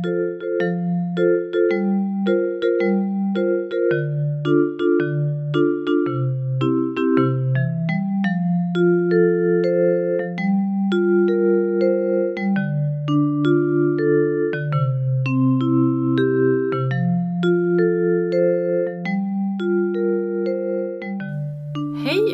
Hej 0.00 0.10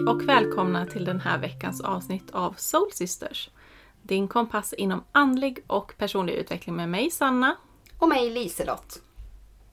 och 0.07 0.29
välkomna 0.29 0.87
till 0.87 1.05
den 1.05 1.21
här 1.21 1.39
veckans 1.39 1.81
avsnitt 1.81 2.31
av 2.31 2.55
Soul 2.57 2.93
Sisters. 2.93 3.51
Din 4.03 4.29
kompass 4.29 4.73
inom 4.73 5.04
andlig 5.15 5.65
och 5.67 5.95
personlig 5.99 6.33
utveckling 6.35 6.77
med 6.77 6.89
mig 6.89 7.11
Sanna. 7.11 7.57
Och 7.99 8.09
mig 8.09 8.31
Liselott. 8.31 9.03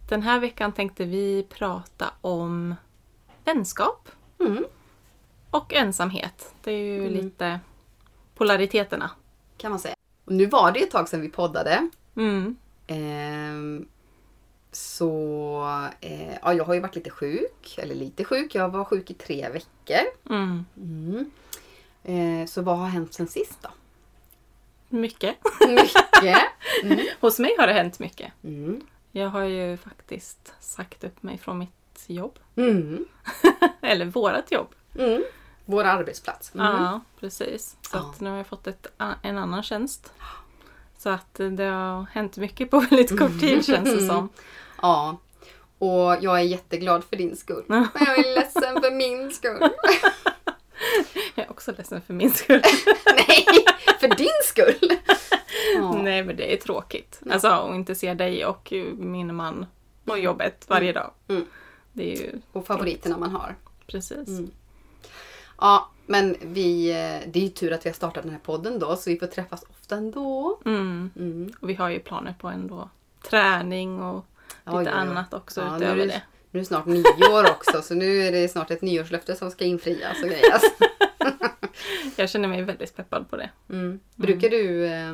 Den 0.10 0.22
här 0.22 0.40
veckan 0.40 0.72
tänkte 0.72 1.06
vi 1.06 1.46
prata 1.50 2.14
om 2.22 2.76
vänskap 3.46 4.10
Mm, 4.40 4.66
och 5.52 5.74
ensamhet. 5.74 6.54
Det 6.64 6.72
är 6.72 6.78
ju 6.78 7.10
lite 7.10 7.60
polariteterna. 8.36 9.12
kan 9.58 9.72
man 9.72 9.80
säga. 9.80 9.96
Och 10.26 10.32
nu 10.32 10.46
var 10.46 10.72
det 10.72 10.80
ett 10.84 10.92
tag 10.92 11.10
sedan 11.10 11.22
vi 11.22 11.30
poddade. 11.30 11.90
Mm. 12.16 12.56
Ehm, 12.88 13.88
så 14.72 15.64
eh, 16.02 16.34
ja, 16.42 16.54
jag 16.54 16.64
har 16.66 16.74
ju 16.74 16.80
varit 16.80 16.96
lite 16.96 17.10
sjuk. 17.10 17.76
Eller 17.78 17.96
lite 17.96 18.24
sjuk. 18.24 18.56
Jag 18.56 18.70
var 18.70 18.84
sjuk 18.86 19.12
i 19.12 19.14
tre 19.14 19.50
veckor. 19.50 20.06
Mm. 20.30 20.66
Mm. 20.78 21.32
Eh, 22.04 22.48
så 22.48 22.62
vad 22.62 22.78
har 22.78 22.88
hänt 22.88 23.14
sen 23.14 23.28
sist 23.28 23.58
då? 23.62 23.70
Mycket. 24.92 25.36
Mycket. 25.70 26.40
Hos 27.20 27.40
mig 27.40 27.56
har 27.60 27.68
det 27.68 27.74
hänt 27.74 28.00
mycket. 28.00 28.32
Mm. 28.44 28.82
Jag 29.12 29.30
har 29.30 29.44
ju 29.44 29.78
faktiskt 29.78 30.54
sagt 30.60 31.04
upp 31.04 31.24
mig 31.24 31.38
från 31.38 31.58
mitt 31.58 32.04
jobb. 32.08 32.40
Mm. 32.56 33.06
Eller 33.82 34.06
vårat 34.06 34.52
jobb. 34.52 34.68
Mm. 35.00 35.24
Vår 35.66 35.84
arbetsplats. 35.84 36.52
Mm. 36.56 36.66
Ja, 36.66 37.02
precis. 37.20 37.76
Så 37.82 37.98
Ja. 37.98 38.10
att 38.14 38.20
nu 38.20 38.30
har 38.30 38.38
jag 38.38 38.48
fått 38.48 38.68
ett, 38.68 38.88
en 39.22 39.38
annan 39.38 39.64
tjänst. 39.64 40.12
Så 40.98 41.10
att 41.10 41.34
det 41.34 41.64
har 41.64 42.06
hänt 42.12 42.38
mycket 42.38 42.70
på 42.72 42.80
väldigt 42.90 43.20
kort 43.20 43.40
tid 43.40 43.66
känns 43.66 43.90
det 43.96 44.08
som. 44.08 44.30
Ja. 44.82 45.18
Och 45.78 46.16
jag 46.22 46.40
är 46.40 46.44
jätteglad 46.44 47.04
för 47.04 47.16
din 47.16 47.36
skull. 47.36 47.64
Men 47.68 47.88
jag 47.94 48.20
är 48.20 48.36
ledsen 48.36 48.82
för 48.82 48.92
min 48.92 49.32
skull. 49.32 49.70
Jag 51.36 51.46
är 51.46 51.52
också 51.52 51.72
ledsen 51.78 52.02
för 52.02 52.14
min 52.14 52.34
skull. 52.34 52.62
Nej, 53.28 53.46
för 54.02 54.16
din 54.16 54.28
skull. 54.44 54.98
Ja. 55.76 55.94
Nej 55.94 56.24
men 56.24 56.36
det 56.36 56.54
är 56.54 56.58
tråkigt. 56.58 57.22
Alltså 57.32 57.48
att 57.48 57.76
inte 57.76 57.96
se 57.96 58.14
dig 58.14 58.46
och 58.46 58.74
min 58.98 59.36
man 59.36 59.66
på 60.06 60.18
jobbet 60.18 60.66
varje 60.68 60.94
dag. 60.94 61.12
Mm. 61.28 61.46
Det 61.94 62.12
är 62.12 62.16
ju 62.18 62.42
Och 62.52 62.68
favoriterna 62.68 63.18
man 63.18 63.30
har. 63.30 63.56
precis. 63.88 64.28
Mm. 64.28 64.52
Ja, 65.60 65.90
men 66.06 66.36
vi, 66.42 66.90
eh, 66.90 67.30
det 67.32 67.40
är 67.40 67.44
ju 67.44 67.50
tur 67.50 67.74
att 67.74 67.86
vi 67.86 67.90
har 67.90 67.96
startat 67.96 68.24
den 68.24 68.32
här 68.32 68.40
podden 68.40 68.80
då, 68.80 68.96
så 68.96 69.10
vi 69.10 69.20
får 69.20 69.28
träffas 69.28 69.64
ofta 69.70 69.96
ändå. 69.96 70.60
Mm. 70.66 71.12
Mm. 71.16 71.54
Och 71.62 71.70
vi 71.70 71.74
har 71.74 71.90
ju 71.90 72.00
planer 72.00 72.36
på 72.40 72.48
ändå 72.48 72.90
träning 73.30 74.02
och 74.02 74.26
lite 74.66 74.78
Oj, 74.78 74.88
annat 74.88 75.34
också 75.34 75.62
Ja, 75.62 75.78
nu, 75.78 75.86
utöver 75.86 76.08
det, 76.08 76.22
nu 76.52 76.60
är 76.60 76.62
det 76.62 76.66
snart 76.66 76.86
nyår 76.86 77.52
också, 77.52 77.82
så 77.82 77.94
nu 77.94 78.18
är 78.22 78.32
det 78.32 78.48
snart 78.48 78.72
ett 78.72 78.82
nyårslöfte 78.82 79.36
som 79.36 79.52
ska 79.52 79.66
infrias 79.66 80.24
och 80.24 80.30
grejas. 80.30 80.64
Jag 82.16 82.30
känner 82.30 82.48
mig 82.48 82.62
väldigt 82.62 82.96
peppad 82.96 83.30
på 83.30 83.38
det. 83.38 83.50
Mm. 83.70 84.00
Brukar 84.16 84.50
du 84.50 84.86
eh, 84.86 85.14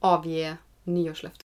avge 0.00 0.56
nyårslöften? 0.84 1.42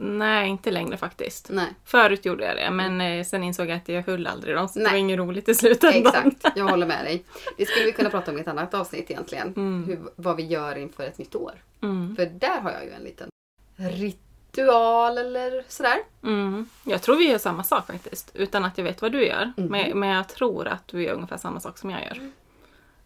Nej, 0.00 0.48
inte 0.48 0.70
längre 0.70 0.96
faktiskt. 0.96 1.50
Nej, 1.50 1.74
Förut 1.84 2.24
gjorde 2.24 2.44
jag 2.44 2.56
det, 2.56 2.70
men 2.70 3.00
eh, 3.00 3.24
sen 3.24 3.44
insåg 3.44 3.68
jag 3.68 3.76
att 3.76 3.88
jag 3.88 4.02
höll 4.02 4.26
aldrig 4.26 4.56
dem. 4.56 4.68
Så 4.68 4.78
det 4.78 4.82
Nej. 4.82 4.92
var 4.92 4.98
inget 4.98 5.18
roligt 5.18 5.48
i 5.48 5.54
slutändan. 5.54 6.26
exakt. 6.26 6.56
Jag 6.56 6.64
håller 6.70 6.86
med 6.86 7.04
dig. 7.04 7.24
Det 7.56 7.66
skulle 7.66 7.86
vi 7.86 7.92
kunna 7.92 8.10
prata 8.10 8.30
om 8.30 8.38
i 8.38 8.40
ett 8.40 8.48
annat 8.48 8.74
avsnitt 8.74 9.10
egentligen. 9.10 9.54
Mm. 9.56 9.84
Hur, 9.86 9.98
vad 10.16 10.36
vi 10.36 10.46
gör 10.46 10.78
inför 10.78 11.04
ett 11.04 11.18
nytt 11.18 11.34
år. 11.34 11.52
Mm. 11.82 12.16
För 12.16 12.26
där 12.26 12.60
har 12.60 12.70
jag 12.70 12.84
ju 12.84 12.90
en 12.90 13.02
liten 13.02 13.28
ritual 13.76 15.18
eller 15.18 15.64
sådär. 15.68 15.98
Mm. 16.22 16.68
Jag 16.84 17.02
tror 17.02 17.16
vi 17.16 17.30
gör 17.30 17.38
samma 17.38 17.62
sak 17.62 17.86
faktiskt, 17.86 18.30
utan 18.34 18.64
att 18.64 18.78
jag 18.78 18.84
vet 18.84 19.02
vad 19.02 19.12
du 19.12 19.26
gör. 19.26 19.52
Men, 19.56 19.98
men 19.98 20.08
jag 20.08 20.28
tror 20.28 20.68
att 20.68 20.88
du 20.88 21.02
gör 21.02 21.14
ungefär 21.14 21.36
samma 21.36 21.60
sak 21.60 21.78
som 21.78 21.90
jag 21.90 22.02
gör. 22.04 22.30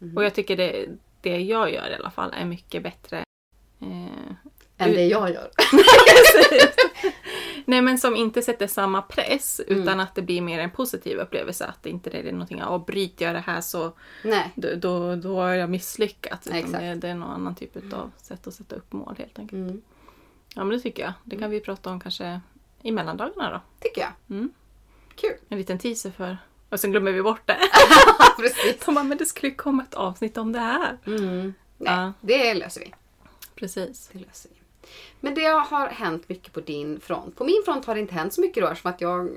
Mhm. 0.02 0.16
Och 0.16 0.24
jag 0.24 0.34
tycker 0.34 0.56
det, 0.56 0.86
det 1.20 1.40
jag 1.40 1.72
gör 1.72 1.90
i 1.90 1.94
alla 1.94 2.10
fall 2.10 2.32
är 2.36 2.44
mycket 2.44 2.82
bättre. 2.82 3.24
Eh, 3.80 4.32
Än 4.78 4.92
det 4.92 5.04
jag 5.04 5.30
gör. 5.30 5.50
nej 7.64 7.82
men 7.82 7.98
som 7.98 8.16
inte 8.16 8.42
sätter 8.42 8.66
samma 8.66 9.02
press 9.02 9.60
Mm. 9.68 9.82
utan 9.82 10.00
att 10.00 10.14
det 10.14 10.22
blir 10.22 10.40
mer 10.42 10.60
en 10.60 10.70
positiv 10.70 11.18
upplevelse. 11.18 11.66
Att 11.66 11.82
det 11.82 11.90
inte 11.90 12.10
är 12.10 12.32
någonting 12.32 12.62
av 12.62 12.84
bryter 12.84 13.24
jag 13.26 13.34
det 13.34 13.40
här 13.40 13.60
så 13.60 13.92
Nej. 14.24 14.50
då, 14.54 14.68
då, 14.76 15.16
då 15.16 15.36
har 15.40 15.54
jag 15.54 15.70
misslyckats. 15.70 16.46
Utan 16.46 16.58
Exakt. 16.58 16.78
det, 16.80 16.94
det 16.94 17.08
är 17.08 17.14
någon 17.14 17.30
annan 17.30 17.54
typ 17.54 17.92
av 17.92 18.10
sätt 18.16 18.46
att 18.46 18.54
sätta 18.54 18.76
upp 18.76 18.92
mål 18.92 19.14
helt 19.19 19.38
enkelt. 19.38 19.58
Mm. 19.60 19.82
Ja 20.54 20.64
men 20.64 20.76
det 20.76 20.80
tycker 20.82 21.02
jag. 21.02 21.12
Det 21.24 21.36
kan 21.36 21.50
vi 21.50 21.60
prata 21.60 21.90
om 21.90 22.00
kanske 22.00 22.40
i 22.82 22.92
mellandagarna 22.92 23.50
då. 23.50 23.60
Tycker 23.80 24.00
jag. 24.00 24.10
Mm. 24.36 24.52
Kul. 25.14 25.34
En 25.48 25.58
liten 25.58 25.78
teaser 25.78 26.10
för... 26.10 26.38
Och 26.72 26.80
sen 26.80 26.90
glömmer 26.90 27.12
vi 27.12 27.22
bort 27.22 27.40
det. 27.46 27.58
Precis. 28.38 28.76
De 28.84 28.94
bara, 28.94 29.04
men 29.04 29.18
det 29.18 29.26
skulle 29.26 29.50
ju 29.50 29.54
komma 29.56 29.82
ett 29.82 29.94
avsnitt 29.94 30.36
om 30.38 30.52
det 30.52 30.58
här. 30.58 30.98
Mm. 31.06 31.54
Nej, 31.78 31.92
Ja. 31.94 32.12
det 32.20 32.54
löser 32.54 32.80
vi. 32.80 32.94
Precis. 33.54 34.10
Det 34.12 34.18
löser 34.18 34.50
vi. 34.50 34.56
Men 35.20 35.34
det 35.34 35.44
har 35.44 35.86
hänt 35.88 36.28
mycket 36.28 36.52
på 36.52 36.60
din 36.60 37.00
front. 37.00 37.36
På 37.36 37.44
min 37.44 37.62
front 37.64 37.84
har 37.86 37.94
det 37.94 38.00
inte 38.00 38.14
hänt 38.14 38.34
så 38.34 38.40
mycket 38.40 38.62
då 38.62 38.68
eftersom 38.68 38.90
att 38.90 39.00
jag 39.00 39.30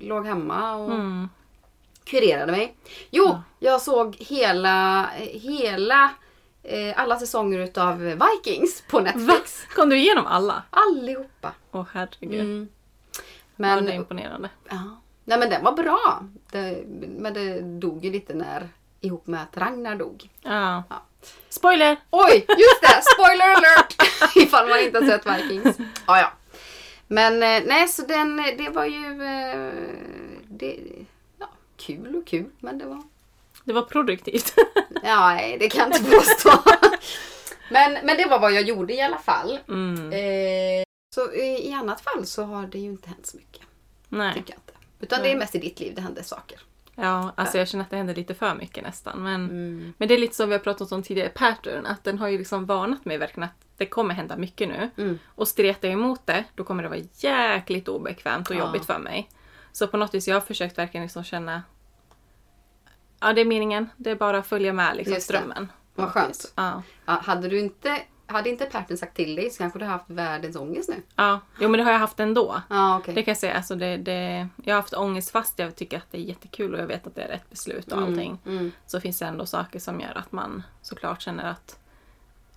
låg 0.00 0.26
hemma 0.26 0.74
och 0.76 0.92
Mm. 0.92 1.28
kurerade 2.04 2.52
mig. 2.52 2.74
Jo, 3.10 3.24
Ja. 3.24 3.42
jag 3.58 3.82
såg 3.82 4.16
hela, 4.16 5.06
hela 5.18 6.10
eh, 6.62 7.00
alla 7.00 7.18
säsonger 7.18 7.58
utav 7.58 7.98
Vikings 7.98 8.82
på 8.90 8.96
Va? 8.98 9.02
Netflix. 9.04 9.64
Kom 9.74 9.88
du 9.88 9.96
igenom 9.96 10.26
alla? 10.26 10.62
Allihopa. 10.70 11.52
Åh 11.72 11.84
herregud. 11.92 12.40
Mm. 12.40 12.68
Men, 13.56 13.74
Men, 13.76 13.84
det 13.84 13.92
är 13.92 13.96
imponerande. 13.96 14.50
ja. 14.70 14.98
Nej 15.24 15.38
men 15.38 15.50
den 15.50 15.64
var 15.64 15.72
bra. 15.72 16.22
Det, 16.50 16.84
men 17.18 17.34
det 17.34 17.60
dog 17.60 18.04
ju 18.04 18.12
lite 18.12 18.34
när 18.34 18.68
ihop 19.00 19.26
med 19.26 19.42
att 19.42 19.56
Ragnar 19.56 19.96
dog. 19.96 20.28
Ja. 20.42 20.82
Ja. 20.90 21.02
Spoiler! 21.48 21.96
Oj, 22.10 22.46
just 22.48 22.80
det! 22.80 23.02
Spoiler 23.14 23.56
alert! 23.56 23.96
Ifall 24.36 24.68
man 24.68 24.80
inte 24.80 24.98
har 24.98 25.06
sett 25.06 25.26
Vikings. 25.26 25.76
Ja, 26.06 26.20
ja. 26.20 26.32
Men 27.06 27.32
eh, 27.42 27.62
nej, 27.66 27.88
så 27.88 28.02
den, 28.02 28.36
det 28.36 28.68
var 28.68 28.84
ju 28.84 29.22
eh, 29.22 29.72
det, 30.48 30.78
ja, 31.38 31.48
kul 31.76 32.16
och 32.16 32.26
kul. 32.26 32.50
Men 32.60 32.78
det 32.78 32.86
var... 32.86 33.02
Det 33.64 33.72
var 33.72 33.82
produktivt. 33.82 34.54
Ja, 35.04 35.34
nej, 35.34 35.56
det 35.58 35.68
kan 35.68 35.90
jag 35.90 36.00
inte 36.00 36.10
påstå. 36.10 36.50
men, 37.70 37.92
men 37.92 38.16
det 38.16 38.26
var 38.28 38.38
vad 38.38 38.52
jag 38.52 38.62
gjorde 38.62 38.94
i 38.94 39.02
alla 39.02 39.18
fall. 39.18 39.58
Mm. 39.68 40.12
Eh, 40.12 40.84
så 41.14 41.32
i, 41.32 41.68
i 41.68 41.72
annat 41.72 42.00
fall 42.00 42.26
så 42.26 42.42
har 42.42 42.66
det 42.66 42.78
ju 42.78 42.84
inte 42.84 43.08
hänt 43.08 43.26
så 43.26 43.36
mycket. 43.36 43.62
Nej. 44.08 44.34
Tycker 44.34 44.52
jag 44.52 44.58
inte. 44.58 44.71
Utan 45.02 45.22
det 45.22 45.32
är 45.32 45.36
mest 45.36 45.54
i 45.54 45.58
ditt 45.58 45.80
liv 45.80 45.94
det 45.94 46.00
händer 46.02 46.22
saker. 46.22 46.60
Ja, 46.94 47.32
alltså 47.36 47.58
jag 47.58 47.68
känner 47.68 47.84
att 47.84 47.90
det 47.90 47.96
händer 47.96 48.14
lite 48.14 48.34
för 48.34 48.54
mycket 48.54 48.84
nästan. 48.84 49.22
Men, 49.22 49.44
Mm. 49.44 49.92
men 49.98 50.08
det 50.08 50.14
är 50.14 50.18
lite 50.18 50.34
som 50.34 50.48
vi 50.48 50.54
har 50.54 50.60
pratat 50.60 50.92
om 50.92 51.02
tidigare, 51.02 51.28
pattern. 51.28 51.86
Att 51.86 52.04
den 52.04 52.18
har 52.18 52.28
ju 52.28 52.38
liksom 52.38 52.66
varnat 52.66 53.04
mig 53.04 53.18
verkligen 53.18 53.48
att 53.48 53.64
det 53.76 53.86
kommer 53.86 54.14
hända 54.14 54.36
mycket 54.36 54.68
nu. 54.68 54.90
Mm. 54.96 55.18
Och 55.26 55.48
stretar 55.48 55.88
jag 55.88 55.92
emot 55.92 56.26
det, 56.26 56.44
då 56.54 56.64
kommer 56.64 56.82
det 56.82 56.88
vara 56.88 57.00
jäkligt 57.16 57.88
obekvämt 57.88 58.50
och 58.50 58.56
Ja. 58.56 58.60
jobbigt 58.60 58.84
för 58.84 58.98
mig. 58.98 59.30
Så 59.72 59.88
på 59.88 59.96
något 59.96 60.14
vis, 60.14 60.28
jag 60.28 60.36
har 60.36 60.40
försökt 60.40 60.78
verkligen 60.78 61.04
liksom 61.04 61.24
känna 61.24 61.62
Ja, 63.20 63.32
det 63.32 63.40
är 63.40 63.44
meningen. 63.44 63.88
Det 63.96 64.10
är 64.10 64.16
bara 64.16 64.38
att 64.38 64.46
följa 64.46 64.72
med 64.72 64.96
liksom, 64.96 65.20
strömmen. 65.20 65.72
Vad 65.94 66.08
skönt. 66.08 66.52
Ja. 66.56 66.82
Ja, 67.06 67.12
hade 67.12 67.48
du 67.48 67.58
inte 67.60 68.02
hade 68.32 68.50
inte 68.50 68.66
partnern 68.66 68.98
sagt 68.98 69.16
till 69.16 69.36
dig 69.36 69.50
så 69.50 69.58
kanske 69.58 69.78
du 69.78 69.84
har 69.84 69.92
haft 69.92 70.10
världens 70.10 70.56
ångest 70.56 70.88
nu. 70.88 71.02
ja. 71.16 71.40
Jo, 71.60 71.68
men 71.68 71.78
det 71.78 71.84
har 71.84 71.92
jag 71.92 71.98
haft 71.98 72.20
ändå. 72.20 72.62
Ja, 72.70 72.98
okej. 72.98 73.14
Det 73.14 73.22
kan 73.22 73.32
jag 73.32 73.38
säga. 73.38 73.54
Alltså 73.54 73.74
det, 73.74 73.96
det, 73.96 74.48
jag 74.64 74.74
har 74.74 74.80
haft 74.82 74.94
ångest 74.94 75.30
fast 75.30 75.58
jag 75.58 75.76
tycker 75.76 75.96
att 75.96 76.06
det 76.10 76.18
är 76.18 76.22
jättekul 76.22 76.74
och 76.74 76.80
jag 76.80 76.86
vet 76.86 77.06
att 77.06 77.14
det 77.14 77.22
är 77.22 77.28
rätt 77.28 77.50
beslut 77.50 77.92
och 77.92 77.98
allting. 78.02 78.38
Mm. 78.46 78.72
Så 78.86 79.00
finns 79.00 79.18
det 79.18 79.26
ändå 79.26 79.46
saker 79.46 79.78
som 79.78 80.00
gör 80.00 80.18
att 80.18 80.32
man 80.32 80.62
såklart 80.82 81.22
känner 81.22 81.44
att, 81.50 81.78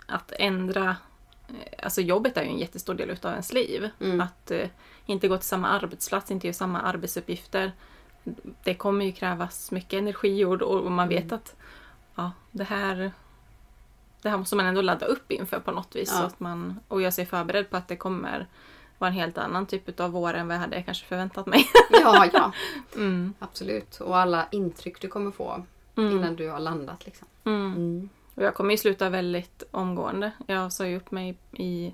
att 0.07 0.31
ändra 0.39 0.95
eh, 1.47 1.83
Alltså 1.83 2.01
jobbet 2.01 2.37
är 2.37 2.43
ju 2.43 2.49
en 2.49 2.59
jättestor 2.59 2.93
del 2.93 3.09
utav 3.09 3.31
ens 3.31 3.53
liv. 3.53 3.89
Mm. 4.01 4.21
Att 4.21 4.51
eh, 4.51 4.67
inte 5.05 5.27
gå 5.27 5.37
till 5.37 5.47
samma 5.47 5.67
arbetsplats, 5.67 6.31
inte 6.31 6.47
göra 6.47 6.53
samma 6.53 6.81
arbetsuppgifter. 6.81 7.71
Det 8.63 8.73
kommer 8.73 9.05
ju 9.05 9.11
krävas 9.11 9.71
mycket 9.71 9.93
energi 9.93 10.45
och, 10.45 10.61
och 10.61 10.91
man 10.91 11.07
vet 11.07 11.23
Mm. 11.23 11.35
att 11.35 11.55
ja, 12.15 12.31
det 12.51 12.63
här 12.63 13.11
det 14.25 14.29
här 14.29 14.37
måste 14.37 14.55
man 14.55 14.65
ändå 14.65 14.81
ladda 14.81 15.05
upp 15.05 15.31
inför 15.31 15.59
på 15.59 15.71
något 15.71 15.95
vis. 15.95 16.09
Ja. 16.11 16.17
Så 16.17 16.23
att 16.23 16.39
man, 16.39 16.79
och 16.87 17.01
jag 17.01 17.19
är 17.19 17.25
förberedd 17.25 17.69
på 17.69 17.77
att 17.77 17.87
det 17.87 17.95
kommer 17.95 18.47
vara 18.97 19.07
en 19.07 19.13
helt 19.13 19.37
annan 19.37 19.65
typ 19.65 19.99
av 19.99 20.11
vår 20.11 20.33
än 20.33 20.47
vad 20.47 20.55
jag 20.55 20.61
hade 20.61 20.83
kanske 20.83 21.05
förväntat 21.05 21.45
mig. 21.45 21.65
Ja, 21.91 22.29
ja. 22.33 22.51
Mm. 22.95 23.33
Absolut. 23.39 23.99
Och 23.99 24.17
alla 24.17 24.47
intryck 24.51 25.01
du 25.01 25.07
kommer 25.07 25.31
få 25.31 25.65
Mm. 25.97 26.11
innan 26.17 26.35
du 26.35 26.49
har 26.49 26.59
landat. 26.59 27.05
Liksom. 27.05 27.27
Mm. 27.43 27.73
Mm. 27.73 28.09
Och 28.35 28.43
jag 28.43 28.53
kommer 28.55 28.71
ju 28.71 28.77
sluta 28.77 29.09
väldigt 29.09 29.63
omgående. 29.71 30.31
Jag 30.47 30.73
sa 30.73 30.85
ju 30.85 30.97
upp 30.97 31.11
mig 31.11 31.37
i 31.51 31.93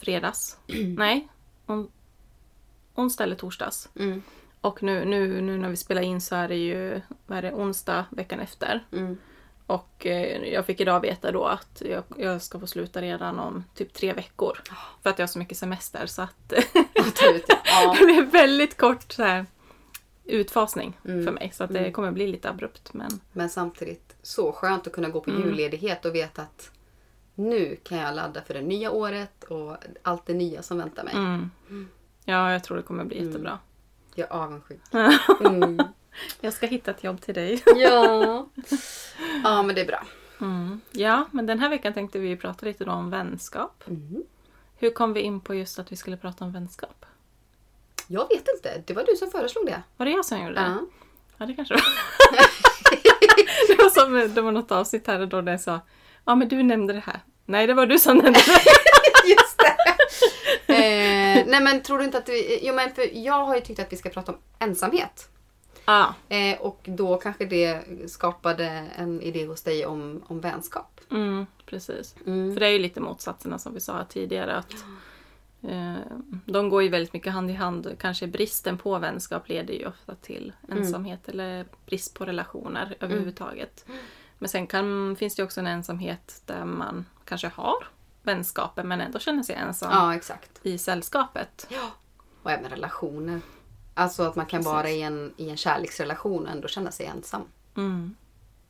fredags. 0.00 0.58
Nej, 0.96 1.28
on, 1.66 1.90
onsdag 2.94 3.24
eller 3.24 3.36
torsdags. 3.36 3.88
Mm. 3.98 4.22
Och 4.60 4.82
nu, 4.82 5.04
nu, 5.04 5.40
nu 5.40 5.58
när 5.58 5.68
vi 5.68 5.76
spelar 5.76 6.02
in 6.02 6.20
så 6.20 6.34
är 6.36 6.48
det 6.48 6.56
ju 6.56 7.00
vad 7.26 7.38
är 7.38 7.42
det, 7.42 7.52
onsdag 7.52 8.04
veckan 8.10 8.40
efter. 8.40 8.84
Mm. 9.68 9.80
Och 9.80 10.06
eh, 10.06 10.52
jag 10.52 10.66
fick 10.66 10.80
idag 10.80 11.00
veta 11.00 11.32
då 11.32 11.44
att 11.44 11.82
jag, 11.86 12.02
jag 12.16 12.42
ska 12.42 12.60
få 12.60 12.66
sluta 12.66 13.02
redan 13.02 13.38
om 13.38 13.64
typ 13.74 13.92
tre 13.94 14.12
veckor. 14.12 14.58
För 15.02 15.10
att 15.10 15.18
jag 15.18 15.22
har 15.22 15.28
så 15.28 15.38
mycket 15.38 15.58
semester 15.58 16.06
så 16.06 16.22
att 16.22 16.34
det. 16.48 16.64
Blir 18.04 18.26
väldigt 18.30 18.76
kort 18.76 19.12
så 19.12 19.22
här, 19.22 19.46
utfasning 20.24 20.98
Mm. 21.04 21.24
för 21.24 21.32
mig. 21.32 21.50
Så 21.54 21.64
att 21.64 21.72
det 21.72 21.92
kommer 21.92 22.10
bli 22.12 22.26
lite 22.26 22.50
abrupt. 22.50 22.94
Men 22.94 23.20
Men 23.32 23.50
samtidigt 23.50 24.16
så 24.22 24.52
skönt 24.52 24.86
att 24.86 24.92
kunna 24.92 25.08
gå 25.08 25.20
på 25.20 25.30
Mm. 25.30 25.42
julledighet 25.42 26.04
och 26.04 26.14
veta 26.14 26.42
att 26.42 26.70
nu 27.34 27.76
kan 27.84 27.98
jag 27.98 28.14
ladda 28.14 28.42
för 28.42 28.54
det 28.54 28.62
nya 28.62 28.90
året 28.90 29.44
och 29.44 29.76
allt 30.02 30.26
det 30.26 30.34
nya 30.34 30.62
som 30.62 30.78
väntar 30.78 31.04
mig. 31.04 31.14
mm. 31.14 31.50
ja, 32.24 32.52
jag 32.52 32.64
tror 32.64 32.76
det 32.76 32.82
kommer 32.82 33.04
bli 33.04 33.26
jättebra. 33.26 33.58
Jag 34.14 34.28
är 34.30 34.32
avundsjuk. 34.32 34.80
Jag 36.40 36.52
ska 36.52 36.66
hitta 36.66 36.90
ett 36.90 37.04
jobb 37.04 37.20
till 37.20 37.34
dig. 37.34 37.62
Ja. 37.76 38.48
ja, 39.44 39.62
men 39.62 39.74
det 39.74 39.80
är 39.80 39.86
bra. 39.86 40.06
Mm. 40.40 40.80
Ja, 40.92 41.24
men 41.30 41.46
den 41.46 41.58
här 41.58 41.68
veckan 41.68 41.92
tänkte 41.94 42.18
vi 42.18 42.36
prata 42.36 42.66
lite 42.66 42.84
om 42.84 43.10
vänskap. 43.10 43.84
Mm. 43.86 44.22
Hur 44.76 44.90
kom 44.90 45.12
vi 45.12 45.20
in 45.20 45.40
på 45.40 45.54
just 45.54 45.78
att 45.78 45.92
vi 45.92 45.96
skulle 45.96 46.16
prata 46.16 46.44
om 46.44 46.52
vänskap? 46.52 47.06
Jag 48.06 48.28
vet 48.28 48.48
inte. 48.56 48.82
Det 48.86 48.94
var 48.94 49.04
du 49.04 49.16
som 49.16 49.30
föreslog 49.30 49.66
det. 49.66 49.82
Var 49.96 50.06
det 50.06 50.12
jag 50.12 50.24
som 50.24 50.38
gjorde 50.40 50.54
det? 50.54 50.60
Ja. 50.60 50.86
Ja, 51.36 51.46
det 51.46 51.54
kanske 51.54 51.74
var. 51.74 51.82
det, 53.68 53.82
var 53.82 53.90
som, 53.90 54.34
det 54.34 54.42
var 54.42 54.52
något 54.52 54.72
avsnitt 54.72 55.06
här 55.06 55.26
då 55.26 55.40
där 55.40 55.52
jag 55.52 55.60
sa 55.60 55.80
Ja, 56.24 56.34
men 56.34 56.48
du 56.48 56.62
nämnde 56.62 56.92
det 56.92 57.02
här. 57.06 57.20
Nej, 57.44 57.66
det 57.66 57.74
var 57.74 57.86
du 57.86 57.98
som 57.98 58.16
nämnde 58.16 58.40
det. 58.46 58.62
Just 59.28 59.58
det. 59.58 59.76
eh, 60.74 61.44
nej 61.46 61.60
men 61.60 61.82
tror 61.82 61.98
du 61.98 62.04
inte 62.04 62.18
att 62.18 62.28
vi... 62.28 62.60
Jo 62.62 62.74
men 62.74 62.94
för 62.94 63.16
jag 63.16 63.44
har 63.44 63.54
ju 63.54 63.60
tyckt 63.60 63.80
att 63.80 63.92
vi 63.92 63.96
ska 63.96 64.08
prata 64.08 64.32
om 64.32 64.38
ensamhet. 64.58 65.28
Ja, 65.86 66.14
Eh, 66.28 66.60
och 66.60 66.80
då 66.84 67.16
kanske 67.16 67.44
det 67.44 67.82
skapade 68.10 68.64
en 68.96 69.20
idé 69.22 69.46
hos 69.46 69.62
dig 69.62 69.86
om, 69.86 70.22
om 70.26 70.40
vänskap. 70.40 71.00
mm, 71.10 71.46
precis. 71.66 72.14
Mm. 72.26 72.54
För 72.54 72.60
det 72.60 72.66
är 72.66 72.70
ju 72.70 72.78
lite 72.78 73.00
motsatserna 73.00 73.58
som 73.58 73.74
vi 73.74 73.80
sa 73.80 74.04
tidigare. 74.04 74.56
Att, 74.56 74.72
eh, 75.62 75.94
de 76.44 76.68
går 76.68 76.82
ju 76.82 76.88
väldigt 76.88 77.12
mycket 77.12 77.32
hand 77.32 77.50
i 77.50 77.54
hand. 77.54 77.96
Kanske 77.98 78.26
bristen 78.26 78.78
på 78.78 78.98
vänskap 78.98 79.48
leder 79.48 79.74
ju 79.74 79.86
ofta 79.86 80.14
till 80.14 80.52
ensamhet 80.68 81.28
eller 81.28 81.66
brist 81.86 82.14
på 82.14 82.24
relationer 82.24 82.96
överhuvudtaget. 83.00 83.84
Men 84.38 84.48
sen 84.48 84.66
kan, 84.66 85.16
finns 85.16 85.34
det 85.36 85.42
också 85.42 85.60
en 85.60 85.66
ensamhet 85.66 86.42
där 86.46 86.64
man 86.64 87.06
kanske 87.24 87.48
har 87.48 87.88
vänskaper 88.22 88.82
men 88.82 89.00
ändå 89.00 89.18
känner 89.18 89.42
sig 89.42 89.54
ensam 89.54 89.90
Ja, 89.92 90.14
exakt. 90.14 90.50
i 90.62 90.78
sällskapet. 90.78 91.66
Ja. 91.70 91.90
Och 92.42 92.50
även 92.50 92.70
relationer. 92.70 93.40
Alltså 93.98 94.22
att 94.22 94.36
man 94.36 94.46
kan 94.46 94.60
Precis. 94.60 94.72
vara 94.72 94.90
i 94.90 95.02
en, 95.02 95.34
i 95.36 95.50
en 95.50 95.56
kärleksrelation 95.56 96.46
och 96.46 96.52
ändå 96.52 96.68
känna 96.68 96.90
sig 96.90 97.06
ensam. 97.06 97.42
Mm. 97.76 98.14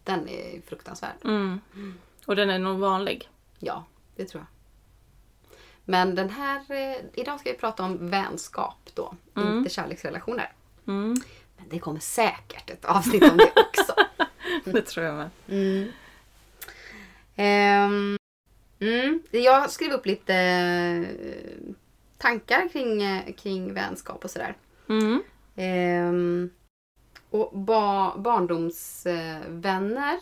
Den 0.05 0.28
är 0.28 0.61
fruktansvärd. 0.67 1.17
Mm. 1.25 1.61
Och 2.26 2.37
den 2.37 2.50
är 2.50 2.58
nog 2.58 2.78
vanlig. 2.78 3.28
Ja, 3.58 3.84
det 4.17 4.25
tror 4.25 4.40
jag. 4.40 4.46
Men 5.84 6.14
den 6.14 6.31
här... 6.31 6.64
Eh, 6.69 6.96
idag 7.14 7.40
ska 7.40 7.50
vi 7.50 7.56
prata 7.56 7.82
om 7.82 8.11
vänskap 8.11 8.90
då. 8.94 9.14
Inte 9.37 9.70
kärleksrelationer. 9.70 10.52
Mm. 10.87 11.17
Men 11.56 11.69
det 11.69 11.79
kommer 11.79 12.00
säkert 12.00 12.70
ett 12.70 12.84
avsnitt 12.84 13.31
om 13.31 13.37
det 13.37 13.52
också. 13.56 13.94
Det 14.64 14.82
tror 14.82 15.06
jag 15.06 15.14
med. 15.14 15.31
Mm. 15.49 15.93
Ehm, 17.37 18.19
mm. 18.81 19.22
Jag 19.31 19.70
skrev 19.70 19.93
upp 19.93 20.06
lite 20.06 20.34
eh, 20.34 21.75
tankar 22.19 22.69
kring, 22.69 23.02
eh, 23.02 23.34
kring 23.34 23.75
vänskap 23.75 24.25
och 24.25 24.31
sådär. 24.31 24.55
Mm. 24.88 25.22
Ehm, 25.56 26.50
och 27.30 27.58
ba, 27.58 28.16
barndomsvänner. 28.18 30.18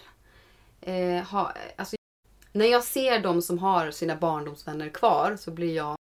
Eh, 0.80 1.22
ha, 1.24 1.52
alltså, 1.76 1.96
när 2.52 2.66
jag 2.66 2.84
ser 2.84 3.18
de 3.20 3.42
som 3.42 3.58
har 3.58 3.90
sina 3.90 4.16
barndomsvänner 4.16 4.88
kvar 4.88 5.36
så 5.38 5.50
blir 5.50 5.76
jag 5.76 5.96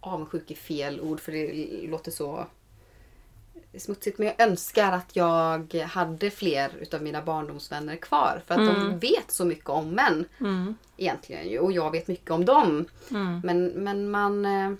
avundsjuk 0.00 0.50
i 0.50 0.54
fel 0.54 1.00
ord 1.00 1.20
för 1.20 1.32
det 1.32 1.66
låter 1.88 2.10
så 2.10 2.46
smutsigt. 3.78 4.18
Men 4.18 4.26
jag 4.26 4.40
önskar 4.40 4.92
att 4.92 5.16
jag 5.16 5.74
hade 5.74 6.30
fler 6.30 6.70
utav 6.80 7.02
mina 7.02 7.22
barndomsvänner 7.22 7.96
kvar. 7.96 8.42
För 8.46 8.54
att 8.54 8.60
de 8.60 8.76
Mm. 8.86 8.98
vet 8.98 9.30
så 9.30 9.44
mycket 9.44 9.68
om 9.68 9.90
män 9.90 10.24
Mm. 10.40 10.74
egentligen 10.96 11.48
ju. 11.48 11.58
Och 11.58 11.72
jag 11.72 11.90
vet 11.90 12.08
mycket 12.08 12.30
om 12.30 12.44
dem. 12.44 12.84
Mm. 13.10 13.40
Men, 13.44 13.66
men 13.66 14.10
man, 14.10 14.44
eh, 14.46 14.72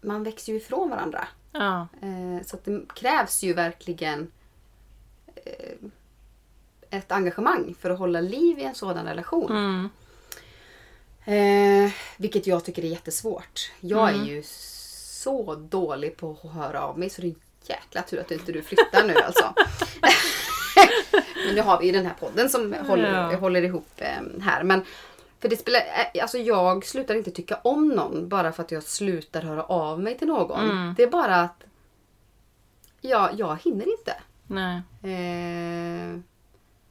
man 0.00 0.22
växer 0.22 0.52
ju 0.52 0.58
ifrån 0.58 0.90
varandra. 0.90 1.28
Ja. 1.58 1.88
Eh, 2.02 2.46
Så 2.46 2.56
det 2.64 2.80
krävs 2.94 3.42
ju 3.42 3.52
verkligen 3.52 4.30
eh, 5.44 5.76
ett 6.90 7.12
engagemang 7.12 7.74
för 7.80 7.90
att 7.90 7.98
hålla 7.98 8.20
liv 8.20 8.58
i 8.58 8.62
en 8.64 8.74
sådan 8.74 9.04
relation. 9.06 9.50
Mm. 9.50 9.88
Eh, 11.24 11.92
vilket 12.16 12.46
jag 12.46 12.64
tycker 12.64 12.84
är 12.84 12.88
jättesvårt. 12.88 13.72
Jag 13.80 14.08
Mm. 14.08 14.20
är 14.22 14.26
ju 14.26 14.42
så 14.46 15.54
dålig 15.54 16.16
på 16.16 16.38
att 16.44 16.52
höra 16.52 16.80
av 16.82 16.98
mig 16.98 17.10
så 17.10 17.20
det 17.22 17.28
är 17.28 17.34
jäkla 17.62 18.02
tur 18.02 18.20
att 18.20 18.30
inte 18.30 18.52
du 18.52 18.62
flyttar 18.62 19.04
nu 19.06 19.14
alltså. 19.14 19.54
Men 21.46 21.54
nu 21.54 21.60
har 21.60 21.80
vi 21.80 21.86
ju 21.86 21.92
den 21.92 22.06
här 22.06 22.14
podden 22.20 22.50
som 22.50 22.74
håller, 22.86 23.12
Ja. 23.32 23.36
håller 23.36 23.62
ihop 23.62 23.88
eh, 23.96 24.40
här. 24.42 24.62
Men 24.62 24.84
för 25.46 25.50
det 25.50 25.56
spelar, 25.56 25.80
eh, 25.80 26.22
alltså 26.22 26.38
jag 26.38 26.84
slutar 26.86 27.14
inte 27.14 27.30
tycka 27.30 27.60
om 27.64 27.88
någon 27.88 28.28
bara 28.28 28.52
för 28.52 28.62
att 28.62 28.70
jag 28.70 28.82
slutar 28.82 29.42
höra 29.42 29.62
av 29.62 30.00
mig 30.00 30.18
till 30.18 30.28
någon. 30.28 30.70
Mm. 30.70 30.94
Det 30.96 31.02
är 31.02 31.10
bara 31.10 31.36
att 31.36 31.64
ja, 33.00 33.30
jag 33.36 33.58
hinner 33.64 33.98
inte. 33.98 34.14
Nej. 34.46 34.82
Eh, 35.02 36.18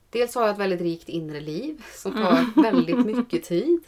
dels 0.09 0.35
har 0.35 0.41
jag 0.41 0.51
ett 0.51 0.57
väldigt 0.57 0.81
rikt 0.81 1.09
inre 1.09 1.39
liv 1.39 1.85
som 1.93 2.11
tar 2.11 2.61
väldigt 2.61 3.05
mycket 3.05 3.43
tid. 3.43 3.79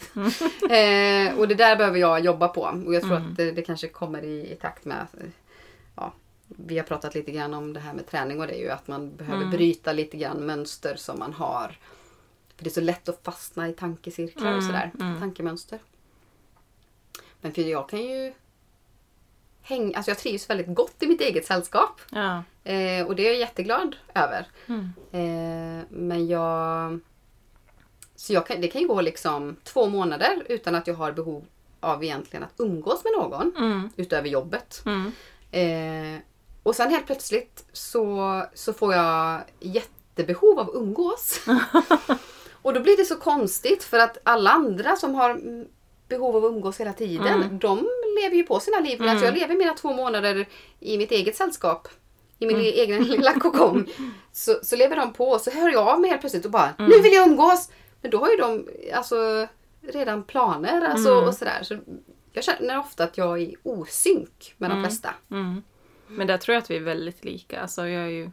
Eh, 0.62 1.40
och 1.40 1.48
det 1.48 1.56
där 1.56 1.76
behöver 1.76 1.98
jag 2.00 2.20
jobba 2.20 2.48
på. 2.48 2.62
Och 2.86 2.94
jag 2.94 3.04
tror 3.04 3.16
att 3.16 3.38
det, 3.38 3.52
det 3.52 3.62
kanske 3.62 3.88
kommer 3.88 4.24
i, 4.24 4.52
i 4.52 4.56
takt 4.56 4.86
med 4.86 5.08
ja, 5.96 6.14
vi 6.48 6.78
har 6.78 6.86
pratat 6.86 7.16
lite 7.16 7.32
grann 7.32 7.54
om 7.54 7.74
det 7.74 7.80
här 7.80 7.94
med 7.94 8.08
träning 8.08 8.40
och 8.40 8.48
det 8.48 8.54
är 8.54 8.64
ju 8.64 8.70
att 8.70 8.88
man 8.88 9.16
behöver 9.16 9.46
bryta 9.46 9.94
lite 9.94 10.18
grann 10.18 10.46
mönster 10.46 10.96
som 10.96 11.20
man 11.20 11.34
har. 11.34 11.78
För 12.58 12.64
det 12.64 12.70
är 12.70 12.72
så 12.74 12.82
lätt 12.82 13.10
att 13.10 13.20
fastna 13.24 13.70
i 13.70 13.74
tankecirklar 13.74 14.48
och 14.48 14.54
Mm, 14.64 14.66
sådär. 14.68 14.92
mm. 15.00 15.20
Tankemönster. 15.20 15.80
Men 17.42 17.54
för 17.54 17.62
jag 17.62 17.90
kan 17.90 18.00
ju 18.02 18.34
hänga, 19.62 19.98
alltså 19.98 20.12
jag 20.12 20.18
trivs 20.18 20.50
väldigt 20.50 20.76
gott 20.76 20.96
i 21.04 21.08
mitt 21.08 21.22
eget 21.22 21.46
sällskap. 21.46 22.02
Ja. 22.12 22.44
Eh, 22.64 23.06
och 23.08 23.16
det 23.16 23.24
är 23.28 23.32
jag 23.32 23.38
jätteglad 23.40 23.96
över. 24.14 24.48
Mm. 24.68 24.90
Eh, 25.12 25.86
men 25.90 26.28
jag... 26.28 27.00
Så 28.16 28.34
jag 28.34 28.48
kan, 28.48 28.62
det 28.62 28.68
kan 28.68 28.82
ju 28.82 28.88
gå 28.88 29.02
liksom 29.02 29.56
två 29.64 29.88
månader 29.90 30.44
utan 30.50 30.76
att 30.76 30.88
jag 30.88 30.96
har 30.96 31.12
behov 31.12 31.46
av 31.80 32.04
egentligen 32.04 32.44
att 32.44 32.54
umgås 32.58 33.04
med 33.04 33.14
någon. 33.18 33.56
Mm. 33.58 33.90
Utöver 33.96 34.30
jobbet. 34.30 34.84
Mm. 34.86 35.12
Eh, 35.52 36.22
och 36.64 36.76
sen 36.76 36.90
helt 36.92 37.06
plötsligt 37.06 37.66
så, 37.74 38.44
så 38.54 38.74
får 38.74 38.94
jag 38.94 39.42
jättebehov 39.60 40.60
av 40.60 40.70
att 40.70 40.76
umgås. 40.76 41.40
och 42.68 42.74
då 42.74 42.80
blir 42.80 42.98
det 42.98 43.06
så 43.06 43.16
konstigt 43.16 43.84
för 43.84 44.00
att 44.00 44.18
alla 44.24 44.50
andra 44.52 44.96
som 44.96 45.16
har 45.16 45.30
mm, 45.30 45.68
behov 46.10 46.36
av 46.36 46.46
att 46.46 46.52
umgås 46.52 46.80
hela 46.80 46.94
tiden, 46.94 47.28
Mm. 47.44 47.60
de 47.60 47.90
lever 48.22 48.36
ju 48.36 48.44
på 48.44 48.60
sina 48.60 48.80
liv. 48.80 49.00
Medan 49.00 49.24
jag 49.24 49.34
lever 49.34 49.56
mina 49.56 49.74
två 49.74 49.94
månader 49.94 50.46
i 50.80 50.98
mitt 50.98 51.12
eget 51.12 51.36
sällskap. 51.36 51.88
I 52.40 52.46
min 52.46 52.56
Mm. 52.56 52.68
egen 52.68 53.04
lilla 53.04 53.34
kokong. 53.40 53.86
Så, 54.32 54.60
så 54.64 54.76
lever 54.76 54.96
de 54.96 55.14
på 55.14 55.40
så 55.40 55.52
hör 55.52 55.70
jag 55.72 55.88
av 55.88 56.00
mig 56.02 56.10
helt 56.10 56.22
plötsligt 56.22 56.46
och 56.46 56.52
bara 56.52 56.74
Mm. 56.80 56.92
Nu 56.92 57.02
vill 57.02 57.14
jag 57.14 57.28
umgås! 57.28 57.70
Men 58.02 58.12
då 58.12 58.18
har 58.18 58.30
ju 58.30 58.36
de 58.38 58.68
alltså, 58.94 59.48
redan 59.82 60.24
planer 60.24 60.82
alltså, 60.82 61.12
Mm. 61.14 61.28
och 61.28 61.34
sådär. 61.36 61.60
Så 61.64 61.78
jag 62.34 62.44
känner 62.44 62.80
ofta 62.80 63.04
att 63.04 63.18
jag 63.18 63.42
är 63.42 63.52
osynk 63.64 64.54
med 64.58 64.70
de 64.70 64.84
flesta. 64.84 65.10
Mm. 65.32 65.64
Men 66.08 66.28
där 66.28 66.38
tror 66.38 66.54
jag 66.54 66.62
att 66.62 66.72
vi 66.72 66.76
är 66.76 66.82
väldigt 66.82 67.26
lika. 67.26 67.62
Alltså 67.62 67.88
jag 67.88 68.04
är 68.04 68.08
ju, 68.10 68.32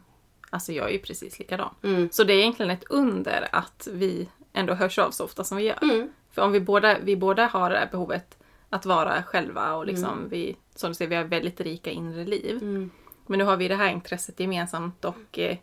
alltså 0.49 0.71
jag 0.71 0.87
är 0.89 0.93
ju 0.93 0.99
precis 0.99 1.39
likadan. 1.39 1.75
Mm. 1.83 2.09
Så 2.11 2.23
det 2.23 2.33
är 2.33 2.37
egentligen 2.37 2.71
ett 2.71 2.83
under 2.89 3.47
att 3.51 3.87
vi 3.91 4.29
ändå 4.53 4.73
hörs 4.73 4.99
av 4.99 5.11
så 5.11 5.23
ofta 5.23 5.43
som 5.43 5.57
vi 5.57 5.63
gör. 5.63 5.83
Mm. 5.83 6.09
För 6.31 6.41
om 6.41 6.51
vi 6.51 6.59
båda, 6.59 6.99
vi 6.99 7.15
båda 7.15 7.45
har 7.45 7.69
det 7.69 7.77
här 7.77 7.89
behovet 7.91 8.37
att 8.69 8.85
vara 8.85 9.23
själva 9.23 9.73
och 9.73 9.85
liksom 9.85 10.29
vi, 10.29 10.55
som 10.75 10.89
du 10.89 10.95
säger, 10.95 11.09
vi 11.09 11.15
har 11.15 11.23
väldigt 11.23 11.61
rika 11.61 11.89
inre 11.89 12.25
liv. 12.25 12.57
Mm. 12.61 12.91
Men 13.27 13.39
nu 13.39 13.45
har 13.45 13.57
vi 13.57 13.67
det 13.67 13.75
här 13.75 13.91
intresset 13.91 14.39
gemensamt 14.39 15.05
och 15.05 15.39
eh, 15.39 15.57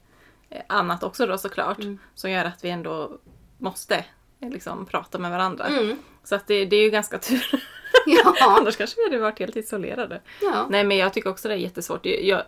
annat 0.66 1.02
också 1.02 1.26
då 1.26 1.38
såklart. 1.38 1.78
Mm. 1.78 1.98
Som 2.14 2.30
gör 2.30 2.44
att 2.44 2.64
vi 2.64 2.70
ändå 2.70 3.18
måste 3.58 4.04
eh, 4.40 4.50
liksom 4.50 4.86
prata 4.86 5.18
med 5.18 5.30
varandra. 5.30 5.64
Mm. 5.64 5.98
Så 6.24 6.34
att 6.34 6.46
det, 6.46 6.64
det 6.64 6.76
är 6.76 6.82
ju 6.82 6.90
ganska 6.90 7.18
tur. 7.18 7.64
Ja. 8.06 8.34
Annars 8.58 8.76
kanske 8.76 8.96
vi 9.00 9.04
hade 9.04 9.18
varit 9.18 9.38
helt 9.38 9.56
isolerade. 9.56 10.20
ja. 10.40 10.66
Nej 10.70 10.84
men 10.84 10.96
jag 10.96 11.12
tycker 11.12 11.30
också 11.30 11.48
det 11.48 11.54
är 11.54 11.58
jättesvårt. 11.58 12.06
Jag, 12.06 12.42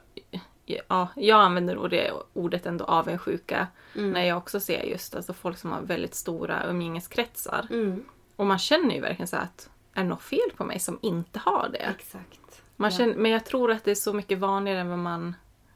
ja, 0.66 1.08
jag 1.16 1.40
använder 1.40 1.74
nog 1.74 1.90
det 1.90 2.12
ordet 2.32 2.66
ändå 2.66 2.84
avundsjuka 2.84 3.66
Mm. 3.96 4.10
när 4.10 4.22
jag 4.24 4.38
också 4.38 4.60
ser 4.60 4.82
just 4.82 5.14
alltså, 5.14 5.32
folk 5.32 5.58
som 5.58 5.72
har 5.72 5.80
väldigt 5.80 6.14
stora 6.14 6.64
umgängeskretsar. 6.66 7.66
Mm. 7.70 8.04
Och 8.36 8.46
man 8.46 8.58
känner 8.58 8.94
ju 8.94 9.00
verkligen 9.00 9.28
så 9.28 9.36
att 9.36 9.70
är 9.94 10.02
det 10.02 10.08
något 10.08 10.22
fel 10.22 10.50
på 10.56 10.64
mig 10.64 10.78
som 10.78 10.98
inte 11.02 11.38
har 11.38 11.68
det? 11.72 11.78
Exakt. 11.78 12.62
Man 12.76 12.90
Ja. 12.90 12.96
känner, 12.96 13.14
men 13.14 13.30
jag 13.30 13.44
tror 13.44 13.70
att 13.70 13.84
det 13.84 13.90
är 13.90 13.94
så 13.94 14.12
mycket 14.12 14.38
vanligare 14.38 14.80
än 14.80 14.88
vad 14.88 14.98
man 14.98 15.34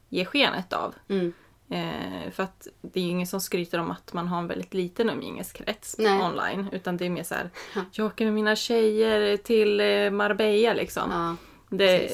ger 0.08 0.24
skenet 0.24 0.72
av. 0.72 0.94
Mm. 1.08 1.32
Eh, 1.70 2.30
för 2.30 2.42
att 2.42 2.68
det 2.80 3.00
är 3.00 3.04
ju 3.04 3.10
ingen 3.10 3.26
som 3.26 3.40
skryter 3.40 3.78
om 3.80 3.90
att 3.90 4.12
man 4.12 4.28
har 4.28 4.38
en 4.38 4.46
väldigt 4.46 4.74
liten 4.74 5.10
umgängeskrets 5.10 5.96
Nej. 5.98 6.22
online. 6.22 6.68
Utan 6.72 6.96
det 6.96 7.06
är 7.06 7.10
mer 7.10 7.22
så 7.22 7.34
här, 7.34 7.50
Ja. 7.74 7.80
jag 7.92 8.06
åker 8.06 8.24
med 8.24 8.34
mina 8.34 8.56
tjejer 8.56 9.36
till 9.36 9.80
eh, 9.80 10.10
Marbella 10.10 10.72
liksom. 10.74 11.10
Ja. 11.10 11.36
det. 11.76 12.10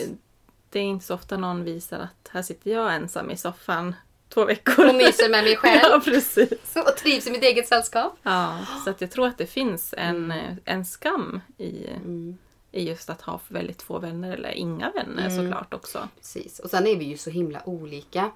Det 0.74 0.78
är 0.80 0.82
inte 0.84 1.04
så 1.06 1.14
ofta 1.14 1.36
någon 1.36 1.64
visar 1.64 1.98
att 1.98 2.28
här 2.30 2.42
sitter 2.42 2.70
jag 2.70 2.94
ensam 2.94 3.30
i 3.30 3.36
soffan 3.36 3.94
två 4.28 4.44
veckor. 4.44 4.88
Och 4.88 4.94
myser 4.94 5.30
med 5.30 5.44
mig 5.44 5.56
själv. 5.56 5.80
ja, 5.90 6.00
precis. 6.04 6.76
Och 6.76 6.96
trivs 6.96 7.26
i 7.26 7.30
mitt 7.30 7.42
eget 7.42 7.68
sällskap. 7.68 8.16
Ja, 8.22 8.58
så 8.84 8.90
att 8.90 9.00
jag 9.00 9.10
tror 9.10 9.26
att 9.26 9.38
det 9.38 9.46
finns 9.46 9.94
en, 9.98 10.16
Mm. 10.32 10.56
en 10.64 10.84
skam 10.84 11.40
i, 11.58 11.86
Mm. 11.86 12.38
i 12.72 12.88
just 12.88 13.10
att 13.10 13.22
ha 13.22 13.40
väldigt 13.48 13.82
få 13.82 13.98
vänner 13.98 14.32
eller 14.32 14.50
inga 14.50 14.90
vänner 14.90 15.26
Mm. 15.30 15.36
såklart 15.44 15.74
också. 15.74 16.08
Precis. 16.16 16.58
Och 16.58 16.70
sen 16.70 16.86
är 16.86 16.96
vi 16.96 17.04
ju 17.04 17.16
så 17.16 17.30
himla 17.30 17.62
olika. 17.68 18.30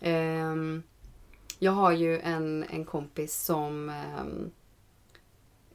Ehm, 0.00 0.82
jag 1.58 1.72
har 1.72 1.92
ju 1.92 2.20
en, 2.20 2.64
en 2.70 2.84
kompis 2.84 3.42
som... 3.42 3.88
ehm, 3.88 4.50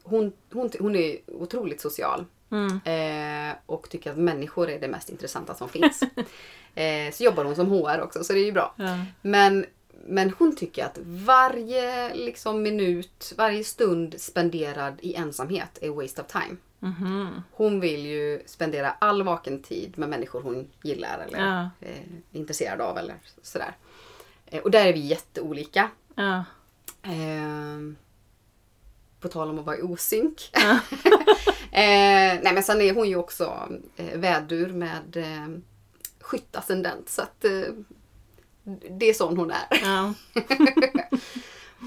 hon, 0.02 0.32
hon, 0.52 0.70
hon 0.80 0.96
är 0.96 1.16
otroligt 1.26 1.80
social. 1.80 2.24
Mm. 2.52 2.80
Eh, 2.84 3.56
och 3.66 3.90
tycker 3.90 4.10
att 4.10 4.16
människor 4.18 4.70
är 4.70 4.80
det 4.80 4.88
mest 4.88 5.10
intressanta 5.10 5.54
som 5.54 5.68
finns. 5.68 6.02
eh, 6.74 7.12
så 7.12 7.24
jobbar 7.24 7.44
hon 7.44 7.56
som 7.56 7.70
HR 7.70 8.00
också, 8.00 8.24
så 8.24 8.32
det 8.32 8.38
är 8.40 8.44
ju 8.44 8.52
bra. 8.52 8.74
Ja. 8.76 8.98
Men, 9.22 9.66
men 10.06 10.34
hon 10.38 10.56
tycker 10.56 10.84
att 10.84 10.98
varje 11.04 12.14
liksom, 12.14 12.62
minut, 12.62 13.32
varje 13.36 13.64
stund 13.64 14.14
spenderad 14.20 14.94
i 15.02 15.14
ensamhet 15.14 15.78
är 15.80 15.90
waste 15.90 16.20
of 16.22 16.26
time. 16.26 16.56
Mhm. 16.78 17.42
Hon 17.50 17.80
vill 17.80 18.06
ju 18.06 18.42
spendera 18.46 18.90
all 18.90 19.22
vaken 19.22 19.62
tid 19.62 19.98
med 19.98 20.08
människor 20.08 20.42
hon 20.42 20.68
gillar 20.82 21.18
eller 21.28 21.38
Ja. 21.38 21.70
eh, 21.80 21.96
är 22.32 22.38
intresserad 22.38 22.80
av 22.80 22.98
eller 22.98 23.14
sådär. 23.42 23.76
Eh, 24.46 24.60
och 24.62 24.70
där 24.70 24.86
är 24.86 24.92
vi 24.92 25.00
jätteolika. 25.00 25.90
Ja. 26.14 26.44
Ehm, 27.02 27.96
på 29.20 29.28
tal 29.28 29.50
om 29.50 29.58
att 29.58 29.64
vara 29.66 29.78
i 29.78 29.82
osynk. 29.82 30.50
Ja. 30.52 30.78
eh, 31.72 32.40
nej 32.42 32.54
men 32.54 32.62
sen 32.62 32.80
är 32.80 32.94
hon 32.94 33.08
ju 33.08 33.16
också 33.16 33.68
eh, 33.96 34.18
vädur 34.18 34.72
med 34.72 35.16
eh, 35.16 35.48
skyttascendent 36.20 37.08
så 37.08 37.22
att 37.22 37.44
eh, 37.44 37.74
det 38.90 39.08
är 39.10 39.14
sån 39.14 39.36
hon 39.36 39.50
är. 39.50 39.80
Ja. 39.82 40.14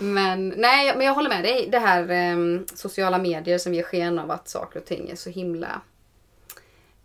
Men 0.01 0.54
nej, 0.58 0.94
men 0.98 1.06
jag 1.06 1.13
håller 1.13 1.30
med 1.30 1.44
dig. 1.44 1.70
Det 1.72 1.80
här 1.80 2.10
eh, 2.10 2.60
sociala 2.74 3.18
medier 3.18 3.58
som 3.58 3.74
ger 3.74 3.84
sken 3.84 4.20
av 4.20 4.32
att 4.32 4.50
saker 4.50 4.80
och 4.80 4.86
ting 4.86 5.10
är 5.10 5.15
så 5.15 5.30
himla... 5.30 5.82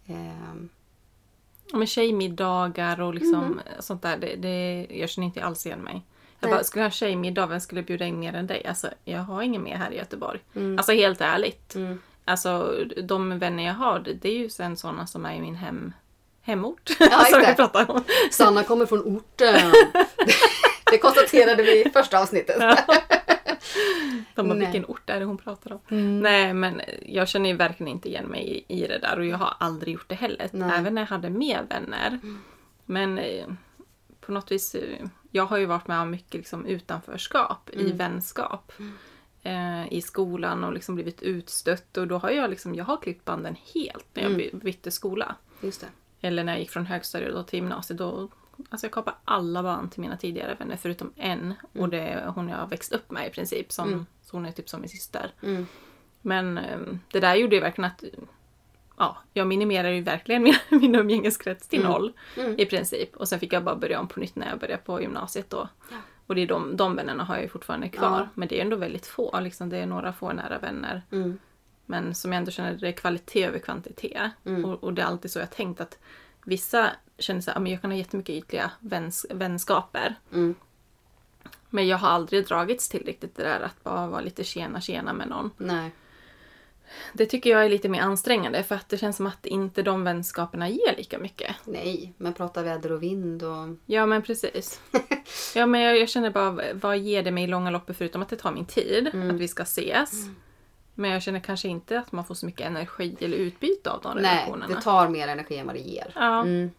ehm, 0.06 0.68
Ja, 1.72 1.78
Men 1.78 1.86
tjejmiddagar 1.86 3.00
och 3.00 3.14
liksom 3.14 3.60
sånt 3.78 4.02
där, 4.02 4.16
det, 4.16 4.36
det, 4.36 4.86
jag 4.90 5.10
känner 5.10 5.26
inte 5.26 5.44
alls 5.44 5.66
igen 5.66 5.80
mig. 5.80 6.02
Jag 6.40 6.50
bara, 6.50 6.64
skulle 6.64 6.82
jag 6.82 6.86
ha 6.90 6.92
tjejmiddag, 6.92 7.46
vem 7.46 7.60
skulle 7.60 7.82
bjuda 7.82 8.04
in 8.06 8.20
mer 8.20 8.34
än 8.34 8.46
dig? 8.46 8.66
Alltså, 8.66 8.88
jag 9.04 9.18
har 9.20 9.42
ingen 9.42 9.62
mer 9.62 9.76
här 9.76 9.90
i 9.90 9.96
Göteborg. 9.96 10.40
Mm. 10.56 10.78
Alltså 10.78 10.92
helt 10.92 11.20
ärligt. 11.20 11.74
mm, 11.74 12.00
Alltså 12.24 12.76
de 13.02 13.38
vänner 13.38 13.66
jag 13.66 13.74
har, 13.74 13.98
det, 13.98 14.28
är 14.28 14.38
ju 14.38 14.50
sen 14.50 14.76
sådana 14.76 15.06
som 15.06 15.26
är 15.26 15.34
i 15.34 15.40
min 15.40 15.54
hem, 15.54 15.92
hemort. 16.42 16.90
Ja, 17.00 17.08
alltså, 17.12 17.36
exakt. 17.36 17.50
vi 17.52 17.54
pratar 17.56 17.90
om. 17.90 18.04
Sanna 18.30 18.64
kommer 18.64 18.86
från 18.86 19.00
orten. 19.00 19.72
det 20.90 20.98
konstaterade 20.98 21.62
vi 21.62 21.86
i 21.86 21.90
första 21.90 22.18
avsnittet. 22.20 22.56
De 24.34 24.48
bara, 24.48 24.54
Nej. 24.54 24.66
vilken 24.66 24.84
ort 24.90 25.10
är 25.10 25.20
det 25.20 25.26
hon 25.26 25.38
pratar 25.38 25.72
om? 25.72 25.80
Mm. 25.90 26.20
Nej, 26.20 26.54
men 26.54 26.80
jag 27.06 27.28
känner 27.28 27.50
ju 27.50 27.56
verkligen 27.56 27.88
inte 27.92 28.08
igen 28.08 28.24
mig 28.26 28.64
i, 28.68 28.82
i 28.82 28.86
det 28.86 28.98
där 28.98 29.18
och 29.18 29.24
jag 29.26 29.38
har 29.38 29.54
aldrig 29.60 29.94
gjort 29.94 30.08
det 30.08 30.14
heller. 30.14 30.48
Nej. 30.52 30.70
Även 30.78 30.94
när 30.94 31.02
jag 31.02 31.06
hade 31.06 31.30
mer 31.30 31.62
vänner. 31.68 32.18
Men 32.86 33.18
eh, 33.18 33.46
på 34.20 34.32
något 34.32 34.52
vis, 34.52 34.74
eh, 34.74 35.06
jag 35.30 35.46
har 35.46 35.56
ju 35.58 35.66
varit 35.66 35.86
med 35.88 36.00
om 36.00 36.10
mycket 36.10 36.34
liksom, 36.34 36.66
utanförskap 36.66 37.70
i 37.72 37.80
Mm. 37.80 37.96
vänskap. 37.96 38.72
Eh, 39.42 39.92
I 39.92 40.02
skolan 40.02 40.64
och 40.64 40.72
liksom 40.72 40.94
blivit 40.94 41.22
utstött 41.22 41.96
och 41.96 42.06
då 42.08 42.18
har 42.18 42.30
jag 42.30 42.50
liksom, 42.50 42.74
jag 42.74 42.84
har 42.84 42.96
klippt 42.96 43.24
banden 43.24 43.56
helt 43.74 44.06
när 44.14 44.22
jag 44.22 44.32
Mm. 44.32 44.38
by- 44.52 44.58
bytte 44.64 44.90
skola. 44.90 45.34
Just 45.60 45.80
det. 45.80 45.86
Eller 46.28 46.44
när 46.44 46.52
jag 46.52 46.60
gick 46.60 46.70
från 46.70 46.86
högstadiet 46.86 47.32
då 47.34 47.42
till 47.42 47.58
gymnasiet. 47.58 47.98
Då, 47.98 48.28
alltså 48.68 48.86
jag 48.86 48.92
kapade 48.92 49.16
alla 49.24 49.62
band 49.62 49.92
till 49.92 50.00
mina 50.00 50.16
tidigare 50.16 50.54
vänner 50.58 50.76
förutom 50.76 51.12
en. 51.16 51.54
Och 51.78 51.88
det 51.88 52.00
är 52.00 52.26
hon 52.26 52.48
jag 52.48 52.56
har 52.56 52.66
växt 52.66 52.92
upp 52.92 53.10
med 53.10 53.26
i 53.26 53.30
princip. 53.30 53.72
Som, 53.72 53.88
Mm. 53.88 54.06
Så 54.22 54.36
hon 54.36 54.46
är 54.46 54.52
typ 54.52 54.68
som 54.68 54.80
min 54.80 54.88
syster. 54.90 55.32
Mm. 55.42 55.66
Men 56.22 56.58
eh, 56.58 56.78
det 57.12 57.20
där 57.20 57.34
gjorde 57.34 57.54
ju 57.54 57.60
verkligen 57.60 57.90
att 57.90 58.04
ja, 58.98 59.16
jag 59.32 59.46
minimerade 59.46 59.94
ju 59.94 60.02
verkligen 60.02 60.42
min, 60.42 60.54
min 60.70 60.94
umgängeskrets 60.94 61.68
till 61.68 61.80
Mm. 61.80 61.92
noll 61.92 62.12
Mm. 62.36 62.54
i 62.58 62.66
princip. 62.66 63.16
Och 63.16 63.28
sen 63.28 63.40
fick 63.40 63.52
jag 63.52 63.64
bara 63.64 63.76
börja 63.76 64.00
om 64.00 64.08
på 64.08 64.20
nytt 64.20 64.36
när 64.36 64.48
jag 64.50 64.58
började 64.58 64.82
på 64.82 65.00
gymnasiet 65.00 65.50
då. 65.50 65.68
Ja. 65.90 65.96
Och 66.30 66.36
det 66.36 66.42
är 66.42 66.46
de, 66.46 66.76
de 66.76 66.96
vännerna 66.96 67.24
har 67.24 67.34
jag 67.34 67.42
ju 67.42 67.48
fortfarande 67.48 67.88
kvar. 67.88 68.18
Ja. 68.20 68.28
Men 68.34 68.48
det 68.48 68.58
är 68.58 68.64
ändå 68.64 68.76
väldigt 68.76 69.06
få. 69.06 69.40
Liksom, 69.40 69.68
det 69.68 69.76
är 69.76 69.86
några 69.86 70.12
få 70.12 70.32
nära 70.32 70.58
vänner. 70.58 71.02
Mm. 71.12 71.38
Men 71.86 72.14
som 72.14 72.32
jag 72.32 72.38
ändå 72.38 72.50
känner 72.50 72.72
det 72.72 72.88
är 72.88 72.92
kvalitet 72.92 73.44
över 73.44 73.58
kvantitet. 73.58 74.30
Mm. 74.44 74.64
Och, 74.64 74.84
och 74.84 74.94
det 74.94 75.02
är 75.02 75.06
alltid 75.06 75.30
så 75.30 75.38
jag 75.38 75.50
tänkt 75.50 75.80
att 75.80 75.98
vissa 76.44 76.90
känner 77.18 77.40
så 77.40 77.50
här, 77.50 77.56
"Ja, 77.56 77.60
men 77.60 77.72
jag 77.72 77.80
kan 77.80 77.90
ha 77.90 77.98
jättemycket 77.98 78.34
ytliga 78.34 78.70
väns, 78.80 79.26
vänskaper. 79.30 80.14
Mm. 80.32 80.54
Men 81.70 81.88
jag 81.88 81.98
har 81.98 82.08
aldrig 82.08 82.46
dragits 82.46 82.88
till 82.88 83.06
riktigt 83.06 83.36
det 83.36 83.42
där 83.42 83.60
att 83.60 83.84
bara 83.84 84.06
vara 84.06 84.20
lite 84.20 84.44
tjena 84.44 84.80
tjena 84.80 85.12
med 85.12 85.28
någon. 85.28 85.50
Nej. 85.56 85.90
Det 87.12 87.26
tycker 87.26 87.50
jag 87.50 87.64
är 87.64 87.68
lite 87.68 87.88
mer 87.88 88.00
ansträngande 88.00 88.62
för 88.62 88.74
att 88.74 88.88
det 88.88 88.98
känns 88.98 89.16
som 89.16 89.26
att 89.26 89.46
inte 89.46 89.82
de 89.82 90.04
vänskaperna 90.04 90.68
ger 90.68 90.96
lika 90.96 91.18
mycket. 91.18 91.56
Nej, 91.64 92.12
men 92.16 92.32
prata 92.34 92.62
väder 92.62 92.92
och 92.92 93.02
vind 93.02 93.42
och... 93.42 93.68
Ja 93.86 94.06
men 94.06 94.22
precis. 94.22 94.80
Ja 95.54 95.66
men 95.66 95.80
jag, 95.80 95.98
jag 95.98 96.08
känner 96.08 96.30
bara, 96.30 96.58
vad 96.74 96.98
ger 96.98 97.22
det 97.22 97.30
mig 97.30 97.44
i 97.44 97.46
långa 97.46 97.70
loppet 97.70 97.96
förutom 97.96 98.22
att 98.22 98.28
det 98.28 98.36
tar 98.36 98.52
min 98.52 98.64
tid 98.66 99.10
Mm. 99.12 99.30
att 99.30 99.36
vi 99.36 99.48
ska 99.48 99.62
ses. 99.62 100.12
Men 100.94 101.10
jag 101.10 101.22
känner 101.22 101.40
kanske 101.40 101.68
inte 101.68 101.98
att 101.98 102.12
man 102.12 102.24
får 102.24 102.34
så 102.34 102.46
mycket 102.46 102.66
energi 102.66 103.16
eller 103.20 103.36
utbyte 103.36 103.90
av 103.90 104.00
de 104.02 104.16
Nej, 104.16 104.34
relationerna. 104.36 104.74
det 104.74 104.80
tar 104.82 105.08
mer 105.08 105.28
energi 105.28 105.56
än 105.56 105.66
vad 105.66 105.74
det 105.74 105.80
ger. 105.80 106.12
Ja. 106.14 106.40
Mm. 106.40 106.70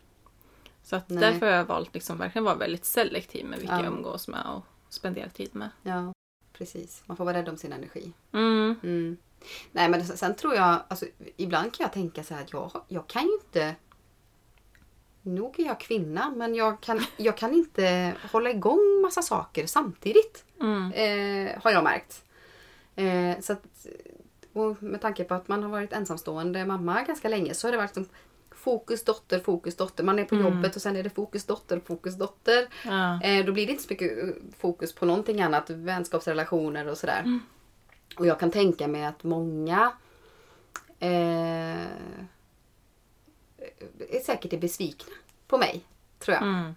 Så 0.83 0.95
att 0.95 1.09
Nej. 1.09 1.19
därför 1.19 1.45
har 1.45 1.53
jag 1.53 1.65
valt 1.65 1.93
liksom 1.93 2.17
verkligen 2.17 2.45
vara 2.45 2.55
väldigt 2.55 2.85
selektiv 2.85 3.45
med 3.45 3.59
vilka 3.59 3.73
Ja. 3.75 3.83
jag 3.83 3.93
umgås 3.93 4.27
med 4.27 4.45
och 4.55 4.63
spenderar 4.89 5.29
tid 5.29 5.49
med. 5.55 5.69
Ja, 5.83 6.13
precis. 6.53 7.03
Man 7.05 7.17
får 7.17 7.25
vara 7.25 7.37
rädd 7.37 7.49
om 7.49 7.57
sin 7.57 7.73
energi. 7.73 8.11
Mm. 8.33 9.17
Nej 9.71 9.89
men 9.89 10.05
sen, 10.05 10.35
tror 10.35 10.55
jag, 10.55 10.79
alltså, 10.87 11.05
ibland 11.37 11.73
kan 11.73 11.83
jag 11.83 11.93
tänka 11.93 12.23
så 12.23 12.33
här 12.33 12.41
att 12.41 12.53
jag, 12.53 12.71
jag 12.87 13.07
kan 13.07 13.23
ju 13.23 13.33
inte... 13.33 13.75
Nog 15.23 15.59
är 15.59 15.65
jag 15.65 15.79
kvinna 15.79 16.29
men 16.35 16.55
jag 16.55 16.81
kan, 16.81 16.99
jag 17.17 17.37
kan 17.37 17.53
inte 17.53 18.13
hålla 18.31 18.49
igång 18.49 19.01
massa 19.01 19.21
saker 19.21 19.67
samtidigt. 19.67 20.45
Mm. 20.61 20.91
Eh, 20.91 21.61
har 21.63 21.71
jag 21.71 21.83
märkt. 21.83 22.23
Eh, 22.95 23.39
så 23.41 23.53
att, 23.53 23.87
med 24.79 25.01
tanke 25.01 25.23
på 25.23 25.33
att 25.33 25.47
man 25.47 25.63
har 25.63 25.69
varit 25.69 25.93
ensamstående 25.93 26.65
mamma 26.65 27.03
ganska 27.03 27.29
länge 27.29 27.53
så 27.53 27.67
har 27.67 27.71
det 27.71 27.77
varit 27.77 27.93
som 27.93 28.05
fokus 28.51 29.03
dotter, 29.03 29.39
fokus 29.39 29.75
dotter. 29.75 30.03
Man 30.03 30.19
är 30.19 30.25
på 30.25 30.35
Mm. 30.35 30.47
jobbet 30.47 30.75
och 30.75 30.81
sen 30.81 30.95
är 30.95 31.03
det 31.03 31.09
fokus 31.09 31.45
dotter, 31.45 31.79
fokus 31.85 32.15
dotter. 32.17 32.67
Ja. 32.85 33.21
Eh, 33.23 33.45
då 33.45 33.51
blir 33.51 33.65
det 33.65 33.71
inte 33.71 33.83
så 33.83 33.87
mycket 33.93 34.23
eh, 34.23 34.29
fokus 34.57 34.95
på 34.95 35.05
någonting 35.05 35.41
annat, 35.41 35.69
vänskapsrelationer 35.69 36.87
och 36.87 36.97
sådär. 36.97 37.19
Mm. 37.19 37.39
Och 38.17 38.27
jag 38.27 38.39
kan 38.39 38.51
tänka 38.51 38.87
mig 38.87 39.05
att 39.05 39.23
många 39.23 39.91
eh, 40.99 41.81
är 44.09 44.19
säkert 44.25 44.53
är 44.53 44.57
besvikna 44.57 45.13
på 45.47 45.57
mig. 45.57 45.81
Tror 46.19 46.33
jag. 46.35 46.43
Mm. 46.43 46.75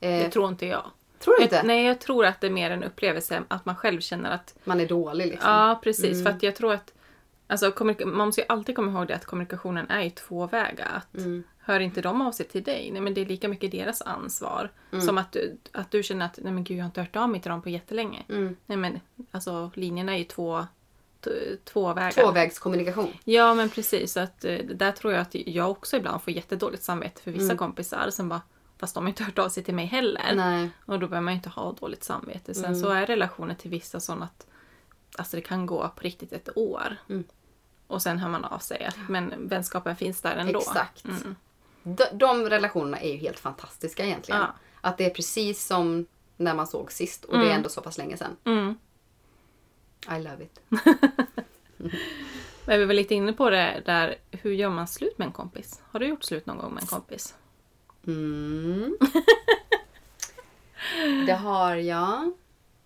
Eh, 0.00 0.24
Det 0.24 0.30
tror 0.30 0.48
inte 0.48 0.66
jag. 0.66 0.90
tror 1.18 1.36
du 1.36 1.42
inte? 1.42 1.56
Jag, 1.56 1.66
nej, 1.66 1.84
jag 1.86 2.00
tror 2.00 2.26
att 2.26 2.40
det 2.40 2.46
är 2.46 2.50
mer 2.50 2.70
en 2.70 2.84
upplevelse 2.84 3.42
att 3.48 3.64
man 3.66 3.76
själv 3.76 4.00
känner 4.00 4.30
att 4.30 4.54
Man 4.64 4.80
är 4.80 4.86
dålig 4.88 5.26
liksom. 5.26 5.50
Ja, 5.50 5.80
precis. 5.82 6.12
Mm. 6.12 6.24
För 6.24 6.30
att 6.30 6.42
jag 6.42 6.56
tror 6.56 6.72
att 6.72 6.92
alltså, 7.46 7.72
man 8.04 8.26
måste 8.26 8.40
ju 8.40 8.46
alltid 8.48 8.76
komma 8.76 8.90
ihåg 8.90 9.06
det 9.08 9.14
att 9.14 9.24
kommunikationen 9.24 9.90
är 9.90 10.00
ju 10.02 10.10
tvåväga. 10.10 10.84
Att 10.84 11.14
Mm. 11.16 11.44
Hör 11.68 11.80
inte 11.80 12.00
de 12.00 12.22
av 12.22 12.32
sig 12.32 12.46
till 12.46 12.62
dig, 12.62 12.90
nej 12.92 13.02
men 13.02 13.14
det 13.14 13.20
är 13.20 13.26
lika 13.26 13.48
mycket 13.48 13.70
deras 13.70 14.02
ansvar. 14.02 14.70
Mm. 14.92 15.04
Som 15.06 15.18
att 15.18 15.32
du, 15.32 15.58
att 15.72 15.90
du 15.90 16.02
känner 16.02 16.26
att 16.26 16.38
nej 16.42 16.52
men 16.52 16.64
gud 16.64 16.78
jag 16.78 16.82
har 16.82 16.86
inte 16.88 17.00
hört 17.00 17.16
av 17.16 17.28
mig 17.28 17.40
till 17.42 17.50
dem 17.50 17.62
på 17.62 17.68
jättelänge. 17.68 18.22
Mm. 18.28 18.56
Nej 18.66 18.78
men 18.78 19.00
alltså 19.30 19.70
linjerna 19.74 20.12
är 20.14 20.18
ju 20.18 20.24
två, 20.24 20.66
t- 21.24 21.30
tvåvägar. 21.64 22.10
Tvåvägskommunikation. 22.10 23.12
Ja 23.24 23.54
men 23.54 23.68
precis. 23.70 24.12
Så 24.12 24.20
att, 24.20 24.44
eh, 24.44 24.58
där 24.58 24.92
tror 24.92 25.12
jag 25.12 25.22
att 25.22 25.34
jag 25.34 25.70
också 25.70 25.96
ibland 25.96 26.22
får 26.22 26.32
jättedåligt 26.32 26.82
samvete 26.82 27.22
för 27.22 27.30
vissa 27.30 27.44
Mm. 27.44 27.56
kompisar 27.58 28.10
som 28.10 28.28
bara 28.28 28.42
Fast 28.80 28.94
de 28.94 29.04
har 29.04 29.08
inte 29.08 29.24
hört 29.24 29.38
av 29.38 29.48
sig 29.48 29.62
till 29.62 29.74
mig 29.74 29.86
heller. 29.86 30.32
Nej. 30.34 30.70
Och 30.86 30.98
då 30.98 31.08
behöver 31.08 31.24
man 31.24 31.34
ju 31.34 31.36
inte 31.36 31.48
ha 31.48 31.72
dåligt 31.72 32.04
samvete. 32.04 32.54
Sen 32.54 32.64
Mm. 32.64 32.80
så 32.80 32.88
är 32.90 33.06
relationer 33.06 33.54
till 33.54 33.70
vissa 33.70 34.00
sådana 34.00 34.24
att 34.24 34.46
alltså 35.16 35.36
det 35.36 35.42
kan 35.42 35.66
gå 35.66 35.88
på 35.96 36.00
riktigt 36.02 36.32
ett 36.32 36.48
år. 36.56 36.96
Mm. 37.08 37.24
Och 37.86 38.02
sen 38.02 38.18
hör 38.18 38.28
man 38.28 38.44
av 38.44 38.58
sig. 38.58 38.88
Men 39.08 39.48
vänskapen 39.48 39.96
finns 39.96 40.20
där 40.20 40.36
ändå. 40.36 40.58
Exakt. 40.58 41.04
Mm. 41.04 41.36
De, 41.96 42.04
de 42.18 42.50
relationerna 42.50 43.00
är 43.00 43.12
ju 43.12 43.16
helt 43.18 43.38
fantastiska 43.38 44.04
egentligen. 44.04 44.40
Ja. 44.40 44.54
Att 44.80 44.98
det 44.98 45.04
är 45.06 45.10
precis 45.10 45.66
som 45.66 46.06
när 46.36 46.54
man 46.54 46.66
såg 46.66 46.92
sist 46.92 47.24
och 47.24 47.32
det 47.32 47.38
är 47.38 47.44
Mm. 47.44 47.56
ändå 47.56 47.68
så 47.68 47.80
pass 47.80 47.98
länge 47.98 48.16
sedan. 48.16 48.36
Mm. 48.44 48.78
I 50.18 50.22
love 50.22 50.44
it. 50.44 50.60
Men 52.64 52.78
vi 52.78 52.84
var 52.84 52.94
lite 52.94 53.14
inne 53.14 53.32
på 53.32 53.50
det 53.50 53.82
där, 53.86 54.16
hur 54.30 54.52
gör 54.52 54.70
man 54.70 54.86
slut 54.88 55.18
med 55.18 55.26
en 55.26 55.32
kompis? 55.32 55.80
Har 55.90 56.00
du 56.00 56.06
gjort 56.06 56.24
slut 56.24 56.46
någon 56.46 56.58
gång 56.58 56.74
med 56.74 56.82
en 56.82 56.86
kompis? 56.86 57.34
Mm. 58.06 58.98
det 61.26 61.32
har 61.34 61.76
jag. 61.76 62.32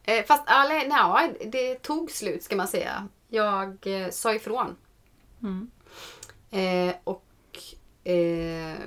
Eh, 0.02 0.24
fast 0.24 0.48
eller, 0.50 0.88
nej, 0.88 1.48
det 1.52 1.74
tog 1.74 2.10
slut 2.10 2.42
ska 2.42 2.56
man 2.56 2.68
säga. 2.68 3.08
Jag 3.28 3.86
eh, 3.86 4.10
sa 4.10 4.34
ifrån. 4.34 4.76
Mm. 5.42 5.70
Eh, 6.50 6.94
och... 7.04 7.24
Eh, 8.04 8.80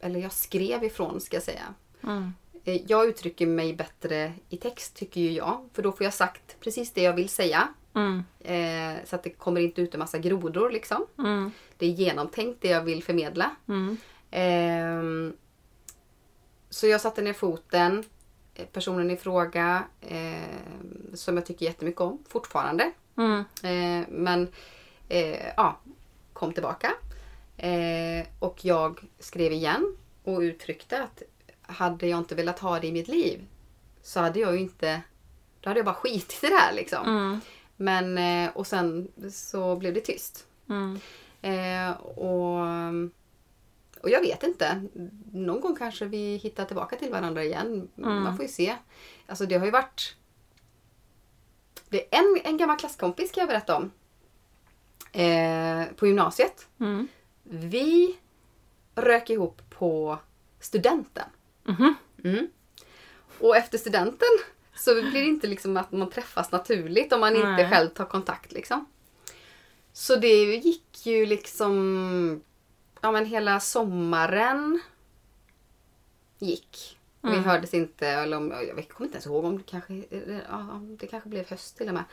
eller 0.00 0.20
jag 0.20 0.32
skrev 0.32 0.84
ifrån 0.84 1.20
ska 1.20 1.36
jag 1.36 1.42
säga. 1.42 1.74
Mm. 2.02 2.32
Eh, 2.64 2.82
jag 2.86 3.08
uttrycker 3.08 3.46
mig 3.46 3.74
bättre 3.74 4.32
i 4.48 4.56
text 4.56 4.96
tycker 4.96 5.20
ju 5.20 5.32
jag. 5.32 5.68
För 5.72 5.82
då 5.82 5.92
får 5.92 6.04
jag 6.04 6.14
sagt 6.14 6.60
precis 6.60 6.92
det 6.92 7.02
jag 7.02 7.12
vill 7.12 7.28
säga. 7.28 7.68
Mm. 7.94 8.24
Eh, 8.40 9.04
så 9.04 9.16
att 9.16 9.22
det 9.22 9.30
kommer 9.30 9.60
inte 9.60 9.82
ut 9.82 9.94
en 9.94 9.98
massa 9.98 10.18
grodor 10.18 10.70
liksom. 10.70 11.06
Mm. 11.18 11.50
Det 11.76 11.86
är 11.86 11.90
genomtänkt 11.90 12.62
det 12.62 12.68
jag 12.68 12.82
vill 12.82 13.02
förmedla. 13.02 13.50
Mm. 13.68 13.96
Ehm, 14.30 15.36
så 16.70 16.86
jag 16.86 17.00
satte 17.00 17.22
ner 17.22 17.32
foten. 17.32 18.04
Personen 18.72 19.10
i 19.10 19.16
fråga 19.16 19.84
eh, 20.00 21.14
som 21.14 21.36
jag 21.36 21.46
tycker 21.46 21.66
jättemycket 21.66 22.00
om 22.00 22.24
fortfarande. 22.28 22.92
Mm. 23.16 23.44
Men 24.08 24.48
ja, 25.56 25.78
kom 26.32 26.52
tillbaka. 26.52 26.92
Eh, 27.58 28.26
och 28.38 28.64
jag 28.64 29.00
skrev 29.18 29.52
igen 29.52 29.96
och 30.24 30.38
uttryckte 30.38 31.02
att 31.02 31.22
hade 31.62 32.06
jag 32.06 32.18
inte 32.18 32.34
velat 32.34 32.58
ha 32.58 32.80
det 32.80 32.86
i 32.86 32.92
mitt 32.92 33.08
liv 33.08 33.46
så 34.02 34.20
hade 34.20 34.40
jag 34.40 34.54
ju 34.54 34.60
inte... 34.60 35.02
Då 35.60 35.70
hade 35.70 35.78
jag 35.78 35.84
bara 35.84 35.94
skitit 35.94 36.44
i 36.44 36.46
det 36.46 36.54
här 36.54 36.74
liksom. 36.74 37.06
Mm. 37.06 37.40
Men, 37.76 38.18
eh, 38.18 38.56
och 38.56 38.66
sen 38.66 39.08
så 39.32 39.76
blev 39.76 39.94
det 39.94 40.00
tyst. 40.00 40.46
Mm. 40.68 41.00
Eh, 41.42 41.90
och, 42.00 42.58
och 44.02 44.10
jag 44.10 44.20
vet 44.20 44.42
inte. 44.42 44.82
Någon 45.32 45.60
gång 45.60 45.76
kanske 45.76 46.04
vi 46.04 46.36
hittar 46.36 46.64
tillbaka 46.64 46.96
till 46.96 47.10
varandra 47.10 47.44
igen. 47.44 47.88
Mm. 47.98 48.22
Man 48.22 48.36
får 48.36 48.44
ju 48.44 48.52
se. 48.52 48.76
Alltså 49.26 49.46
det 49.46 49.56
har 49.56 49.64
ju 49.64 49.72
varit... 49.72 50.16
Det 51.88 52.14
är 52.14 52.18
en, 52.18 52.40
en 52.44 52.56
gammal 52.56 52.76
klasskompis 52.76 53.32
kan 53.32 53.40
jag 53.40 53.48
berätta 53.48 53.76
om. 53.76 53.90
Eh, 55.12 55.84
på 55.96 56.06
gymnasiet. 56.06 56.66
Mm. 56.80 57.08
Vi 57.50 58.16
rök 58.94 59.30
ihop 59.30 59.62
på 59.70 60.18
studenten. 60.60 61.28
Mhm. 61.64 61.94
Mm. 62.24 62.48
Och 63.40 63.56
efter 63.56 63.78
studenten 63.78 64.28
så 64.74 64.94
blir 64.94 65.12
det 65.12 65.24
inte 65.26 65.46
liksom 65.46 65.76
att 65.76 65.92
man 65.92 66.10
träffas 66.10 66.52
naturligt 66.52 67.12
om 67.12 67.20
man 67.20 67.36
inte 67.36 67.48
Nej. 67.48 67.70
själv 67.70 67.88
tar 67.88 68.04
kontakt 68.04 68.52
liksom. 68.52 68.86
Så 69.92 70.16
det 70.16 70.44
gick 70.56 71.06
ju 71.06 71.26
liksom, 71.26 72.40
ja 73.00 73.12
men 73.12 73.26
hela 73.26 73.60
sommaren 73.60 74.80
gick. 76.38 76.98
Vi 77.20 77.28
Mm. 77.28 77.44
hördes 77.44 77.74
inte, 77.74 78.08
eller 78.08 78.36
om, 78.36 78.50
jag 78.50 78.88
kommer 78.88 79.06
inte 79.06 79.16
ens 79.16 79.26
ihåg 79.26 79.44
om 79.44 79.58
det 79.58 79.64
kanske, 79.66 79.94
ja, 80.48 80.80
det 81.00 81.06
kanske 81.06 81.28
blev 81.28 81.50
höst 81.50 81.76
till 81.76 81.88
och 81.88 81.94
med. 81.94 82.04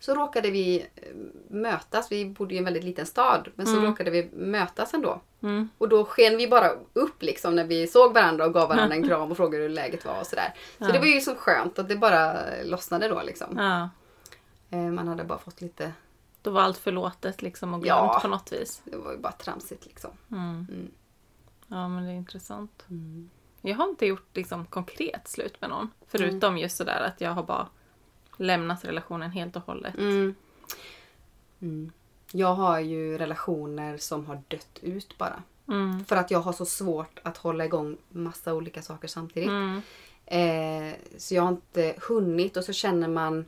Så 0.00 0.14
råkade 0.14 0.50
vi 0.50 0.86
eh, 0.96 1.08
mötas, 1.50 2.12
vi 2.12 2.24
bodde 2.26 2.54
i 2.54 2.58
en 2.58 2.64
väldigt 2.64 2.84
liten 2.84 3.06
stad, 3.06 3.48
men 3.54 3.66
så 3.66 3.72
Mm. 3.72 3.84
råkade 3.84 4.10
vi 4.10 4.30
mötas 4.32 4.94
ändå. 4.94 5.20
Mm. 5.42 5.68
Och 5.78 5.88
då 5.88 6.04
sken 6.04 6.36
vi 6.36 6.48
bara 6.48 6.70
upp 6.92 7.22
liksom 7.22 7.56
när 7.56 7.64
vi 7.64 7.86
såg 7.86 8.14
varandra 8.14 8.44
och 8.46 8.52
gav 8.54 8.68
varandra 8.68 8.96
en 8.96 9.02
kram 9.08 9.30
och 9.30 9.36
frågade 9.36 9.62
hur 9.62 9.70
läget 9.70 10.04
var 10.04 10.20
och 10.20 10.26
sådär. 10.26 10.54
Så 10.78 10.84
Ja. 10.84 10.92
det 10.92 10.98
var 10.98 11.06
ju 11.06 11.20
så 11.20 11.34
skönt 11.34 11.78
att 11.78 11.88
det 11.88 11.96
bara 11.96 12.36
lossnade 12.64 13.08
då 13.08 13.22
liksom. 13.22 13.58
Ja. 13.58 13.88
Eh, 14.70 14.78
Man 14.92 15.08
hade 15.08 15.24
bara 15.24 15.38
fått 15.38 15.60
lite, 15.60 15.92
Då 16.42 16.50
var 16.50 16.62
allt 16.62 16.78
förlåtet 16.78 17.42
liksom 17.42 17.74
och 17.74 17.82
glömt 17.82 18.10
Ja. 18.14 18.18
på 18.22 18.28
något 18.28 18.52
vis. 18.52 18.82
det 18.84 18.96
var 18.96 19.12
ju 19.12 19.18
bara 19.18 19.32
tramsigt 19.32 19.86
liksom. 19.86 20.10
Mm. 20.32 20.66
Mm. 20.70 20.90
Ja 21.68 21.88
men 21.88 22.04
det 22.04 22.10
är 22.10 22.14
intressant. 22.16 22.84
Jag 23.60 23.76
har 23.76 23.88
inte 23.88 24.06
gjort 24.06 24.36
liksom, 24.36 24.66
konkret 24.66 25.28
slut 25.28 25.60
med 25.60 25.70
någon. 25.70 25.90
Förutom 26.06 26.48
Mm. 26.50 26.58
just 26.58 26.76
sådär 26.76 27.00
att 27.00 27.20
jag 27.20 27.30
har 27.30 27.42
bara 27.42 27.68
lämnat 28.40 28.84
relationen 28.84 29.30
helt 29.30 29.56
och 29.56 29.62
hållet. 29.62 29.94
Mm. 29.98 30.34
Mm. 31.62 31.92
Jag 32.32 32.54
har 32.54 32.80
ju 32.80 33.18
relationer 33.18 33.96
som 33.96 34.26
har 34.26 34.42
dött 34.48 34.78
ut 34.82 35.18
bara. 35.18 35.42
Mm. 35.68 36.04
För 36.04 36.16
att 36.16 36.30
jag 36.30 36.40
har 36.40 36.52
så 36.52 36.64
svårt 36.64 37.18
att 37.22 37.36
hålla 37.36 37.64
igång 37.64 37.96
massa 38.08 38.54
olika 38.54 38.82
saker 38.82 39.08
samtidigt. 39.08 39.48
Mm. 39.48 39.82
Eh, 40.26 40.94
så 41.18 41.34
jag 41.34 41.42
har 41.42 41.48
inte 41.48 41.94
hunnit 42.08 42.56
och 42.56 42.64
så 42.64 42.72
känner 42.72 43.08
man 43.08 43.44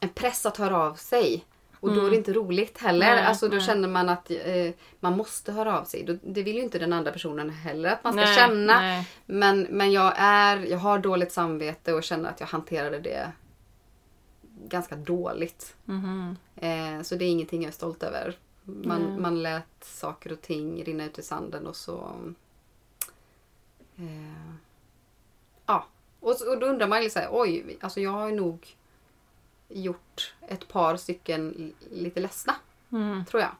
en 0.00 0.08
press 0.08 0.46
att 0.46 0.56
höra 0.56 0.76
av 0.76 0.94
sig. 0.94 1.44
Och 1.80 1.94
då 1.94 2.06
är 2.06 2.10
det 2.10 2.16
inte 2.16 2.32
roligt 2.32 2.78
heller. 2.78 3.06
Mm. 3.06 3.18
Nej, 3.18 3.26
alltså 3.26 3.48
då 3.48 3.56
nej. 3.56 3.66
känner 3.66 3.88
man 3.88 4.08
att 4.08 4.30
eh, 4.30 4.70
man 5.00 5.16
måste 5.16 5.52
höra 5.52 5.80
av 5.80 5.84
sig. 5.84 6.18
Det 6.22 6.42
vill 6.42 6.56
ju 6.56 6.62
inte 6.62 6.78
den 6.78 6.92
andra 6.92 7.12
personen 7.12 7.50
heller 7.50 7.90
att 7.90 8.04
man 8.04 8.12
ska 8.12 8.22
Nej, 8.22 8.36
känna. 8.36 9.04
Men, 9.26 9.66
men 9.70 9.92
jag, 9.92 10.12
är, 10.16 10.56
jag 10.56 10.78
har 10.78 10.98
dåligt 10.98 11.32
samvete 11.32 11.92
och 11.92 12.02
känner 12.02 12.30
att 12.30 12.40
jag 12.40 12.46
hanterade 12.46 13.00
det 13.00 13.32
ganska 14.72 14.96
dåligt. 14.96 15.76
Mhm. 15.84 16.36
Eh, 16.56 17.02
så 17.02 17.14
det 17.14 17.24
är 17.24 17.28
ingenting 17.28 17.62
jag 17.62 17.68
är 17.68 17.72
stolt 17.72 18.02
över. 18.02 18.38
Man, 18.64 19.02
Nej. 19.02 19.20
man 19.20 19.42
lät 19.42 19.84
saker 19.84 20.32
och 20.32 20.40
ting 20.40 20.84
rinna 20.84 21.04
ut 21.04 21.18
i 21.18 21.22
sanden 21.22 21.66
och 21.66 21.76
så... 21.76 22.12
Eh, 23.96 24.52
ja. 25.66 25.86
Och, 26.20 26.34
så, 26.36 26.50
och 26.52 26.58
då 26.58 26.66
undrar 26.66 26.88
man 26.88 27.02
ju 27.02 27.10
så 27.10 27.18
här, 27.18 27.28
oj, 27.32 27.78
alltså 27.80 28.00
jag 28.00 28.10
har 28.10 28.30
nog 28.30 28.76
gjort 29.68 30.34
ett 30.48 30.68
par 30.68 30.96
stycken 30.96 31.72
lite 31.90 32.20
ledsna, 32.20 32.54
Mm. 32.92 33.24
tror 33.24 33.42
jag. 33.42 33.50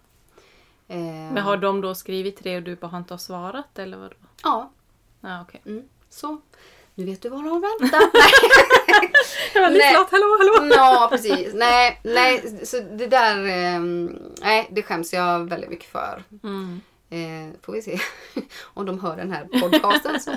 Eh, 0.88 0.98
Men 1.32 1.38
har 1.38 1.56
de 1.56 1.80
då 1.80 1.94
skrivit 1.94 2.42
dig 2.44 2.56
och 2.56 2.62
du 2.62 2.76
bara 2.76 2.96
inte 2.98 3.14
har 3.14 3.18
svarat 3.18 3.78
eller 3.78 3.96
vadå? 3.98 4.14
Ja, 4.42 4.70
Ja 5.20 5.42
okej. 5.42 5.60
mm, 5.66 5.88
så. 6.08 6.40
Nu 6.94 7.04
vet 7.04 7.22
du 7.22 7.28
vad 7.28 7.44
du 7.44 7.48
har 7.50 7.60
väntat. 7.80 8.02
Jag 9.54 9.62
var 9.62 9.70
lyssnat, 9.70 10.10
hallå 10.10 10.36
hallå! 10.38 10.74
Ja, 10.74 11.08
precis. 11.10 11.54
Nej, 11.54 12.00
nej, 12.02 12.60
så 12.66 12.80
det 12.80 13.06
där... 13.06 13.46
ehm, 13.46 14.18
nej, 14.40 14.68
det 14.70 14.82
skäms 14.82 15.12
jag 15.12 15.48
väldigt 15.48 15.70
mycket 15.70 15.90
för. 15.90 16.22
Mm. 16.42 16.80
Eh, 17.10 17.54
får 17.62 17.72
vi 17.72 17.82
se 17.82 17.98
om 18.62 18.86
de 18.86 19.00
hör 19.00 19.16
den 19.16 19.32
här 19.32 19.44
podcasten. 19.60 20.20
Så. 20.20 20.30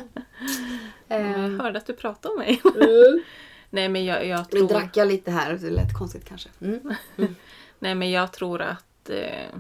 Jag 1.07 1.21
Eh, 1.21 1.49
hörde 1.61 1.77
att 1.77 1.85
du 1.85 1.93
pratade 1.93 2.33
om 2.33 2.39
mig. 2.39 2.61
Nej 3.69 3.89
men 3.89 4.05
jag, 4.05 4.27
jag 4.27 4.45
nu 4.51 4.59
tror... 4.59 4.67
drack 4.67 4.97
jag 4.97 5.07
lite 5.07 5.31
här, 5.31 5.53
det 5.53 5.69
lät 5.69 5.97
konstigt 5.97 6.25
kanske. 6.29 6.49
Mm. 6.61 6.95
Nej 7.79 7.95
men 7.95 8.11
jag 8.11 8.33
tror 8.33 8.61
att... 8.61 9.09
Eh, 9.09 9.59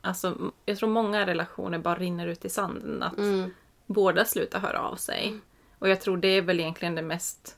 alltså, 0.00 0.52
jag 0.66 0.78
tror 0.78 0.88
många 0.88 1.26
relationer 1.26 1.78
bara 1.78 1.94
rinner 1.94 2.26
ut 2.26 2.44
i 2.44 2.48
sanden. 2.48 3.02
Att 3.02 3.18
Mm. 3.18 3.54
båda 3.86 4.24
slutar 4.24 4.58
höra 4.58 4.80
av 4.80 4.96
sig. 4.96 5.38
Och 5.78 5.88
jag 5.88 6.00
tror 6.00 6.16
det 6.16 6.28
är 6.28 6.42
väl 6.42 6.60
egentligen 6.60 6.94
det 6.94 7.02
mest 7.02 7.56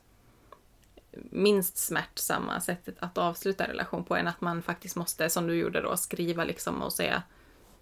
minst 1.31 1.77
smärtsamma 1.77 2.61
sättet 2.61 2.95
att 2.99 3.17
avsluta 3.17 3.67
relation 3.67 4.03
på 4.03 4.15
än 4.15 4.27
att 4.27 4.41
man 4.41 4.61
faktiskt 4.61 4.95
måste, 4.95 5.29
som 5.29 5.47
du 5.47 5.55
gjorde 5.55 5.81
då, 5.81 5.97
skriva 5.97 6.43
liksom 6.43 6.81
och 6.81 6.93
säga 6.93 7.23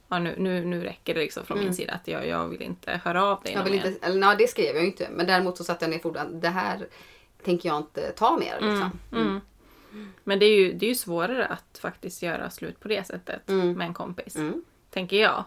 ja, 0.08 0.20
nu, 0.20 0.36
nu, 0.38 0.66
nu 0.66 0.84
räcker 0.84 1.14
det 1.14 1.20
liksom 1.20 1.46
från 1.46 1.60
min 1.60 1.74
sida 1.74 1.94
att 1.94 2.08
jag, 2.08 2.28
jag 2.28 2.48
vill 2.48 2.62
inte 2.62 3.02
höra 3.04 3.26
av 3.26 3.44
dig 3.44 3.54
Mm. 3.54 3.66
Jag 3.66 3.72
vill 3.72 3.86
inte, 3.86 4.06
eller, 4.06 4.20
nej, 4.20 4.36
det 4.38 4.48
skrev 4.48 4.76
jag 4.76 4.82
ju 4.82 4.88
inte. 4.88 5.08
Men 5.12 5.28
däremot 5.28 5.58
så 5.58 5.64
satte 5.64 5.86
jag 5.86 5.90
ner 5.90 6.00
foten. 6.00 6.40
Det 6.40 6.50
här 6.50 6.88
tänker 7.44 7.70
jag 7.70 7.78
inte 7.78 8.12
ta 8.12 8.38
mer. 8.38 8.58
Liksom. 8.62 9.00
Mm. 9.12 9.42
Men 10.24 10.40
det 10.40 10.46
är, 10.46 10.58
ju, 10.58 10.74
det 10.74 10.86
är 10.86 10.88
ju 10.88 10.96
svårare 10.96 11.46
att 11.46 11.78
faktiskt 11.78 12.22
göra 12.22 12.50
slut 12.50 12.80
på 12.80 12.88
det 12.88 13.08
sättet 13.08 13.50
Mm. 13.50 13.74
med 13.74 13.88
en 13.88 13.94
kompis. 13.94 14.36
Mm. 14.36 14.64
Tänker 14.90 15.18
jag. 15.18 15.44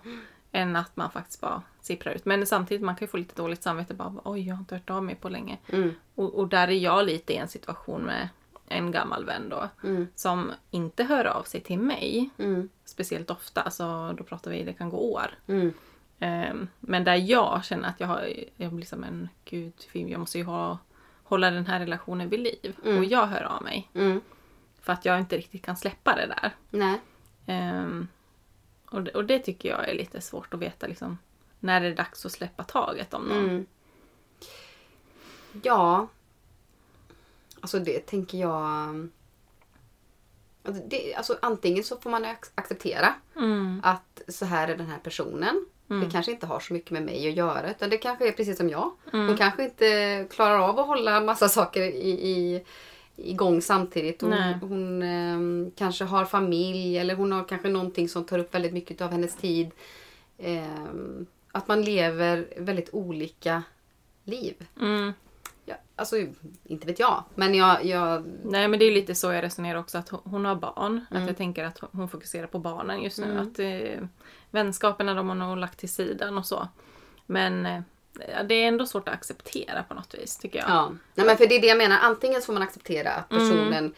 Än 0.57 0.77
att 0.77 0.97
man 0.97 1.11
faktiskt 1.11 1.40
bara 1.40 1.62
sipprar 1.81 2.12
ut. 2.12 2.25
Men 2.25 2.47
samtidigt 2.47 2.83
man 2.85 2.97
kan 2.97 3.07
ju 3.07 3.11
få 3.11 3.16
lite 3.16 3.42
dåligt 3.42 3.62
samvete. 3.62 3.95
Bara, 3.95 4.14
Oj, 4.25 4.49
jag 4.49 4.55
har 4.55 4.61
inte 4.61 4.75
hört 4.75 4.90
av 4.90 5.05
mig 5.05 5.14
på 5.14 5.29
länge. 5.29 5.59
Mm. 5.69 5.95
Och, 6.14 6.35
och 6.35 6.49
där 6.49 6.69
är 6.69 6.73
jag 6.79 7.07
lite 7.07 7.33
i 7.33 7.37
en 7.37 7.49
situation 7.49 8.03
med 8.03 8.29
en 8.69 8.90
gammal 8.90 9.25
vän 9.25 9.49
då. 9.49 9.69
Mm. 9.85 10.09
Som 10.14 10.53
inte 10.71 11.05
hör 11.05 11.25
av 11.25 11.42
sig 11.42 11.61
till 11.61 11.79
mig 11.79 12.31
Mm. 12.38 12.69
speciellt 12.85 13.31
ofta. 13.31 13.62
Alltså, 13.62 14.12
då 14.12 14.25
pratar 14.25 14.51
vi, 14.51 14.62
det 14.64 14.73
kan 14.73 14.90
gå 14.90 15.12
år. 15.12 15.27
Ehm, 16.19 16.69
men 16.81 17.05
där 17.05 17.14
jag 17.14 17.64
känner 17.64 17.88
att 17.88 18.01
jag 18.01 18.07
har, 18.07 18.29
jag 18.57 18.73
blir 18.73 18.87
som 18.87 19.05
en 19.05 19.29
gud, 19.45 19.73
jag 19.92 20.21
måste 20.21 20.38
ju 20.38 20.45
ha, 20.45 20.79
hålla 21.23 21.51
den 21.51 21.66
här 21.66 21.79
relationen 21.81 22.29
vid 22.29 22.40
liv. 22.40 22.77
Mm. 22.85 22.99
Och 22.99 23.05
jag 23.05 23.27
hör 23.27 23.42
av 23.42 23.62
mig. 23.62 23.90
Mm. 23.95 24.21
För 24.81 24.92
att 24.92 25.05
jag 25.05 25.19
inte 25.21 25.37
riktigt 25.37 25.64
kan 25.64 25.77
släppa 25.77 26.16
det 26.16 26.27
där. 26.27 26.51
Nej. 26.71 27.01
Och, 28.90 29.03
det, 29.03 29.11
och 29.11 29.25
det 29.25 29.38
tycker 29.38 29.68
jag 29.68 29.88
är 29.88 29.94
lite 29.94 30.20
svårt 30.20 30.55
att 30.55 30.61
veta 30.61 30.87
liksom. 30.87 31.18
När 31.61 31.81
är 31.81 31.88
det 31.88 31.94
dags 31.94 32.27
att 32.27 32.33
släppa 32.33 32.62
taget 32.64 33.14
om 33.14 33.22
någon? 33.25 33.44
Mm. 33.44 33.66
Ja. 35.62 36.09
Alltså 37.61 37.79
det 37.79 37.99
tänker 38.07 38.38
jag... 38.38 39.09
Alltså, 40.64 40.83
det, 40.87 41.14
alltså 41.14 41.38
antingen 41.42 41.85
så 41.85 41.96
får 41.96 42.11
man 42.11 42.25
ac- 42.25 42.51
acceptera 42.55 43.14
Mm. 43.37 43.81
att 43.85 44.22
så 44.29 44.44
här 44.44 44.68
är 44.68 44.77
den 44.77 44.87
här 44.87 44.99
personen. 44.99 45.66
Det 45.87 46.11
kanske 46.12 46.33
inte 46.33 46.46
har 46.46 46.61
så 46.61 46.72
mycket 46.72 46.90
med 46.90 47.03
mig 47.03 47.29
att 47.29 47.35
göra 47.35 47.70
utan 47.70 47.90
det 47.90 47.99
kanske 47.99 48.29
är 48.29 48.33
precis 48.33 48.57
som 48.57 48.68
jag. 48.68 48.92
Hon 49.11 49.37
kanske 49.37 49.64
inte 49.64 50.27
klarar 50.31 50.59
av 50.59 50.79
att 50.79 50.87
hålla 50.87 51.20
massa 51.20 51.49
saker 51.49 51.83
i, 51.83 52.11
i, 52.11 52.64
igång 53.16 53.62
samtidigt. 53.62 54.22
Hon, 54.22 54.33
hon 54.61 55.02
ehm, 55.02 55.70
kanske 55.76 56.05
har 56.05 56.24
familj 56.24 56.98
eller 56.98 57.14
hon 57.14 57.33
har 57.33 57.44
kanske 57.44 57.68
någonting 57.68 58.09
som 58.09 58.24
tar 58.24 58.38
upp 58.38 58.55
väldigt 58.55 58.72
mycket 58.72 59.00
av 59.00 59.11
hennes 59.11 59.37
tid. 59.37 59.70
Ehm, 60.38 61.26
att 61.52 61.68
man 61.68 61.83
lever 61.83 62.48
väldigt 62.57 62.88
olika 62.92 63.62
liv. 64.24 64.66
Mm. 64.81 65.12
Ja, 65.64 65.74
alltså, 65.96 66.16
inte 66.64 66.87
vet 66.87 66.98
jag. 66.98 67.24
Men 67.35 67.55
jag... 67.55 67.85
jag 67.85 68.24
Nej 68.44 68.68
men 68.68 68.79
det 68.79 68.85
är 68.85 68.92
lite 68.92 69.14
så 69.14 69.33
jag 69.33 69.44
resonerar 69.44 69.79
också 69.79 69.98
att 69.98 70.09
hon- 70.09 70.44
har 70.44 70.57
barn. 70.57 71.07
Mm. 71.11 71.22
Att 71.22 71.29
jag 71.29 71.37
tänker 71.37 71.64
att 71.64 71.81
hon 71.92 72.09
fokuserar 72.09 72.46
på 72.46 72.59
barnen 72.59 73.02
just 73.02 73.18
nu. 73.18 73.38
Att 73.38 73.59
eh, 73.59 74.09
vänskaperna 74.50 75.14
de 75.14 75.29
har 75.29 75.35
nog 75.35 75.57
lagt 75.57 75.79
till 75.79 75.88
sidan 75.88 76.38
och 76.38 76.46
så. 76.46 76.68
Men 77.26 77.66
eh, 77.66 77.81
det 78.48 78.55
är 78.55 78.68
ändå 78.68 78.87
svårt 78.87 79.09
att 79.09 79.14
acceptera 79.14 79.83
på 79.83 79.94
något 79.94 80.14
vis 80.14 80.37
tycker 80.37 80.59
jag. 80.59 80.68
ja. 80.68 80.92
Nej, 81.14 81.26
men 81.26 81.37
för 81.37 81.46
det 81.46 81.57
är 81.57 81.61
det 81.61 81.66
jag 81.66 81.79
menar. 81.79 81.98
Antingen 82.02 82.40
så 82.40 82.46
får 82.46 82.52
man 82.52 82.62
acceptera 82.62 83.12
att 83.12 83.29
personen 83.29 83.94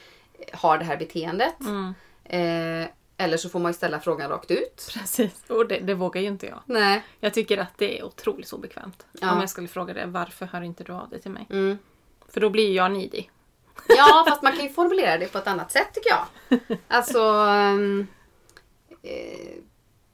har 0.53 0.79
det 0.79 0.85
här 0.85 0.97
beteendet. 0.97 1.61
Mm. 1.61 1.95
Eh, 2.25 2.89
eller 3.21 3.37
så 3.37 3.49
får 3.49 3.59
man 3.59 3.71
ju 3.73 3.75
ställa 3.75 4.01
frågan 4.01 4.31
rakt 4.31 4.51
ut. 4.51 4.91
Precis. 4.95 5.45
Och 5.49 5.69
det, 5.69 5.79
det 5.79 5.95
vågar 5.95 6.21
ju 6.21 6.27
inte 6.27 6.47
jag. 6.47 6.61
Nej. 6.67 7.05
Jag 7.21 7.35
tycker 7.35 7.59
att 7.59 7.79
det 7.79 7.99
är 7.99 8.05
otroligt 8.05 8.53
obekvämt. 8.53 9.07
Ja. 9.13 9.33
Om 9.33 9.41
jag 9.41 9.51
skulle 9.51 9.69
fråga 9.69 9.95
det, 9.95 10.07
varför 10.07 10.47
hör 10.47 10.63
inte 10.63 10.85
du 10.85 10.93
av 10.93 11.11
dig 11.11 11.21
till 11.21 11.31
mig? 11.31 11.47
Mm. 11.51 11.79
För 12.29 12.41
då 12.41 12.51
blir 12.51 12.75
jag 12.75 12.93
needy. 12.93 13.25
Ja, 13.89 14.25
fast 14.29 14.43
man 14.43 14.53
kan 14.53 14.65
ju 14.65 14.71
formulera 14.71 15.19
det 15.19 15.33
på 15.33 15.39
ett 15.39 15.47
annat 15.47 15.73
sätt 15.73 15.89
tycker 15.95 16.11
jag. 16.11 16.59
Alltså... 16.89 17.21
ehm, 17.21 18.07
eh, 19.03 19.63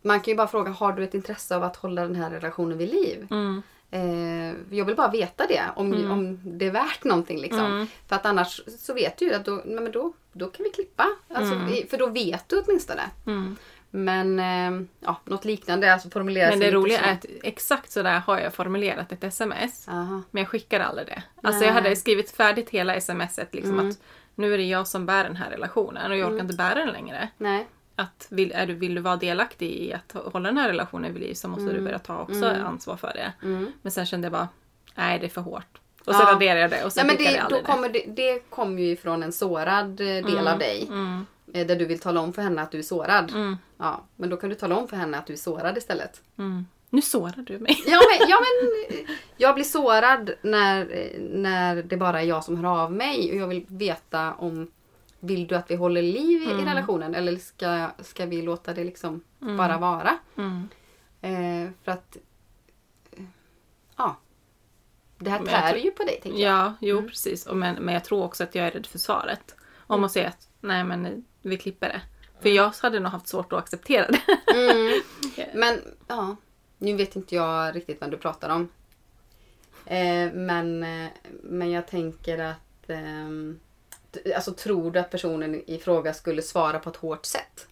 man 0.02 0.20
kan 0.20 0.32
ju 0.32 0.36
bara 0.36 0.48
fråga, 0.48 0.70
har 0.70 0.92
du 0.92 1.04
ett 1.04 1.14
intresse 1.14 1.56
av 1.56 1.62
att 1.62 1.76
hålla 1.76 2.02
den 2.02 2.14
här 2.14 2.30
relationen 2.30 2.78
vid 2.78 2.90
liv? 2.90 3.26
Mm. 3.30 3.62
Eh, 3.90 4.52
jag 4.70 4.84
vill 4.84 4.96
bara 4.96 5.10
veta 5.10 5.46
det, 5.46 5.62
om, 5.76 6.10
om 6.10 6.40
det 6.58 6.66
är 6.66 6.70
värt 6.70 7.04
någonting. 7.04 7.38
Liksom. 7.40 7.66
Mm. 7.66 7.86
För 8.08 8.16
att 8.16 8.26
annars 8.26 8.60
så 8.78 8.94
vet 8.94 9.16
du 9.18 9.24
ju 9.24 9.34
att 9.34 9.44
då, 9.44 9.62
men 9.64 9.92
då, 9.92 10.12
då 10.32 10.46
kan 10.46 10.64
vi 10.64 10.70
klippa. 10.70 11.06
Alltså, 11.34 11.54
i- 11.74 11.86
För 11.90 11.98
då 11.98 12.06
vet 12.06 12.48
du 12.48 12.60
åtminstone. 12.60 13.02
Mm. 13.26 13.56
Men 13.90 14.38
eh, 14.38 14.86
ja, 15.00 15.16
något 15.24 15.44
liknande, 15.44 15.92
alltså 15.92 16.10
formulera 16.10 16.50
Men 16.50 16.58
det 16.60 16.70
roliga 16.70 17.00
är 17.00 17.12
att 17.12 17.26
exakt 17.42 17.90
så 17.90 18.02
där 18.02 18.18
har 18.20 18.38
jag 18.38 18.54
formulerat 18.54 19.12
ett 19.12 19.24
sms. 19.24 19.88
Aha. 19.88 20.22
Men 20.30 20.40
jag 20.42 20.48
skickar 20.48 20.80
aldrig 20.80 21.06
det. 21.06 21.22
Alltså 21.42 21.58
Nej. 21.60 21.68
jag 21.68 21.74
hade 21.74 21.96
skrivit 21.96 22.30
färdigt 22.30 22.70
hela 22.70 23.00
smset 23.00 23.54
liksom 23.54 23.72
Mm. 23.78 23.88
att 23.90 23.98
nu 24.34 24.54
är 24.54 24.58
det 24.58 24.64
jag 24.64 24.88
som 24.88 25.06
bär 25.06 25.24
den 25.24 25.36
här 25.36 25.50
relationen 25.50 26.10
och 26.10 26.16
jag 26.16 26.32
orkar 26.32 26.44
inte 26.44 26.56
bära 26.56 26.74
den 26.74 26.88
längre. 26.92 27.28
Nej. 27.38 27.66
Att 27.96 28.26
vill, 28.30 28.52
är 28.52 28.66
du, 28.66 28.74
vill 28.74 28.94
du 28.94 29.00
vara 29.00 29.16
delaktig 29.16 29.70
i 29.70 29.92
att 29.92 30.12
hålla 30.32 30.48
den 30.48 30.58
här 30.58 30.68
relationen 30.68 31.12
vid 31.12 31.22
liv 31.22 31.34
så 31.34 31.48
måste 31.48 31.72
du 31.72 31.80
börja 31.80 31.98
ta 31.98 32.18
också 32.18 32.46
ansvar 32.46 32.96
för 32.96 33.12
det. 33.14 33.32
Mm. 33.46 33.72
Men 33.82 33.92
sen 33.92 34.06
kände 34.06 34.24
jag 34.24 34.32
bara, 34.32 34.48
nej 34.94 35.18
det 35.18 35.26
är 35.26 35.30
för 35.30 35.40
hårt. 35.40 35.78
Och 36.04 36.14
så 36.14 36.20
Ja. 36.22 36.32
raderade 36.32 36.60
jag 36.60 36.70
det 36.70 36.84
och 36.84 36.92
sen 36.92 37.06
Nej, 37.06 37.16
men 37.16 37.26
det, 37.26 37.32
jag 37.32 37.50
då 37.50 37.62
kommer 37.62 37.88
det, 37.88 38.04
det 38.06 38.50
kommer 38.50 38.82
ju 38.82 38.88
ifrån 38.90 39.22
en 39.22 39.32
sårad 39.32 40.00
eh, 40.00 40.06
del 40.06 40.48
av 40.48 40.58
dig. 40.58 40.86
Mm. 40.88 41.26
eh, 41.52 41.66
Där 41.66 41.76
du 41.76 41.84
vill 41.84 41.98
tala 42.00 42.20
om 42.20 42.32
för 42.32 42.42
henne 42.42 42.62
att 42.62 42.70
du 42.70 42.78
är 42.78 42.82
sårad. 42.82 43.30
Mm. 43.34 43.56
Ja, 43.78 44.04
men 44.16 44.30
då 44.30 44.36
kan 44.36 44.48
du 44.50 44.54
tala 44.54 44.76
om 44.76 44.88
för 44.88 44.96
henne 44.96 45.18
att 45.18 45.26
du 45.26 45.32
är 45.32 45.36
sårad 45.36 45.78
istället. 45.78 46.22
Mm. 46.38 46.66
Nu 46.90 47.02
sårar 47.02 47.44
du 47.46 47.58
mig. 47.58 47.82
Ja 47.86 48.00
men, 48.18 48.28
ja, 48.28 48.36
men 48.40 48.96
jag 49.36 49.54
blir 49.54 49.64
sårad 49.64 50.30
när, 50.42 50.80
eh, 50.80 51.20
när 51.20 51.82
det 51.82 51.96
bara 51.96 52.20
är 52.20 52.24
jag 52.26 52.44
som 52.44 52.56
hör 52.64 52.82
av 52.84 52.92
mig 52.92 53.30
och 53.30 53.36
jag 53.36 53.46
vill 53.46 53.64
veta 53.68 54.32
om 54.34 54.70
vill 55.26 55.46
du 55.46 55.54
att 55.54 55.70
vi 55.70 55.74
håller 55.74 56.02
liv 56.02 56.42
i, 56.42 56.44
i 56.50 56.64
relationen 56.64 57.14
eller 57.14 57.36
ska, 57.36 57.90
ska 57.98 58.26
vi 58.26 58.42
låta 58.42 58.74
det 58.74 58.84
liksom 58.84 59.20
bara 59.38 59.78
vara? 59.78 60.18
Mm. 60.36 60.68
Eh, 61.20 61.70
för 61.84 61.92
att 61.92 62.16
eh, 63.12 63.24
ja, 63.96 64.16
det 65.18 65.30
här 65.30 65.38
tär 65.44 65.70
tror- 65.72 65.84
ju 65.84 65.90
på 65.90 66.02
dig 66.02 66.20
tänker 66.22 66.38
jag. 66.38 66.52
Ja, 66.52 66.74
jo 66.80 67.02
precis. 67.08 67.46
Och 67.46 67.56
men, 67.56 67.74
men 67.76 67.94
jag 67.94 68.04
tror 68.04 68.24
också 68.24 68.44
att 68.44 68.54
jag 68.54 68.66
är 68.66 68.70
rädd 68.70 68.86
för 68.86 68.98
svaret. 68.98 69.54
Om 69.86 70.04
att 70.04 70.12
säga 70.12 70.28
att 70.28 70.48
nej 70.60 70.84
men 70.84 71.06
eh, 71.06 71.12
vi 71.42 71.56
klipper 71.56 71.88
det. 71.88 72.00
För 72.40 72.48
jag 72.48 72.72
hade 72.82 73.00
nog 73.00 73.12
haft 73.12 73.28
svårt 73.28 73.52
att 73.52 73.58
acceptera 73.58 74.06
det. 74.10 74.52
Mm. 74.54 75.00
Men 75.54 75.80
ja, 76.08 76.36
nu 76.78 76.96
vet 76.96 77.16
inte 77.16 77.34
jag 77.34 77.76
riktigt 77.76 78.00
vad 78.00 78.10
du 78.10 78.16
pratar 78.16 78.48
om. 78.48 78.68
Eh, 79.86 80.32
men, 80.32 80.82
eh, 80.82 81.10
men 81.42 81.70
jag 81.70 81.88
tänker 81.88 82.38
att 82.38 82.86
t- 82.86 82.94
Alltså 84.34 84.52
tror 84.52 84.90
du 84.90 84.98
att 84.98 85.10
personen 85.10 85.62
i 85.66 85.78
fråga 85.78 86.14
skulle 86.14 86.42
svara 86.42 86.78
på 86.78 86.90
ett 86.90 86.96
hårt 86.96 87.26
sätt? 87.26 87.68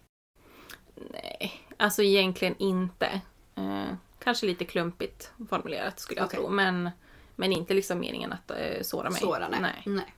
Nej, 0.94 1.52
alltså 1.76 2.02
egentligen 2.02 2.54
inte. 2.58 3.20
Eh, 3.54 3.94
kanske 4.18 4.46
lite 4.46 4.64
klumpigt 4.64 5.30
formulerat 5.50 6.00
skulle 6.00 6.20
jag 6.20 6.26
Okej. 6.26 6.38
tro. 6.38 6.48
Men, 6.48 6.90
men 7.36 7.52
inte 7.52 7.74
liksom 7.74 8.00
meningen 8.00 8.32
att 8.32 8.50
eh, 8.50 8.82
såra 8.82 9.10
mig. 9.10 9.20
Såra, 9.20 9.48
nej. 9.48 9.60
nej. 9.60 9.82
nej. 9.86 10.14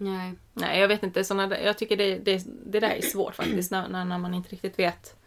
Nej. 0.00 0.34
Nej, 0.52 0.80
jag 0.80 0.88
vet 0.88 1.02
inte. 1.02 1.24
Såna 1.24 1.60
jag 1.60 1.78
tycker 1.78 1.96
det, 1.96 2.18
det, 2.18 2.42
det 2.66 2.80
där 2.80 2.90
är 2.90 3.02
svårt 3.02 3.34
faktiskt. 3.34 3.70
När, 3.70 3.88
när, 3.88 4.04
när 4.04 4.18
man 4.18 4.34
inte 4.34 4.48
riktigt 4.48 4.78
vet 4.78 5.18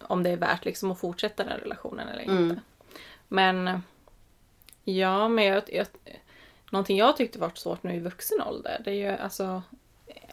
om 0.00 0.22
det 0.22 0.30
är 0.30 0.36
värt 0.36 0.64
liksom 0.64 0.90
att 0.90 0.98
fortsätta 0.98 1.44
den 1.44 1.58
relationen 1.60 2.08
eller 2.08 2.22
inte. 2.22 2.32
Mm. 2.32 2.60
Men 3.28 3.82
ja, 4.84 5.28
men 5.28 5.44
jag, 5.44 5.62
jag, 5.66 5.86
någonting 6.74 6.96
jag 6.96 7.16
tyckte 7.16 7.38
var 7.38 7.52
svårt 7.54 7.82
nu 7.82 7.94
i 7.94 8.00
vuxen 8.00 8.42
ålder, 8.42 8.80
det 8.84 8.90
är 8.90 8.94
ju 8.94 9.08
alltså 9.08 9.62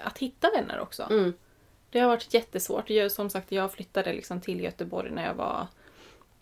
att 0.03 0.17
hitta 0.17 0.51
vänner 0.55 0.79
också. 0.79 1.07
Mm. 1.09 1.33
Det 1.89 1.99
har 1.99 2.07
varit 2.07 2.33
jättesvårt. 2.33 2.89
Jag, 2.89 3.11
som 3.11 3.29
sagt, 3.29 3.51
jag 3.51 3.71
flyttade 3.71 4.13
liksom 4.13 4.41
till 4.41 4.59
Göteborg 4.59 5.11
när 5.11 5.25
jag 5.25 5.33
var 5.33 5.67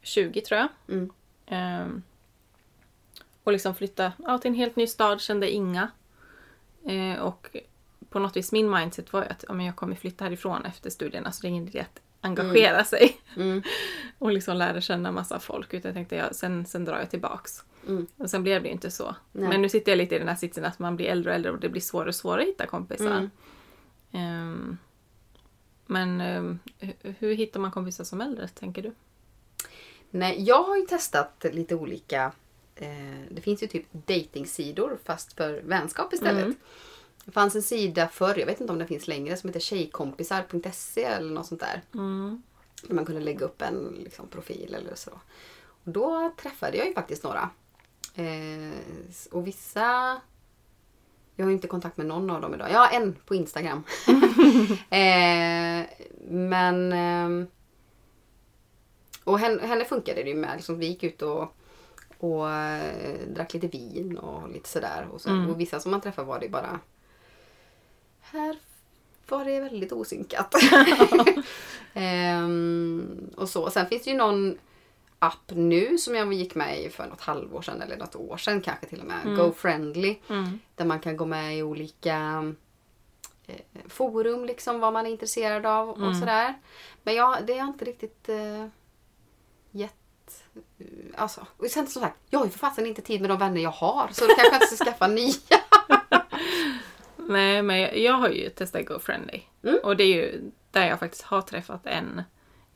20 0.01 0.41
tror 0.41 0.59
jag. 0.59 0.69
Mm. 0.87 1.09
Ehm, 1.45 2.03
och 3.43 3.51
liksom 3.51 3.75
flytta 3.75 4.11
ja, 4.17 4.37
till 4.37 4.51
en 4.51 4.55
helt 4.55 4.75
ny 4.75 4.87
stad, 4.87 5.21
kände 5.21 5.51
inga. 5.51 5.91
Eh, 6.85 7.21
och 7.21 7.55
på 8.09 8.19
något 8.19 8.37
vis 8.37 8.51
min 8.51 8.69
mindset 8.69 9.13
var 9.13 9.21
ju 9.21 9.29
att 9.29 9.45
ja, 9.47 9.61
jag 9.61 9.75
kommer 9.75 9.95
flytta 9.95 10.23
härifrån 10.23 10.65
efter 10.65 10.89
studierna 10.89 11.31
så 11.31 11.41
det 11.41 11.47
är 11.47 11.49
ingen 11.49 11.67
idé 11.67 11.79
att 11.79 12.01
engagera 12.21 12.83
sig. 12.83 13.17
Mm. 13.35 13.63
och 14.17 14.31
liksom 14.31 14.57
lära 14.57 14.81
känna 14.81 15.11
massa 15.11 15.39
folk. 15.39 15.73
Utan 15.73 15.89
jag 15.89 15.95
tänkte 15.95 16.15
jag, 16.15 16.35
sen, 16.35 16.65
sen 16.65 16.85
drar 16.85 16.99
jag 16.99 17.09
tillbaks. 17.09 17.63
Mm. 17.89 18.07
Och 18.17 18.29
sen 18.29 18.43
blev 18.43 18.61
det 18.63 18.67
ju 18.67 18.73
inte 18.73 18.91
så. 18.91 19.15
Nej. 19.31 19.49
Men 19.49 19.61
nu 19.61 19.69
sitter 19.69 19.91
jag 19.91 19.97
lite 19.97 20.15
i 20.15 20.19
den 20.19 20.27
här 20.27 20.35
sitsen 20.35 20.65
att 20.65 20.79
man 20.79 20.95
blir 20.95 21.05
äldre 21.07 21.29
och 21.31 21.35
äldre 21.35 21.51
och 21.51 21.59
det 21.59 21.69
blir 21.69 21.81
svårare 21.81 22.07
och 22.09 22.15
svårare 22.15 22.41
att 22.41 22.47
hitta 22.47 22.65
kompisar. 22.65 23.05
Mm. 23.11 23.29
Ehm, 24.11 24.77
men 25.85 26.21
hu- 26.79 27.15
hur 27.19 27.33
hittar 27.35 27.59
man 27.59 27.71
kompisar 27.71 28.03
som 28.03 28.21
äldre, 28.21 28.47
tänker 28.47 28.81
du? 28.81 28.93
Nej, 30.11 30.43
jag 30.43 30.63
har 30.63 30.77
ju 30.77 30.85
testat 30.85 31.45
lite 31.51 31.75
olika. 31.75 32.31
Eh, 32.75 33.21
det 33.31 33.41
finns 33.41 33.63
ju 33.63 33.67
typ 33.67 33.85
datingsidor 33.91 34.97
fast 35.03 35.33
för 35.33 35.61
vänskap 35.61 36.13
istället. 36.13 36.43
Mm. 36.43 36.55
Det 37.25 37.31
fanns 37.31 37.55
en 37.55 37.61
sida 37.63 38.07
förr, 38.07 38.39
jag 38.39 38.45
vet 38.45 38.61
inte 38.61 38.73
om 38.73 38.79
den 38.79 38.87
finns 38.87 39.07
längre, 39.07 39.37
som 39.37 39.49
heter 39.49 39.59
tjejkompisar.se 39.59 41.03
eller 41.03 41.31
något 41.33 41.45
sånt 41.45 41.61
där. 41.61 41.81
Mm. 41.93 42.41
Där 42.83 42.95
man 42.95 43.05
kunde 43.05 43.21
lägga 43.21 43.45
upp 43.45 43.61
en 43.61 43.97
liksom, 44.03 44.27
profil 44.27 44.73
eller 44.73 44.95
så. 44.95 45.11
Och 45.83 45.91
då 45.91 46.33
träffade 46.41 46.77
jag 46.77 46.87
ju 46.87 46.93
faktiskt 46.93 47.23
några. 47.23 47.49
Eh, 48.19 48.71
och 49.31 49.47
vissa... 49.47 50.21
Jag 51.35 51.45
har 51.45 51.51
inte 51.51 51.67
kontakt 51.67 51.97
med 51.97 52.05
någon 52.05 52.29
av 52.29 52.41
dem 52.41 52.53
idag. 52.53 52.71
Jag 52.71 52.79
har 52.79 52.97
en 53.01 53.15
på 53.25 53.35
Instagram. 53.35 53.83
eh, 54.89 55.85
men... 56.29 56.93
ehm, 56.93 57.47
och 59.23 59.39
henne, 59.39 59.67
henne 59.67 59.85
funkade 59.85 60.23
det 60.23 60.29
ju 60.29 60.35
med. 60.35 60.55
Liksom, 60.55 60.79
vi 60.79 60.87
gick 60.87 61.03
ut 61.03 61.21
och, 61.21 61.55
och 62.17 62.51
eh, 62.51 63.19
drack 63.35 63.53
lite 63.53 63.67
vin 63.67 64.17
och 64.17 64.49
lite 64.49 64.69
sådär. 64.69 65.07
Och, 65.11 65.21
så, 65.21 65.29
Mm. 65.29 65.49
och 65.49 65.59
vissa 65.59 65.79
som 65.79 65.91
man 65.91 66.01
träffade 66.01 66.27
var 66.27 66.39
det 66.39 66.49
bara... 66.49 66.79
Här 68.21 68.55
var 69.27 69.45
det 69.45 69.59
väldigt 69.59 69.91
osynkat. 69.91 70.55
Ehm, 71.93 73.29
och 73.37 73.49
så. 73.49 73.69
Sen 73.69 73.87
finns 73.87 74.03
det 74.03 74.11
ju 74.11 74.17
någon 74.17 74.57
app 75.19 75.51
nu 75.51 75.97
som 75.97 76.15
jag 76.15 76.33
gick 76.33 76.55
med 76.55 76.81
i 76.81 76.89
för 76.89 77.07
något 77.07 77.21
halvår 77.21 77.61
sedan 77.61 77.81
eller 77.81 77.97
något 77.97 78.15
år 78.15 78.37
sedan 78.37 78.61
kanske 78.61 78.85
till 78.85 78.99
och 79.01 79.05
med. 79.07 79.37
GoFriendly. 79.37 80.15
Mm. 80.29 80.59
Där 80.75 80.85
man 80.85 80.99
kan 80.99 81.17
gå 81.17 81.25
med 81.25 81.57
i 81.57 81.63
olika 81.63 82.43
eh, 83.47 83.55
forum 83.87 84.45
liksom 84.45 84.79
vad 84.79 84.93
man 84.93 85.05
är 85.05 85.09
intresserad 85.09 85.65
av 85.65 85.89
och 85.89 85.97
Mm. 85.97 86.19
sådär. 86.19 86.53
Men 87.03 87.15
jag, 87.15 87.37
det 87.47 87.57
har 87.57 87.67
inte 87.67 87.85
riktigt 87.85 88.29
eh, 88.29 88.67
gett... 89.71 90.43
eh, 90.79 90.85
Alltså, 91.15 91.47
och 91.57 91.65
sen 91.65 91.87
som 91.87 92.01
sagt, 92.01 92.17
jag 92.29 92.39
har 92.39 92.45
ju 92.45 92.51
för 92.51 92.59
fasen 92.59 92.85
inte 92.85 93.01
tid 93.01 93.21
med 93.21 93.29
de 93.29 93.39
vänner 93.39 93.61
jag 93.61 93.69
har 93.71 94.09
så 94.11 94.25
då 94.27 94.33
kanske 94.35 94.55
jag 94.55 94.63
inte 94.63 94.75
ska 94.75 94.85
skaffa 94.85 95.07
nya. 95.17 95.33
Nej, 97.17 97.61
men 97.61 97.79
jag, 97.79 97.97
jag 97.97 98.13
har 98.13 98.29
ju 98.29 98.49
testat 98.49 98.85
GoFriendly. 98.85 99.41
Mm. 99.63 99.79
Och 99.83 99.97
det 99.97 100.03
är 100.03 100.07
ju 100.15 100.51
där 100.71 100.87
jag 100.87 100.99
faktiskt 100.99 101.23
har 101.23 101.41
träffat 101.41 101.85
en, 101.85 102.21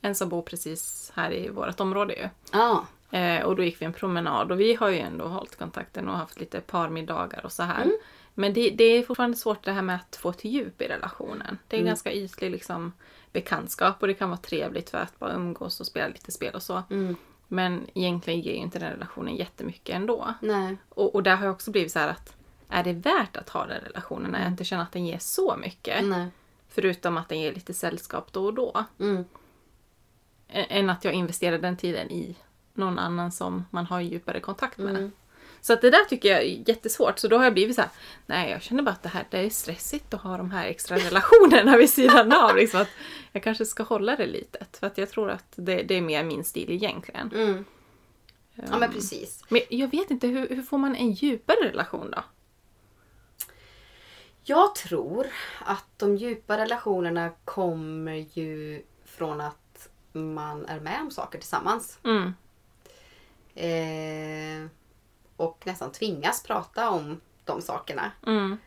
en 0.04 0.16
som 0.16 0.30
bor 0.30 0.42
precis 0.42 1.12
här 1.16 1.34
i 1.34 1.50
vårt 1.50 1.80
område 1.80 2.14
ju. 2.14 2.30
Ja. 2.52 2.86
Eh, 3.12 3.44
och 3.44 3.56
då 3.56 3.64
gick 3.64 3.82
vi 3.82 3.86
en 3.86 3.94
promenad 3.94 4.52
och 4.52 4.60
vi 4.60 4.74
har 4.76 4.90
ju 4.90 5.00
ändå 5.00 5.26
hållit 5.28 5.56
kontakten 5.58 6.10
och 6.10 6.18
haft 6.18 6.40
lite 6.40 6.62
parmiddagar 6.62 7.46
och 7.46 7.52
så 7.52 7.64
här. 7.64 7.84
Mm. 7.84 7.98
Men 8.34 8.54
det, 8.54 8.70
det 8.70 8.84
är 8.84 9.04
fortfarande 9.04 9.38
svårt 9.38 9.64
det 9.64 9.72
här 9.72 9.82
med 9.82 9.96
att 9.96 10.16
få 10.16 10.30
ett 10.30 10.44
djup 10.44 10.82
i 10.82 10.88
relationen. 10.88 11.58
Det 11.68 11.76
är 11.76 11.80
Mm. 11.80 11.88
ganska 11.88 12.12
ytlig 12.14 12.52
liksom, 12.52 12.94
bekantskap 13.32 13.96
och 14.02 14.08
det 14.08 14.14
kan 14.14 14.30
vara 14.30 14.40
trevligt 14.40 14.90
för 14.90 14.98
att 14.98 15.20
bara 15.20 15.34
umgås 15.34 15.80
och 15.80 15.86
spela 15.86 16.08
lite 16.08 16.32
spel 16.32 16.56
och 16.56 16.64
så. 16.64 16.84
Mm. 16.90 17.16
Men 17.48 17.88
egentligen 17.94 18.42
ger 18.42 18.52
ju 18.52 18.58
inte 18.58 18.80
den 18.80 18.92
relationen 18.92 19.36
jättemycket 19.36 19.96
ändå. 19.96 20.34
Nej. 20.42 20.78
Och, 20.90 21.16
och 21.16 21.24
där 21.24 21.36
har 21.36 21.46
jag 21.46 21.54
också 21.54 21.72
blivit 21.72 21.92
så 21.92 22.00
att 22.00 22.36
är 22.70 22.84
det 22.84 22.94
värt 22.94 23.38
att 23.38 23.50
ha 23.50 23.66
den 23.66 23.82
relationen 23.82 24.32
när 24.32 24.40
jag 24.40 24.48
inte 24.48 24.64
känner 24.64 24.84
att 24.84 24.92
den 24.92 25.06
ger 25.06 25.18
så 25.20 25.56
mycket? 25.58 26.06
Nej. 26.06 26.28
Förutom 26.70 27.18
att 27.18 27.30
den 27.30 27.40
ger 27.40 27.54
lite 27.54 27.74
sällskap 27.74 28.28
då 28.34 28.46
och 28.46 28.54
då. 28.54 28.84
Mm. 29.00 29.26
Än 30.48 30.90
att 30.90 31.06
jag 31.06 31.14
investerar 31.14 31.58
den 31.58 31.78
tiden 31.78 32.12
i 32.12 32.36
någon 32.74 33.00
annan 33.00 33.32
som 33.32 33.66
man 33.72 33.86
har 33.86 34.02
djupare 34.02 34.40
kontakt 34.40 34.78
med. 34.78 34.96
Mm. 34.96 35.12
Så 35.62 35.74
att 35.74 35.82
det 35.82 35.90
där 35.90 36.06
tycker 36.06 36.30
jag 36.30 36.40
är 36.40 36.70
jättesvårt. 36.70 37.20
Så 37.20 37.28
då 37.28 37.38
har 37.38 37.44
jag 37.44 37.54
blivit 37.54 37.76
så 37.76 37.82
här, 37.82 37.92
nej 38.26 38.52
jag 38.52 38.62
känner 38.62 38.84
bara 38.84 38.92
att 38.92 39.04
det 39.04 39.10
här 39.10 39.26
det 39.30 39.38
är 39.38 39.50
stressigt 39.50 40.14
att 40.14 40.22
ha 40.22 40.38
de 40.38 40.52
här 40.52 40.68
extra 40.68 40.98
relationerna 40.98 41.78
vid 41.78 41.90
sidan 41.90 42.32
av. 42.32 42.56
Liksom 42.56 42.82
att 42.82 42.90
jag 43.32 43.44
kanske 43.44 43.66
ska 43.66 43.84
hålla 43.84 44.16
det 44.16 44.26
litet. 44.26 44.78
För 44.78 44.88
att 44.88 44.98
jag 44.98 45.10
tror 45.10 45.30
att 45.30 45.54
det, 45.56 45.84
det 45.84 45.96
är 45.96 46.02
mer 46.02 46.24
min 46.24 46.44
stil 46.44 46.72
egentligen. 46.72 47.32
Mm. 47.32 47.66
Ja 48.56 48.78
men 48.78 48.92
precis. 48.92 49.44
Men 49.50 49.62
jag 49.70 49.88
vet 49.88 50.12
inte, 50.12 50.28
hur, 50.28 50.50
hur 50.50 50.62
får 50.62 50.78
man 50.78 50.96
en 50.96 51.12
djupare 51.12 51.70
relation 51.70 52.12
då? 52.12 52.24
Jag 54.44 54.76
tror 54.76 55.28
att 55.60 55.88
de 55.98 56.18
djupa 56.18 56.58
relationerna 56.58 57.30
kommer 57.46 58.26
ju 58.34 58.82
från 59.06 59.42
att 59.42 59.63
man 60.14 60.66
är 60.66 60.80
med 60.80 61.02
om 61.02 61.12
saker 61.12 61.40
tillsammans. 61.40 62.00
Mm. 62.04 62.34
Eh, 63.56 64.70
och 65.38 65.64
nästan 65.66 65.92
tvingas 65.92 66.44
prata 66.44 66.90
om 66.90 67.22
de 67.46 67.62
sakerna. 67.62 68.12
Mm. 68.28 68.58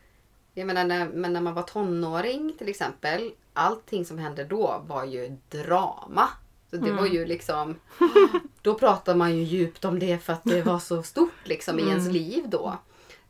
Jag 0.54 0.66
menar 0.66 0.84
när, 0.84 1.08
men 1.08 1.32
när 1.32 1.40
man 1.40 1.54
var 1.54 1.62
tonåring 1.62 2.52
till 2.58 2.68
exempel. 2.68 3.32
Allting 3.52 4.04
som 4.04 4.18
hände 4.18 4.44
då 4.44 4.84
var 4.86 5.04
ju 5.04 5.36
drama. 5.48 6.28
Så 6.70 6.76
det 6.76 6.92
var 6.92 7.06
ju 7.06 7.24
liksom... 7.24 7.76
Då 8.62 8.74
pratar 8.74 9.14
man 9.14 9.36
ju 9.36 9.42
djupt 9.42 9.84
om 9.84 9.98
det 9.98 10.18
för 10.18 10.32
att 10.32 10.44
det 10.44 10.62
var 10.62 10.78
så 10.78 11.02
stort 11.02 11.32
liksom 11.44 11.78
i 11.78 11.82
ens 11.82 12.08
liv 12.08 12.44
då. 12.48 12.76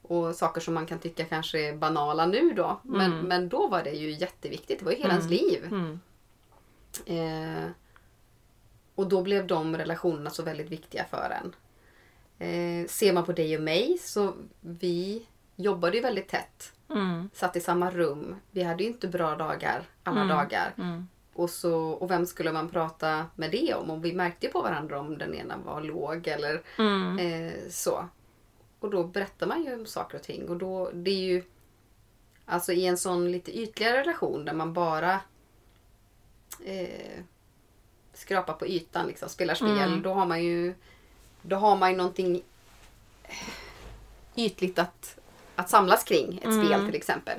Och 0.03 0.35
saker 0.35 0.61
som 0.61 0.75
man 0.75 0.87
kan 0.87 0.99
tycka 0.99 1.25
kanske 1.25 1.69
är 1.69 1.77
banala 1.77 2.27
nu 2.27 2.53
då. 2.53 2.81
Men, 2.83 3.21
men 3.21 3.49
då 3.49 3.69
var 3.69 3.83
det 3.83 3.91
ju 3.91 4.11
jätteviktigt. 4.11 4.79
Det 4.79 4.85
var 4.85 4.93
ju 4.93 4.99
hela 4.99 5.13
ens 5.13 5.31
liv. 5.31 5.65
Mm. 5.65 6.01
Eh, 7.07 7.71
och 8.97 9.09
då 9.09 9.23
blev 9.23 9.47
de 9.47 9.77
relationerna 9.77 10.31
så 10.31 10.43
väldigt 10.43 10.71
viktiga 10.71 11.05
för 11.11 11.31
en. 11.43 11.55
Eh, 12.39 12.87
ser 12.89 13.13
man 13.13 13.25
på 13.25 13.33
dig 13.33 13.57
och 13.57 13.63
mig 13.63 13.99
så 14.01 14.35
vi 14.61 15.27
jobbade 15.57 15.97
ju 15.97 16.03
väldigt 16.03 16.29
tätt. 16.29 16.73
Mm. 16.91 17.31
Satt 17.35 17.57
i 17.57 17.61
samma 17.61 17.91
rum. 17.91 18.37
Vi 18.51 18.63
hade 18.63 18.83
ju 18.83 18.89
inte 18.89 19.09
bra 19.09 19.37
dagar 19.37 19.83
alla 20.03 20.25
dagar. 20.25 20.75
Mm. 20.79 21.09
Och, 21.35 21.51
så, 21.51 21.75
och 21.91 22.11
vem 22.11 22.27
skulle 22.27 22.53
man 22.53 22.69
prata 22.69 23.27
med 23.35 23.51
det 23.51 23.75
om? 23.75 23.91
Och 23.91 24.05
vi 24.05 24.13
märkte 24.13 24.47
ju 24.47 24.53
på 24.53 24.63
varandra 24.63 25.01
om 25.01 25.19
den 25.19 25.35
ena 25.35 25.57
var 25.57 25.81
låg 25.81 26.29
eller 26.29 26.63
Mm. 26.79 27.19
eh, 27.19 27.53
så. 27.71 28.09
Och 28.81 28.91
då 28.91 29.05
berättar 29.05 29.47
man 29.47 29.65
ju 29.65 29.75
om 29.75 29.87
saker 29.87 30.19
och 30.19 30.25
ting. 30.25 30.49
Och 30.49 30.57
då, 30.57 30.91
det 30.95 31.11
är 31.11 31.25
ju 31.29 31.43
alltså 32.45 32.73
i 32.73 32.87
en 32.87 32.97
sån 32.99 33.33
lite 33.33 33.59
ytligare 33.59 34.01
relation 34.01 34.45
där 34.45 34.53
man 34.53 34.73
bara 34.73 35.21
eh, 36.65 37.21
skrapar 38.19 38.53
på 38.53 38.67
ytan, 38.67 39.07
liksom, 39.07 39.29
spelar 39.29 39.55
spel. 39.55 39.69
Mm. 39.79 40.03
Då 40.03 40.13
har 40.13 40.27
man 40.27 40.43
ju 40.45 40.75
då 41.43 41.57
har 41.57 41.77
man 41.77 41.91
ju 41.91 41.97
någonting 41.97 42.43
ytligt 44.37 44.79
att, 44.79 45.17
att 45.57 45.71
samlas 45.71 46.05
kring. 46.05 46.39
Ett 46.39 46.45
Mm. 46.45 46.67
spel 46.67 46.87
till 46.87 46.95
exempel. 46.95 47.39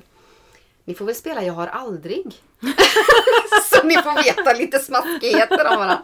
Ni 0.83 0.93
får 0.95 1.05
väl 1.05 1.15
spela 1.15 1.43
Jag 1.43 1.53
har 1.53 1.67
aldrig. 1.67 2.25
Så 3.71 3.83
ni 3.87 3.95
får 3.95 4.23
veta 4.23 4.53
lite 4.53 4.79
smaskigheter 4.79 5.59
om 5.71 5.77
varandra. 5.79 6.03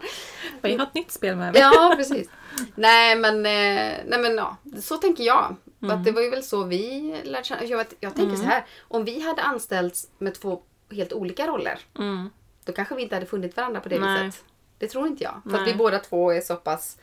Vi 0.62 0.76
har 0.76 0.86
ett 0.86 0.94
nytt 0.94 1.10
spel 1.12 1.36
med 1.36 1.52
mig. 1.52 1.62
Ja, 1.62 1.94
precis. 1.96 2.28
Nej 2.74 3.16
men, 3.16 3.34
eh, 3.36 3.98
nej, 4.06 4.18
men 4.18 4.36
ja, 4.36 4.56
så 4.82 4.96
tänker 4.96 5.24
jag. 5.24 5.56
För 5.80 5.90
Att 5.90 6.04
det 6.04 6.12
var 6.12 6.22
ju 6.22 6.30
väl 6.30 6.42
så 6.42 6.64
vi 6.64 7.16
lärde 7.24 7.44
känna. 7.44 7.64
Jag, 7.64 7.78
vet, 7.78 7.94
jag 8.00 8.14
tänker 8.14 8.36
så 8.36 8.42
här. 8.42 8.64
Om 8.80 9.04
vi 9.04 9.20
hade 9.20 9.42
anställts 9.42 10.08
med 10.18 10.34
två 10.34 10.62
helt 10.90 11.12
olika 11.12 11.46
roller. 11.46 11.78
Mm. 11.98 12.30
Då 12.64 12.72
kanske 12.72 12.94
vi 12.94 13.02
inte 13.02 13.14
hade 13.16 13.26
funnit 13.26 13.56
varandra 13.56 13.80
på 13.80 13.88
det 13.88 13.98
Nej. 13.98 14.24
viset. 14.26 14.44
Det 14.84 14.90
tror 14.90 15.06
inte 15.06 15.24
jag. 15.24 15.40
För 15.50 15.58
att 15.58 15.68
vi 15.68 15.74
båda 15.74 15.98
två 15.98 16.30
är 16.32 16.40
så 16.40 16.56
pass 16.56 16.98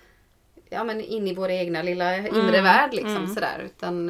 ja, 0.69 0.83
men 0.83 1.01
in 1.01 1.27
i 1.27 1.35
vår 1.35 1.49
egna 1.49 1.81
lilla 1.81 2.17
inre 2.17 2.39
Mm, 2.39 2.63
värld. 2.63 2.93
Liksom, 2.93 3.15
mm. 3.15 3.27
sådär. 3.33 3.61
Utan, 3.65 4.09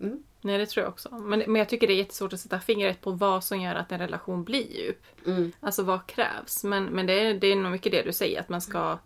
mm, 0.00 0.22
Nej, 0.40 0.58
det 0.58 0.66
tror 0.66 0.84
jag 0.84 0.90
också. 0.92 1.08
Men, 1.14 1.38
men 1.38 1.56
jag 1.56 1.68
tycker 1.68 1.86
det 1.86 1.92
är 1.92 1.96
jättesvårt 1.96 2.32
att 2.32 2.40
sätta 2.40 2.60
fingret 2.60 3.00
på 3.00 3.10
vad 3.10 3.44
som 3.44 3.60
gör 3.60 3.74
att 3.74 3.92
en 3.92 3.98
relation 3.98 4.44
blir 4.44 4.66
djup. 4.76 5.02
mm, 5.26 5.52
Alltså 5.60 5.82
vad 5.82 6.06
krävs? 6.06 6.64
Men, 6.64 6.84
men 6.84 7.06
det, 7.06 7.12
är, 7.20 7.34
det 7.34 7.46
är 7.46 7.56
nog 7.56 7.72
mycket 7.72 7.92
det 7.92 8.02
du 8.02 8.12
säger, 8.12 8.40
att 8.40 8.48
man 8.48 8.60
ska 8.60 8.98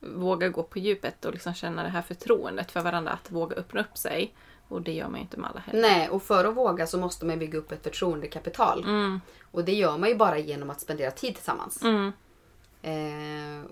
våga 0.00 0.48
gå 0.48 0.62
på 0.62 0.78
djupet 0.78 1.24
och 1.24 1.32
liksom 1.32 1.54
känna 1.54 1.82
det 1.82 1.88
här 1.88 2.02
förtroendet 2.02 2.70
för 2.70 2.80
varandra, 2.80 3.12
att 3.12 3.30
våga 3.30 3.56
öppna 3.56 3.80
upp 3.80 3.98
sig. 3.98 4.34
Och 4.68 4.82
det 4.82 4.92
gör 4.92 5.08
man 5.08 5.14
ju 5.14 5.20
inte 5.20 5.36
med 5.36 5.50
alla 5.50 5.60
heller. 5.60 5.80
nej, 5.82 6.08
och 6.08 6.22
för 6.22 6.44
att 6.44 6.54
våga 6.56 6.86
så 6.86 6.98
måste 6.98 7.26
man 7.26 7.38
bygga 7.38 7.58
upp 7.58 7.72
ett 7.72 7.82
förtroendekapital. 7.82 8.84
Mm, 8.84 9.20
Och 9.50 9.64
det 9.64 9.72
gör 9.72 9.98
man 9.98 10.08
ju 10.08 10.14
bara 10.14 10.38
genom 10.38 10.70
att 10.70 10.80
spendera 10.80 11.10
tid 11.10 11.34
tillsammans. 11.34 11.82
Mm. 12.82 13.60
Eh, 13.62 13.70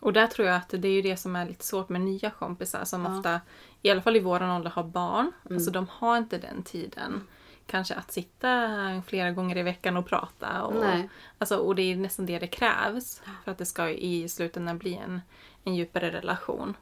Och 0.00 0.12
där 0.12 0.26
tror 0.26 0.48
jag 0.48 0.56
att 0.56 0.68
det 0.68 0.88
är 0.88 0.92
ju 0.92 1.02
det 1.02 1.16
som 1.16 1.36
är 1.36 1.46
lite 1.46 1.64
svårt 1.64 1.88
med 1.88 2.00
nya 2.00 2.30
kompisar 2.30 2.84
som 2.84 3.04
Ja. 3.04 3.16
ofta, 3.18 3.40
i 3.82 3.90
alla 3.90 4.02
fall 4.02 4.16
i 4.16 4.20
våran 4.20 4.50
ålder, 4.50 4.70
har 4.70 4.84
barn. 4.84 5.32
Alltså 5.50 5.70
de 5.70 5.86
har 5.90 6.16
inte 6.18 6.38
den 6.38 6.62
tiden. 6.62 7.26
Kanske 7.66 7.94
att 7.94 8.12
sitta 8.12 9.02
flera 9.06 9.30
gånger 9.30 9.56
i 9.56 9.62
veckan 9.62 9.96
och 9.96 10.06
prata. 10.06 10.62
Och, 10.62 10.74
Nej. 10.80 11.08
alltså, 11.38 11.56
och 11.56 11.74
det 11.74 11.82
är 11.82 11.96
nästan 11.96 12.26
det 12.26 12.38
det 12.38 12.46
krävs 12.46 13.22
för 13.44 13.50
att 13.50 13.58
det 13.58 13.66
ska 13.66 13.88
i 13.88 14.28
slutändan 14.28 14.78
bli 14.78 14.94
en, 14.94 15.20
en 15.64 15.74
djupare 15.74 16.10
relation. 16.10 16.76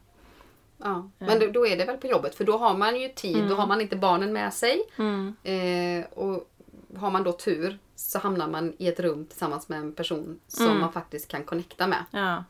Ja. 0.79 1.11
Men 1.19 1.39
då, 1.41 1.47
då 1.47 1.67
är 1.67 1.77
det 1.77 1.85
väl 1.85 1.97
på 1.97 2.07
jobbet 2.07 2.35
för 2.35 2.45
då 2.45 2.59
har 2.59 2.77
man 2.77 3.01
ju 3.01 3.09
tid, 3.09 3.49
då 3.49 3.55
har 3.55 3.67
man 3.67 3.81
inte 3.81 3.97
barnen 3.97 4.33
med 4.33 4.53
sig. 4.55 4.83
Mm. 4.99 5.37
Eh, 5.43 6.05
och 6.19 6.51
har 6.97 7.11
man 7.11 7.23
då 7.25 7.33
tur 7.33 7.79
så 7.95 8.19
hamnar 8.19 8.49
man 8.49 8.75
i 8.79 8.89
ett 8.89 9.01
rum 9.01 9.27
tillsammans 9.27 9.69
med 9.69 9.79
en 9.79 9.93
person 9.95 10.41
som 10.49 10.67
Mm. 10.67 10.79
man 10.81 10.93
faktiskt 10.93 11.29
kan 11.29 11.45
connecta 11.45 11.87
med. 11.87 12.05
Ja. 12.11 12.45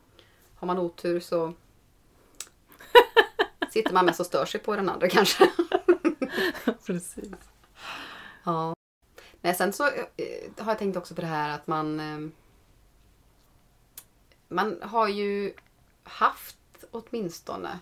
Har 0.54 0.66
man 0.66 0.78
otur 0.78 1.20
så 1.20 1.52
sitter 3.72 3.92
man 3.92 4.06
mest 4.06 4.20
och 4.20 4.26
stör 4.26 4.44
sig 4.44 4.60
på 4.60 4.76
den 4.76 4.88
andra 4.88 5.08
kanske. 5.08 5.50
Precis. 6.86 7.30
Ja. 8.44 8.74
Nej, 9.40 9.54
sen 9.54 9.72
så 9.72 9.86
eh, 9.86 10.02
har 10.58 10.70
jag 10.70 10.78
tänkt 10.78 10.96
också 10.96 11.14
på 11.14 11.20
det 11.20 11.26
här 11.26 11.54
att 11.54 11.66
man 11.66 12.00
eh, 12.00 12.28
man 14.48 14.78
har 14.82 15.08
ju 15.08 15.54
haft 16.02 16.56
åtminstone 16.90 17.78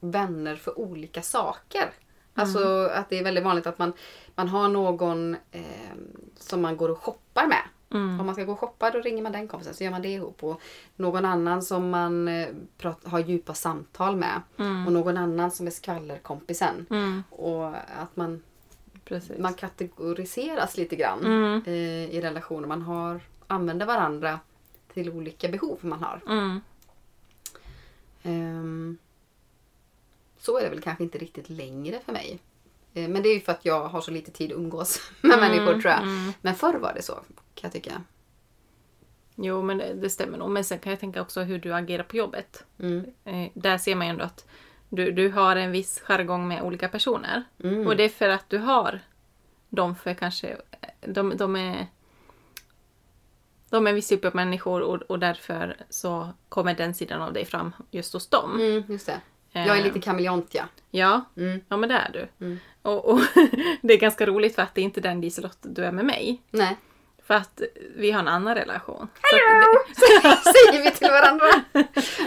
vänner 0.00 0.56
för 0.56 0.78
olika 0.78 1.22
saker. 1.22 1.92
Alltså 2.38 2.88
att 2.94 3.10
det 3.10 3.18
är 3.18 3.24
väldigt 3.24 3.44
vanligt 3.44 3.66
att 3.66 3.78
man, 3.78 3.92
man 4.34 4.48
har 4.48 4.68
någon 4.68 5.34
eh, 5.50 5.62
som 6.38 6.62
man 6.62 6.76
går 6.76 6.88
och 6.88 6.98
shoppar 6.98 7.46
med. 7.46 7.62
Mm. 7.90 8.20
Om 8.20 8.26
man 8.26 8.34
ska 8.34 8.44
gå 8.44 8.52
och 8.52 8.58
shoppa 8.58 8.90
då 8.90 9.00
ringer 9.00 9.22
man 9.22 9.32
den 9.32 9.48
kompisen 9.48 9.74
så 9.74 9.84
gör 9.84 9.90
man 9.90 10.02
det 10.02 10.08
ihop. 10.08 10.44
Och 10.44 10.60
någon 10.96 11.24
annan 11.24 11.62
som 11.62 11.90
man 11.90 12.28
eh, 12.28 12.48
prat, 12.78 13.00
har 13.04 13.18
djupa 13.18 13.54
samtal 13.54 14.16
med. 14.16 14.42
Och 14.86 14.92
någon 14.92 15.16
annan 15.16 15.50
som 15.50 15.66
är 15.66 15.70
skvallerkompisen. 15.70 16.86
Mm. 16.90 17.22
Och 17.30 17.66
att 17.76 18.16
man 18.16 18.42
Precis. 19.04 19.38
man 19.38 19.54
kategoriseras 19.54 20.76
lite 20.76 20.96
grann 20.96 21.26
Mm. 21.26 21.62
eh, 21.66 22.14
i 22.14 22.20
relationer. 22.20 22.68
Man 22.68 22.82
har, 22.82 23.20
använder 23.46 23.86
varandra 23.86 24.40
till 24.94 25.10
olika 25.10 25.48
behov 25.48 25.78
man 25.80 26.02
har. 26.02 26.20
Mm. 26.28 26.60
Så 30.38 30.58
är 30.58 30.62
det 30.62 30.70
väl 30.70 30.80
kanske 30.80 31.04
inte 31.04 31.18
riktigt 31.18 31.50
längre 31.50 32.00
för 32.04 32.12
mig. 32.12 32.38
Eh, 32.94 33.08
men 33.08 33.22
det 33.22 33.28
är 33.28 33.34
ju 33.34 33.40
för 33.40 33.52
att 33.52 33.64
jag 33.64 33.88
har 33.88 34.00
så 34.00 34.10
lite 34.10 34.30
tid 34.30 34.52
att 34.52 34.58
umgås 34.58 35.00
med 35.20 35.38
människor 35.38 35.72
tror 35.72 35.92
jag. 35.92 36.02
mm. 36.02 36.32
Men 36.40 36.54
förr 36.54 36.74
var 36.74 36.94
det 36.94 37.02
så 37.02 37.12
kan 37.12 37.62
jag 37.62 37.72
tycka. 37.72 38.02
Jo, 39.36 39.62
men 39.62 39.78
det, 39.78 39.94
det 39.94 40.10
stämmer 40.10 40.38
nog. 40.38 40.50
Men 40.50 40.64
sen 40.64 40.78
kan 40.78 40.90
jag 40.90 41.00
tänka 41.00 41.22
också 41.22 41.40
hur 41.40 41.58
du 41.58 41.74
agerar 41.74 42.02
på 42.02 42.16
jobbet. 42.16 42.64
Mm. 42.78 43.06
Eh, 43.24 43.50
där 43.54 43.78
ser 43.78 43.94
man 43.94 44.06
ju 44.06 44.10
ändå 44.10 44.24
att 44.24 44.46
du, 44.88 45.12
du 45.12 45.30
har 45.30 45.56
en 45.56 45.72
viss 45.72 46.00
jargong 46.00 46.48
med 46.48 46.62
olika 46.62 46.88
personer. 46.88 47.44
Mm. 47.64 47.86
Och 47.86 47.96
det 47.96 48.04
är 48.04 48.08
för 48.08 48.28
att 48.28 48.50
du 48.50 48.58
har 48.58 49.00
dem 49.68 49.96
för 49.96 50.14
kanske... 50.14 50.56
De, 51.00 51.36
de 51.36 51.56
är... 51.56 51.86
De 53.70 53.86
är 53.86 53.90
en 53.90 53.94
viss 53.94 54.08
typ 54.08 54.24
av 54.24 54.34
människor 54.34 54.80
och, 54.80 55.02
och 55.02 55.18
därför 55.18 55.76
så 55.90 56.28
kommer 56.48 56.74
den 56.74 56.94
sidan 56.94 57.22
av 57.22 57.32
dig 57.32 57.44
fram 57.44 57.72
just 57.90 58.12
hos 58.12 58.28
dem. 58.28 58.60
Mm, 58.60 58.84
just 58.88 59.06
det. 59.06 59.20
Jag 59.52 59.66
är 59.66 59.76
Eh, 59.78 59.84
lite 59.84 60.00
kameleont 60.00 60.46
ja. 60.54 60.62
Ja, 60.90 61.24
Mm. 61.36 61.60
ja 61.68 61.76
men 61.76 61.88
det 61.88 61.94
är 61.94 62.10
du. 62.12 62.44
Mm. 62.46 62.58
Och, 62.82 63.04
och 63.08 63.20
det 63.82 63.94
är 63.94 63.98
ganska 63.98 64.26
roligt 64.26 64.54
för 64.54 64.62
att 64.62 64.74
det 64.74 64.80
är 64.80 64.84
inte 64.84 65.00
den 65.00 65.20
Liselott 65.20 65.58
du 65.62 65.84
är 65.84 65.92
med 65.92 66.04
mig. 66.04 66.42
Nej. 66.50 66.76
För 67.22 67.34
att 67.34 67.62
vi 67.96 68.10
har 68.10 68.20
en 68.20 68.28
annan 68.28 68.54
relation. 68.54 69.08
Så, 69.30 69.36
det, 69.36 70.36
Säger 70.52 70.82
vi 70.84 70.90
till 70.90 71.08
varandra. 71.10 71.46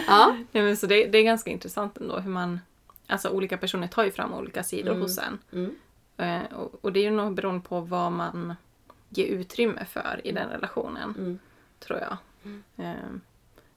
Ja. 0.06 0.36
nej, 0.52 0.62
men 0.64 0.76
så 0.76 0.86
det, 0.86 1.06
det 1.06 1.18
är 1.18 1.22
ganska 1.22 1.50
intressant 1.50 1.98
ändå 1.98 2.18
hur 2.18 2.30
man... 2.30 2.60
Alltså 3.06 3.28
olika 3.28 3.56
personer 3.56 3.86
tar 3.86 4.04
ju 4.04 4.10
fram 4.10 4.34
olika 4.34 4.62
sidor 4.62 4.90
Mm. 4.90 5.02
hos 5.02 5.18
en. 5.18 5.38
Mm. 5.52 5.76
Eh, 6.16 6.52
och, 6.58 6.78
och 6.84 6.92
det 6.92 7.00
är 7.00 7.04
ju 7.04 7.10
nog 7.10 7.34
beroende 7.34 7.68
på 7.68 7.80
vad 7.80 8.12
man 8.12 8.54
ger 9.08 9.26
utrymme 9.26 9.84
för 9.84 10.20
i 10.24 10.32
den 10.32 10.48
relationen. 10.48 11.14
Mm. 11.18 11.38
Tror 11.80 11.98
jag. 11.98 12.16
Eh, 12.86 12.94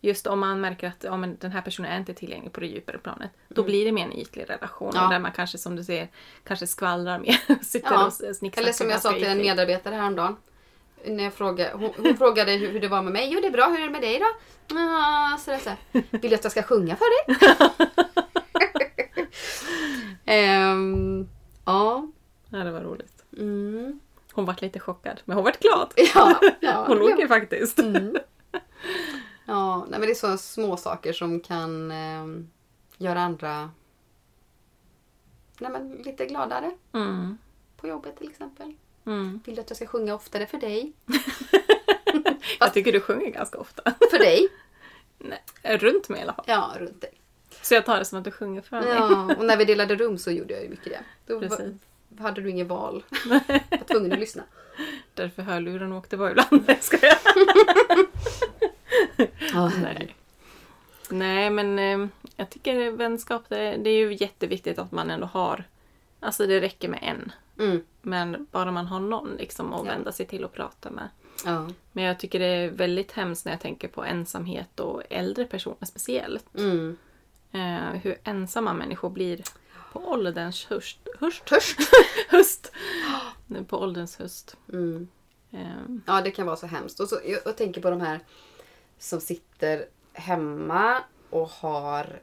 Just 0.01 0.27
om 0.27 0.39
man 0.39 0.61
märker 0.61 0.87
att 0.87 1.03
ja, 1.03 1.17
men 1.17 1.37
den 1.39 1.51
här 1.51 1.61
personen 1.61 1.91
är 1.91 1.97
inte 1.97 2.13
tillgänglig 2.13 2.51
på 2.53 2.59
det 2.59 2.67
djupare 2.67 2.97
planet. 2.97 3.31
Då 3.47 3.63
blir 3.63 3.85
det 3.85 3.91
mer 3.91 4.05
en 4.05 4.13
ytlig 4.13 4.49
relation. 4.49 4.89
Mm. 4.89 5.03
Ja. 5.03 5.09
Där 5.09 5.19
man 5.19 5.31
kanske 5.31 5.57
som 5.57 5.75
du 5.75 5.83
säger 5.83 6.07
kanske 6.43 6.67
skvallrar 6.67 7.19
mer. 7.19 7.39
Sitter 7.63 7.91
Ja. 7.93 8.05
och 8.05 8.13
snicksnackar 8.13 8.61
Eller 8.61 8.71
som 8.71 8.89
jag 8.89 9.01
sa 9.01 9.11
till 9.13 9.23
en 9.25 9.37
medarbetare 9.37 9.95
häromdagen. 9.95 10.35
När 11.05 11.23
jag 11.23 11.33
frågade, 11.33 11.71
hon, 11.73 11.91
hon 11.97 12.17
frågade 12.17 12.51
hur, 12.51 12.71
hur 12.71 12.79
det 12.79 12.87
var 12.87 13.01
med 13.01 13.13
mig. 13.13 13.29
Jo, 13.33 13.39
det 13.41 13.47
är 13.47 13.51
bra. 13.51 13.67
Hur 13.67 13.79
är 13.79 13.83
det 13.83 13.89
med 13.89 14.01
dig 14.01 14.19
då? 14.19 14.25
Ja, 14.75 15.37
så 15.39 15.51
det 15.51 15.57
är 15.57 15.59
så 15.59 15.69
här. 15.69 15.77
Vill 16.11 16.29
du 16.29 16.35
att 16.35 16.43
jag 16.43 16.51
ska 16.51 16.63
sjunga 16.63 16.95
för 16.95 17.05
dig? 17.27 17.55
Ehm, 20.25 21.27
ja. 21.65 22.07
Ja, 22.49 22.57
det 22.57 22.71
var 22.71 22.81
roligt. 22.81 23.23
Mm. 23.37 23.99
Hon 24.33 24.45
var 24.45 24.55
lite 24.61 24.79
chockad, 24.79 25.21
men 25.25 25.35
hon 25.35 25.43
var 25.43 25.55
glad. 25.59 25.93
Ja, 25.95 26.39
ja, 26.59 26.85
Hon 26.87 26.97
log 26.97 27.19
ju 27.19 27.27
faktiskt. 27.27 27.79
Mm. 27.79 28.17
Ja, 29.45 29.85
nej, 29.89 29.99
men 29.99 30.01
det 30.01 30.11
är 30.11 30.15
så 30.15 30.37
små 30.37 30.77
saker 30.77 31.13
som 31.13 31.39
kan 31.39 31.91
ehm, 31.91 32.49
göra 32.97 33.21
andra 33.21 33.71
nej, 35.59 35.71
men 35.71 35.91
lite 35.91 36.25
gladare. 36.25 36.71
Mm. 36.93 37.37
På 37.77 37.87
jobbet 37.87 38.17
till 38.17 38.29
exempel. 38.29 38.73
Mm. 39.05 39.39
Vill 39.45 39.55
du 39.55 39.61
att 39.61 39.69
jag 39.69 39.77
ska 39.77 39.87
sjunga 39.87 40.15
oftare 40.15 40.45
för 40.45 40.57
dig? 40.57 40.93
Jag 42.59 42.73
tycker 42.73 42.91
du 42.91 43.01
sjunger 43.01 43.29
ganska 43.29 43.57
ofta. 43.57 43.83
För 44.11 44.19
dig? 44.19 44.47
Nej, 45.17 45.43
runt 45.77 46.09
mig 46.09 46.19
i 46.19 46.23
alla 46.23 46.33
fall. 46.33 46.45
Ja, 46.47 46.73
runt 46.79 47.01
dig. 47.01 47.11
Så 47.61 47.73
jag 47.73 47.85
tar 47.85 47.99
det 47.99 48.05
som 48.05 48.19
att 48.19 48.25
du 48.25 48.31
sjunger 48.31 48.61
för 48.61 48.81
mig. 48.81 48.89
Ja, 48.89 49.35
och 49.37 49.45
när 49.45 49.57
vi 49.57 49.65
delade 49.65 49.95
rum 49.95 50.17
så 50.17 50.31
gjorde 50.31 50.53
jag 50.53 50.63
ju 50.63 50.69
mycket 50.69 50.85
det. 50.85 50.99
Då 51.25 51.39
Precis. 51.39 51.81
hade 52.19 52.41
du 52.41 52.49
ingen 52.49 52.67
val. 52.67 53.03
Jag 53.47 53.77
var 53.77 53.85
tvungen 53.87 54.13
att 54.13 54.19
lyssna. 54.19 54.43
Därför 55.13 55.41
hörluren 55.41 55.93
åkte 55.93 56.17
på 56.17 56.29
ibland. 56.29 56.63
Nej, 56.67 56.77
ska 56.81 56.97
jag? 59.53 59.71
Nej. 59.81 60.15
Nej, 61.09 61.49
men 61.49 61.79
eh, 61.79 62.07
jag 62.35 62.49
tycker 62.49 62.91
vänskap, 62.91 63.43
det, 63.49 63.77
det 63.77 63.89
är 63.89 63.97
ju 63.97 64.13
jätteviktigt 64.19 64.79
att 64.79 64.91
man 64.91 65.11
ändå 65.11 65.25
har... 65.27 65.63
Alltså 66.19 66.47
det 66.47 66.61
räcker 66.61 66.89
med 66.89 66.99
en. 67.03 67.31
Mm. 67.65 67.83
Men 68.01 68.47
bara 68.51 68.71
man 68.71 68.85
har 68.85 68.99
någon 68.99 69.35
liksom 69.37 69.73
att 69.73 69.85
Ja. 69.85 69.91
vända 69.91 70.11
sig 70.11 70.25
till 70.25 70.43
och 70.45 70.53
prata 70.53 70.89
med. 70.89 71.09
Ja. 71.45 71.67
Men 71.91 72.03
jag 72.03 72.19
tycker 72.19 72.39
det 72.39 72.45
är 72.45 72.69
väldigt 72.69 73.11
hemskt 73.11 73.45
när 73.45 73.51
jag 73.53 73.61
tänker 73.61 73.87
på 73.87 74.03
ensamhet 74.03 74.79
och 74.79 75.01
äldre 75.09 75.45
personer 75.45 75.85
speciellt. 75.85 76.45
Mm. 76.57 76.97
Eh, 77.51 77.99
hur 78.03 78.17
ensamma 78.23 78.73
människor 78.73 79.09
blir 79.09 79.41
på 79.93 79.99
ålderns 79.99 80.65
höst. 80.69 80.97
Höst? 81.19 81.45
Törst. 81.45 81.79
höst. 82.29 82.71
På 83.67 83.77
ålderns 83.77 84.17
höst. 84.17 84.57
Mm. 84.73 85.07
Eh, 85.51 85.59
Ja, 86.05 86.21
det 86.21 86.31
kan 86.31 86.45
vara 86.45 86.55
så 86.55 86.67
hemskt. 86.67 86.99
Och 86.99 87.07
så, 87.09 87.19
jag, 87.25 87.39
jag 87.45 87.57
tänker 87.57 87.81
på 87.81 87.89
de 87.89 88.01
här 88.01 88.19
som 88.99 89.19
sitter 89.21 89.85
hemma 90.13 91.03
och 91.29 91.49
har 91.49 92.19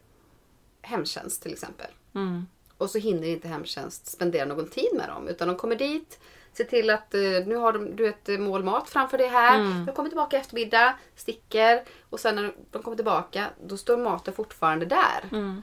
hemtjänst 0.83 1.43
till 1.43 1.53
exempel. 1.53 1.87
mm, 2.15 2.47
Och 2.79 2.91
så 2.91 2.99
hinner 2.99 3.29
inte 3.29 3.49
hemtjänst 3.49 4.07
spendera 4.07 4.45
någon 4.45 4.69
tid 4.69 4.89
med 4.95 5.09
dem. 5.09 5.29
Utan 5.29 5.49
de 5.49 5.57
kommer 5.57 5.77
dit, 5.77 6.21
ser 6.53 6.65
till 6.65 6.91
att 6.91 7.15
eh, 7.15 7.21
nu 7.21 7.57
har 7.57 7.73
de, 7.73 7.97
du 7.97 8.09
ett 8.09 8.41
mål 8.41 8.65
mat 8.65 8.91
framför 8.91 9.19
dig 9.19 9.29
här. 9.29 9.61
Mm. 9.61 9.85
Jag 9.87 9.97
kommer 9.97 10.09
tillbaka 10.09 10.37
i 10.37 10.41
eftermiddag, 10.41 10.95
sticker. 11.17 11.85
Och 12.11 12.21
sen 12.21 12.35
när 12.37 12.53
de 12.71 12.83
kommer 12.83 12.97
tillbaka, 12.97 13.47
då 13.65 13.77
står 13.77 13.97
maten 13.97 14.35
fortfarande 14.35 14.87
där. 14.87 15.29
mm, 15.33 15.63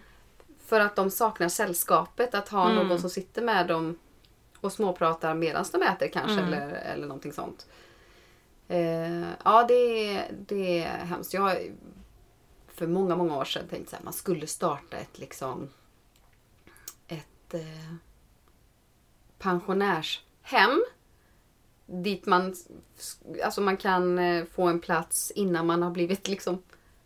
För 0.65 0.80
att 0.80 0.95
de 0.95 1.12
saknar 1.12 1.50
sällskapet, 1.50 2.36
att 2.36 2.50
ha 2.50 2.69
Mm. 2.72 2.88
någon 2.88 3.00
som 3.00 3.10
sitter 3.10 3.41
med 3.41 3.67
dem 3.67 3.98
och 4.62 4.74
småpratar 4.74 5.34
medan 5.34 5.65
de 5.72 5.82
äter 5.84 6.08
kanske 6.08 6.32
Mm. 6.41 6.54
eller, 6.54 6.69
eller 6.76 7.08
någonting 7.08 7.34
sånt. 7.34 7.67
Eh, 8.71 9.29
ja, 9.45 9.65
det, 9.67 9.73
är- 10.17 10.32
det 10.47 10.84
är 10.84 10.97
hemskt. 11.05 11.34
Jag 11.34 11.41
har 11.41 11.58
för 12.67 12.88
många, 12.88 13.15
många 13.15 13.38
år 13.38 13.45
sedan 13.45 13.67
tänkt 13.69 13.93
att 13.93 14.03
man 14.03 14.13
skulle 14.13 14.47
starta 14.47 14.97
ett 14.97 15.19
liksom 15.19 15.69
ett 17.08 17.53
eh, 17.53 17.93
pensionärshem. 19.39 20.84
Dit 21.86 22.25
man, 22.25 22.55
alltså 23.43 23.62
man 23.62 23.77
kan 23.77 24.19
eh, 24.19 24.45
få 24.45 24.63
en 24.67 24.79
plats 24.79 25.32
innan 25.32 25.65
man 25.65 25.84
har 25.84 25.91
blivit 25.91 26.27
liksom 26.27 26.62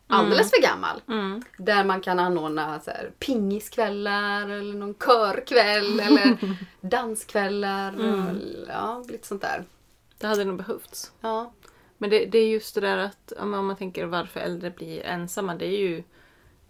alldeles 0.08 0.50
för 0.52 0.62
gammal. 0.62 1.02
mm. 1.08 1.44
Där 1.58 1.84
man 1.84 2.02
kan 2.02 2.20
anordna 2.20 2.80
så 2.80 2.92
här, 2.92 3.12
pingiskvällar 3.20 4.50
eller 4.50 4.74
någon 4.74 4.94
körkväll 4.94 6.00
eller 6.00 6.38
danskvällar. 6.82 7.94
Mm. 7.94 8.26
Och, 8.28 8.36
ja, 8.68 9.04
lite 9.08 9.28
sånt 9.28 9.42
där. 9.42 9.64
Det 10.24 10.28
hade 10.28 10.46
nog 10.46 10.58
behövts. 10.58 11.12
Ja. 11.22 11.54
Men 11.98 12.10
det, 12.10 12.26
det 12.26 12.38
är 12.38 12.48
just 12.48 12.76
det 12.76 12.82
där 12.82 12.98
att 12.98 13.32
om 13.32 13.50
man 13.50 13.76
tänker 13.76 14.06
varför 14.06 14.40
äldre 14.40 14.70
blir 14.70 15.04
ensamma. 15.04 15.56
Det 15.56 15.66
är 15.66 15.80
ju, 15.80 16.04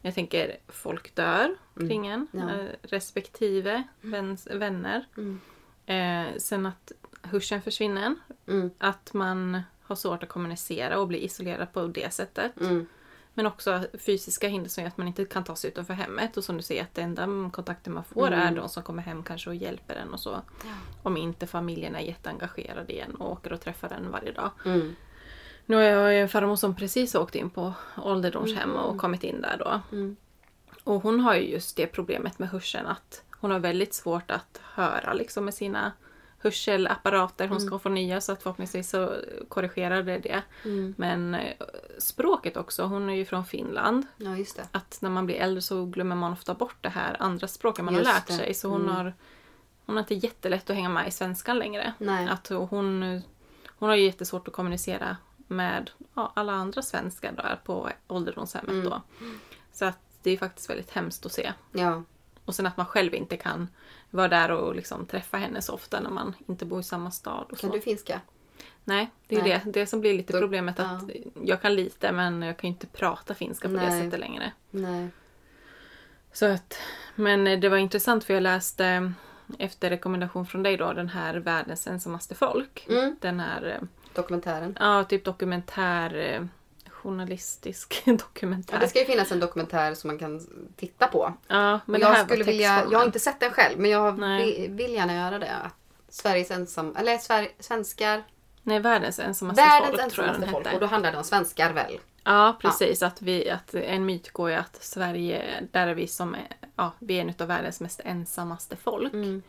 jag 0.01 0.15
tänker 0.15 0.57
folk 0.67 1.15
dör 1.15 1.55
kring 1.75 2.07
en. 2.07 2.27
Ja. 2.31 2.49
Eh, 2.49 2.65
respektive 2.81 3.83
väns, 4.01 4.47
vänner. 4.47 5.05
Mm. 5.17 5.39
Eh, 5.85 6.37
sen 6.37 6.65
att 6.65 6.91
hörseln 7.21 7.61
försvinner. 7.61 8.15
Mm. 8.47 8.71
Att 8.77 9.13
man 9.13 9.61
har 9.81 9.95
svårt 9.95 10.23
att 10.23 10.29
kommunicera 10.29 10.99
och 10.99 11.07
bli 11.07 11.25
isolerad 11.25 11.73
på 11.73 11.87
det 11.87 12.13
sättet. 12.13 12.51
Mm. 13.35 13.43
Men 13.43 13.45
också 13.47 13.83
fysiska 13.99 14.47
hinder 14.47 14.69
som 14.69 14.83
gör 14.83 14.87
att 14.87 14.97
man 14.97 15.07
inte 15.07 15.25
kan 15.25 15.43
ta 15.43 15.55
sig 15.55 15.69
utanför 15.69 15.93
hemmet. 15.93 16.37
Och 16.37 16.43
som 16.43 16.57
du 16.57 16.63
säger 16.63 16.83
att 16.83 16.95
den 16.95 17.17
enda 17.17 17.49
kontakten 17.49 17.93
man 17.93 18.03
får 18.03 18.27
Mm. 18.27 18.39
är 18.39 18.51
de 18.55 18.69
som 18.69 18.83
kommer 18.83 19.03
hem 19.03 19.23
kanske 19.23 19.49
och 19.49 19.55
hjälper 19.55 19.95
en 19.95 20.13
och 20.13 20.19
så. 20.19 20.41
Om 21.03 21.17
inte 21.17 21.47
familjen 21.47 21.95
är 21.95 21.99
jätteengagerad 21.99 22.89
i 22.89 22.99
en 22.99 23.15
och 23.15 23.31
åker 23.31 23.53
och 23.53 23.61
träffar 23.61 23.89
en 23.89 24.11
varje 24.11 24.31
dag. 24.31 24.51
Mm. 24.65 24.95
Nu 25.65 25.75
har 25.75 25.83
jag 25.83 26.19
en 26.21 26.29
farmor 26.29 26.55
som 26.55 26.75
precis 26.75 27.15
åkt 27.15 27.35
in 27.35 27.49
på 27.49 27.73
ålderdomshem 27.97 28.71
och 28.75 28.97
kommit 28.97 29.23
in 29.23 29.41
där 29.41 29.57
då. 29.59 29.81
Mm. 29.95 30.15
Och 30.83 31.03
hon 31.03 31.19
har 31.19 31.35
ju 31.35 31.41
just 31.51 31.77
det 31.77 31.87
problemet 31.87 32.39
med 32.39 32.49
hörseln 32.49 32.87
att 32.87 33.23
hon 33.39 33.51
har 33.51 33.59
väldigt 33.59 33.93
svårt 33.93 34.31
att 34.31 34.61
höra 34.63 35.13
liksom 35.13 35.45
med 35.45 35.53
sina 35.53 35.91
hörselapparater. 36.43 37.47
Hon 37.47 37.61
ska 37.61 37.79
få 37.79 37.89
nya 37.89 38.21
så 38.21 38.31
att 38.31 38.43
förhoppningsvis 38.43 38.89
så 38.89 39.15
korrigerar 39.49 40.03
det 40.03 40.17
det. 40.19 40.41
Mm. 40.65 40.93
Men 40.97 41.35
eh, 41.35 41.53
språket 41.97 42.57
också, 42.57 42.83
hon 42.83 43.09
är 43.09 43.13
ju 43.13 43.25
från 43.25 43.45
Finland. 43.45 44.05
Ja, 44.17 44.37
just 44.37 44.55
det. 44.57 44.67
Att 44.71 44.97
när 45.01 45.09
man 45.09 45.25
blir 45.25 45.35
äldre 45.35 45.61
så 45.61 45.85
glömmer 45.85 46.15
man 46.15 46.33
ofta 46.33 46.53
bort 46.53 46.75
det 46.81 46.89
här 46.89 47.15
andra 47.19 47.47
språket 47.47 47.85
man 47.85 47.93
Just 47.93 48.07
har 48.07 48.13
lärt 48.13 48.27
det. 48.27 48.33
sig. 48.33 48.53
Så 48.53 48.69
hon, 48.69 48.81
Mm. 48.81 48.95
har, 48.95 49.13
hon 49.85 49.95
har 49.95 50.01
inte 50.03 50.15
jättelätt 50.15 50.69
att 50.69 50.75
hänga 50.75 50.89
med 50.89 51.07
i 51.07 51.11
svenskan 51.11 51.59
längre. 51.59 51.93
Nej. 51.97 52.27
Att 52.27 52.47
hon, 52.47 53.21
hon 53.79 53.89
har 53.89 53.95
ju 53.95 54.03
jättesvårt 54.05 54.47
att 54.47 54.53
kommunicera 54.53 55.17
med 55.47 55.91
ja, 56.13 56.31
alla 56.35 56.53
andra 56.53 56.81
svenskar 56.81 57.31
där 57.31 57.59
på 57.63 57.89
ålderdomshemmet 58.07 58.71
Mm. 58.71 58.85
då. 58.89 59.01
Så 59.73 59.85
att 59.85 59.97
det 60.23 60.31
är 60.31 60.37
faktiskt 60.37 60.69
väldigt 60.69 60.91
hemskt 60.91 61.25
att 61.25 61.31
se. 61.31 61.53
Ja. 61.71 62.03
Och 62.45 62.55
sen 62.55 62.65
att 62.65 62.77
man 62.77 62.85
själv 62.85 63.13
inte 63.13 63.37
kan 63.37 63.67
vara 64.13 64.27
där 64.27 64.51
och 64.51 64.75
liksom 64.75 65.05
träffa 65.05 65.37
henne 65.37 65.61
så 65.61 65.73
ofta 65.73 65.99
när 65.99 66.09
man 66.09 66.35
inte 66.47 66.65
bor 66.65 66.79
i 66.79 66.83
samma 66.83 67.11
stad. 67.11 67.57
Kan 67.59 67.69
du 67.69 67.81
finska? 67.81 68.21
Nej, 68.83 69.09
det 69.27 69.35
är 69.35 69.41
Nej. 69.41 69.61
det. 69.65 69.71
Det 69.71 69.85
som 69.85 70.01
blir 70.01 70.13
lite 70.13 70.39
problemet. 70.39 70.79
att 70.79 71.03
Jag 71.43 71.61
kan 71.61 71.75
lite 71.75 72.11
men 72.11 72.41
jag 72.41 72.57
kan 72.57 72.67
ju 72.67 72.73
inte 72.73 72.87
prata 72.87 73.33
finska 73.33 73.67
på 73.67 73.73
det 73.73 73.89
Nej. 73.89 74.03
sättet 74.03 74.19
längre. 74.19 74.51
Nej. 74.71 75.07
Så 76.33 76.45
att, 76.45 76.77
men 77.15 77.59
det 77.59 77.69
var 77.69 77.77
intressant 77.77 78.23
för 78.23 78.33
jag 78.33 78.43
läste 78.43 79.13
efter 79.59 79.89
rekommendation 79.89 80.45
från 80.45 80.63
dig 80.63 80.77
då 80.77 80.93
den 80.93 81.09
här 81.09 81.35
Världens 81.35 81.87
ensammaste 81.87 82.35
folk. 82.35 82.87
Mm. 82.89 83.15
Den 83.21 83.39
här, 83.39 83.65
eh, 83.65 83.87
Dokumentären. 84.13 84.77
ja 84.79 85.03
typ 85.03 85.23
dokumentär, 85.25 86.15
eh, 86.15 86.45
journalistisk 87.03 88.01
dokumentär. 88.05 88.73
Ja, 88.73 88.79
det 88.79 88.87
ska 88.87 88.99
ju 88.99 89.05
finnas 89.05 89.31
en 89.31 89.39
dokumentär 89.39 89.93
som 89.93 90.07
man 90.07 90.19
kan 90.19 90.47
titta 90.75 91.07
på. 91.07 91.33
Ja, 91.47 91.79
men 91.85 92.01
jag 92.01 92.25
skulle 92.25 92.43
vilja, 92.43 92.83
jag 92.91 92.99
har 92.99 93.05
inte 93.05 93.19
sett 93.19 93.39
den 93.39 93.51
själv 93.51 93.79
men 93.79 93.91
jag 93.91 94.19
Nej. 94.19 94.67
vill, 94.69 94.93
gärna 94.93 95.15
göra 95.15 95.39
det. 95.39 95.51
Att 95.51 95.75
Sveriges 96.09 96.51
ensam, 96.51 96.95
eller 96.95 97.17
Sver, 97.17 97.47
svenskar, 97.59 98.23
Nej, 98.63 98.79
Världens 98.79 99.19
ensammaste 99.19 99.61
världens 99.61 99.89
folk 99.89 100.01
ensammaste 100.01 100.47
folk. 100.51 100.65
hette. 100.65 100.75
Och 100.75 100.81
då 100.81 100.87
handlar 100.87 101.11
det 101.11 101.17
om 101.17 101.23
svenskar 101.23 101.73
väl? 101.73 101.99
Ja, 102.23 102.57
precis. 102.61 103.03
Att, 103.03 103.21
vi, 103.21 103.49
att 103.49 103.73
en 103.73 104.05
myt 104.05 104.31
går 104.31 104.49
ju 104.49 104.55
att 104.55 104.83
Sverige, 104.83 105.67
där 105.71 105.87
är 105.87 105.93
vi 105.93 106.07
som 106.07 106.35
är, 106.35 106.47
ja, 106.75 106.91
vi 106.99 107.17
är 107.17 107.21
en 107.21 107.33
av 107.39 107.47
världens 107.47 107.79
mest 107.79 108.01
ensammaste 108.03 108.75
folk. 108.75 109.13
Mm. 109.13 109.43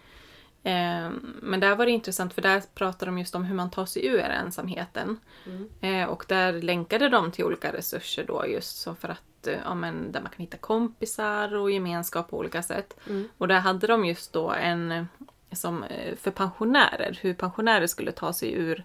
Ehm, 0.67 1.37
men 1.43 1.61
där 1.61 1.77
var 1.77 1.87
det 1.87 1.93
intressant 1.93 2.35
för 2.35 2.43
där 2.43 2.63
pratade 2.75 3.11
de 3.11 3.19
just 3.19 3.35
om 3.35 3.45
hur 3.45 3.55
man 3.55 3.71
tar 3.71 3.87
sig 3.87 4.07
ur 4.07 4.19
ensamheten. 4.19 5.21
Mm. 5.47 5.69
Eh, 5.81 6.09
och 6.09 6.25
där 6.29 6.53
länkade 6.53 7.09
de 7.09 7.33
till 7.33 7.45
olika 7.45 7.73
resurser 7.73 8.25
då 8.27 8.47
just 8.47 8.77
så 8.77 8.95
för 8.95 9.09
att 9.09 9.47
eh, 9.47 9.59
ja, 9.65 9.75
men, 9.75 10.13
där 10.13 10.21
man 10.21 10.31
kan 10.31 10.41
hitta 10.41 10.57
kompisar 10.57 11.55
och 11.55 11.71
gemenskap 11.71 12.31
på 12.31 12.39
olika 12.39 12.63
sätt. 12.63 12.97
Mm. 13.09 13.29
Och 13.39 13.49
där 13.49 13.61
hade 13.61 13.87
de 13.87 14.05
just 14.05 14.33
då 14.33 14.51
en 14.51 14.93
eh, 14.93 15.05
som 15.53 15.83
eh, 15.83 16.17
för 16.17 16.31
pensionärer, 16.31 17.19
hur 17.23 17.35
pensionärer 17.35 17.87
skulle 17.87 18.13
ta 18.13 18.33
sig 18.33 18.53
ur 18.53 18.85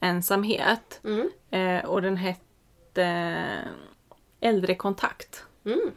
ensamhet. 0.00 1.00
Mm. 1.04 1.30
Eh, 1.50 1.84
och 1.84 2.02
den 2.02 2.16
hette 2.16 3.64
Äldrekontakt. 4.40 5.44
Mm. 5.64 5.90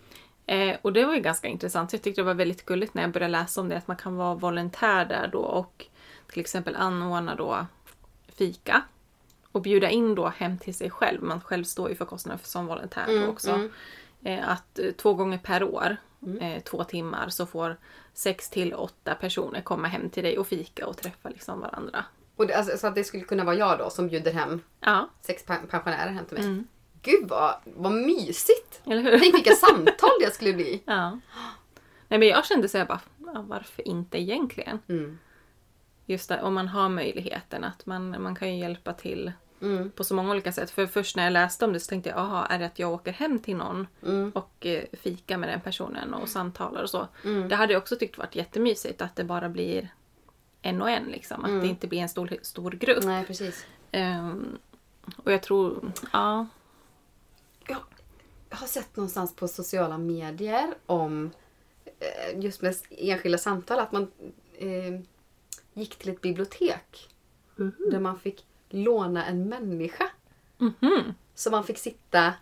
Eh, 0.52 0.78
och 0.82 0.94
det 0.94 1.06
var 1.06 1.14
ju 1.16 1.22
ganska 1.22 1.48
intressant. 1.48 1.94
Jag 1.94 2.02
tyckte 2.02 2.22
det 2.22 2.26
var 2.26 2.34
väldigt 2.34 2.66
gulligt 2.66 2.94
när 2.94 3.02
jag 3.02 3.12
började 3.12 3.32
läsa 3.32 3.62
om 3.62 3.70
det. 3.70 3.78
Att 3.78 3.88
man 3.88 3.98
kan 3.98 4.16
vara 4.16 4.36
volontär 4.36 5.06
där 5.06 5.28
då 5.32 5.40
och 5.40 5.86
till 6.32 6.40
exempel 6.40 6.76
anordna 6.76 7.36
då 7.36 7.66
fika. 8.36 8.82
och 9.54 9.62
bjuda 9.62 9.90
in 9.90 10.16
då 10.16 10.28
hem 10.28 10.58
till 10.58 10.76
sig 10.76 10.90
själv, 10.90 11.24
man 11.24 11.42
själv 11.42 11.64
står 11.64 11.90
ju 11.90 11.96
för 11.96 12.06
kostnaden 12.06 12.40
för 12.40 12.48
som 12.48 12.66
volontär 12.66 13.06
då 13.08 13.12
Mm, 13.18 13.30
också. 13.30 13.52
mm. 13.52 13.72
Eh, 14.24 14.50
att 14.50 14.80
eh, 14.80 14.92
två 14.92 15.14
gånger 15.14 15.38
per 15.38 15.64
år, 15.64 15.98
Mm. 16.22 16.38
eh, 16.38 16.64
två 16.64 16.84
timmar, 16.84 17.30
så 17.30 17.46
får 17.46 17.78
sex 18.14 18.50
till 18.50 18.74
åtta 18.74 19.16
personer 19.16 19.62
komma 19.62 19.88
hem 19.88 20.10
till 20.10 20.24
dig 20.24 20.38
och 20.38 20.48
fika 20.48 20.88
och 20.88 20.98
träffa 20.98 21.30
liksom 21.30 21.60
varandra. 21.60 22.06
Och 22.36 22.48
det, 22.48 22.54
alltså, 22.54 22.78
så 22.78 22.88
att 22.88 22.96
det 22.96 23.04
skulle 23.04 23.24
kunna 23.24 23.44
vara 23.44 23.56
jag 23.56 23.78
då 23.80 23.90
som 23.90 24.08
bjuder 24.08 24.32
hem 24.34 24.62
Ja, 24.80 25.10
sex 25.22 25.46
pen- 25.46 25.68
pensionärer 25.68 26.12
hem 26.12 26.26
till 26.26 26.38
mig. 26.38 26.64
Mm. 27.04 27.20
Gud 27.22 27.30
vad, 27.30 27.56
vad 27.66 27.92
mysigt! 27.92 28.82
eller 28.86 29.02
hur? 29.02 29.20
Tänk 29.20 29.36
vilka 29.36 29.54
samtal 29.54 30.10
det 30.20 30.34
skulle 30.34 30.54
bli. 30.54 30.84
Ja. 30.86 31.20
Nej 32.08 32.20
men 32.20 32.28
jag 32.28 32.46
kände 32.46 32.70
så 32.70 32.78
här 32.78 32.86
bara, 32.86 33.00
ja, 33.34 33.46
varför 33.48 33.88
inte 33.88 34.18
egentligen? 34.18 34.80
Mm. 34.90 35.20
Just 36.06 36.30
det, 36.30 36.42
om 36.42 36.54
man 36.54 36.68
har 36.68 36.90
möjligheten 36.90 37.64
att 37.64 37.86
man, 37.86 38.22
man 38.24 38.36
kan 38.36 38.54
ju 38.54 38.60
hjälpa 38.62 38.94
till 38.94 39.32
Mm. 39.62 39.92
på 39.92 40.04
så 40.04 40.14
många 40.16 40.32
olika 40.32 40.52
sätt. 40.52 40.72
För 40.72 40.88
först 40.88 41.16
när 41.16 41.24
jag 41.24 41.34
läste 41.34 41.66
om 41.66 41.74
det 41.74 41.80
så 41.80 41.90
tänkte 41.90 42.10
jag, 42.10 42.20
aha, 42.20 42.46
är 42.46 42.60
det 42.60 42.66
att 42.66 42.80
jag 42.80 42.92
åker 42.92 43.12
hem 43.12 43.40
till 43.40 43.56
någon 43.56 43.88
Mm. 44.04 44.30
och 44.36 44.66
eh, 44.66 44.84
fika 44.94 45.38
med 45.38 45.50
den 45.50 45.62
personen 45.62 46.14
och 46.14 46.30
samtalar 46.30 46.84
och 46.84 46.90
så. 46.90 47.08
Mm. 47.26 47.50
Det 47.50 47.56
hade 47.56 47.74
jag 47.74 47.82
också 47.82 47.96
tyckt 47.96 48.18
varit 48.18 48.36
jättemysigt 48.36 49.02
att 49.02 49.16
det 49.16 49.24
bara 49.24 49.50
blir 49.50 49.90
en 50.62 50.82
och 50.82 50.90
en 50.90 51.04
liksom. 51.04 51.44
Att 51.44 51.50
Mm. 51.50 51.62
det 51.62 51.68
inte 51.68 51.88
blir 51.88 52.00
en 52.00 52.10
stor, 52.10 52.34
stor 52.42 52.72
grupp. 52.72 53.04
Nej, 53.04 53.26
precis. 53.26 53.66
Ehm, 53.92 54.58
och 55.24 55.32
jag 55.32 55.44
tror, 55.44 55.92
ja. 56.14 56.48
Jag 57.68 58.58
har 58.58 58.68
sett 58.68 58.96
någonstans 58.96 59.36
på 59.36 59.48
sociala 59.48 59.98
medier 59.98 60.74
om 60.86 61.32
eh, 62.00 62.40
just 62.40 62.62
med 62.62 62.76
enskilda 62.90 63.38
samtal 63.38 63.80
att 63.80 63.92
man 63.92 64.12
eh, 64.58 65.00
gick 65.74 65.96
till 65.96 66.10
ett 66.10 66.22
bibliotek 66.22 67.10
där 67.92 68.00
man 68.00 68.20
fick 68.20 68.46
låna 68.70 69.26
en 69.26 69.50
människa. 69.50 70.10
Mhm. 70.58 71.14
Så 71.36 71.52
man 71.52 71.64
fick 71.64 71.78
sitta, 71.78 72.34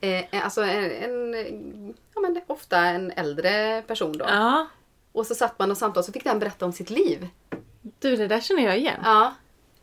eh, 0.00 0.44
alltså 0.44 0.62
en, 0.62 1.34
en, 1.34 1.94
ja 2.14 2.20
men 2.20 2.40
ofta 2.46 2.78
en 2.78 3.10
äldre 3.10 3.82
person 3.82 4.12
då. 4.12 4.24
Ja. 4.28 4.66
Och 5.12 5.26
så 5.26 5.34
satt 5.34 5.58
man 5.58 5.70
och 5.70 5.78
samtalade 5.78 6.06
så 6.06 6.12
fick 6.12 6.24
den 6.24 6.38
berätta 6.38 6.64
om 6.64 6.72
sitt 6.72 6.90
liv. 6.90 7.28
Du, 7.80 8.16
det 8.16 8.28
där 8.28 8.40
känner 8.40 8.62
jag 8.62 8.78
igen. 8.78 9.00
Ja, 9.04 9.34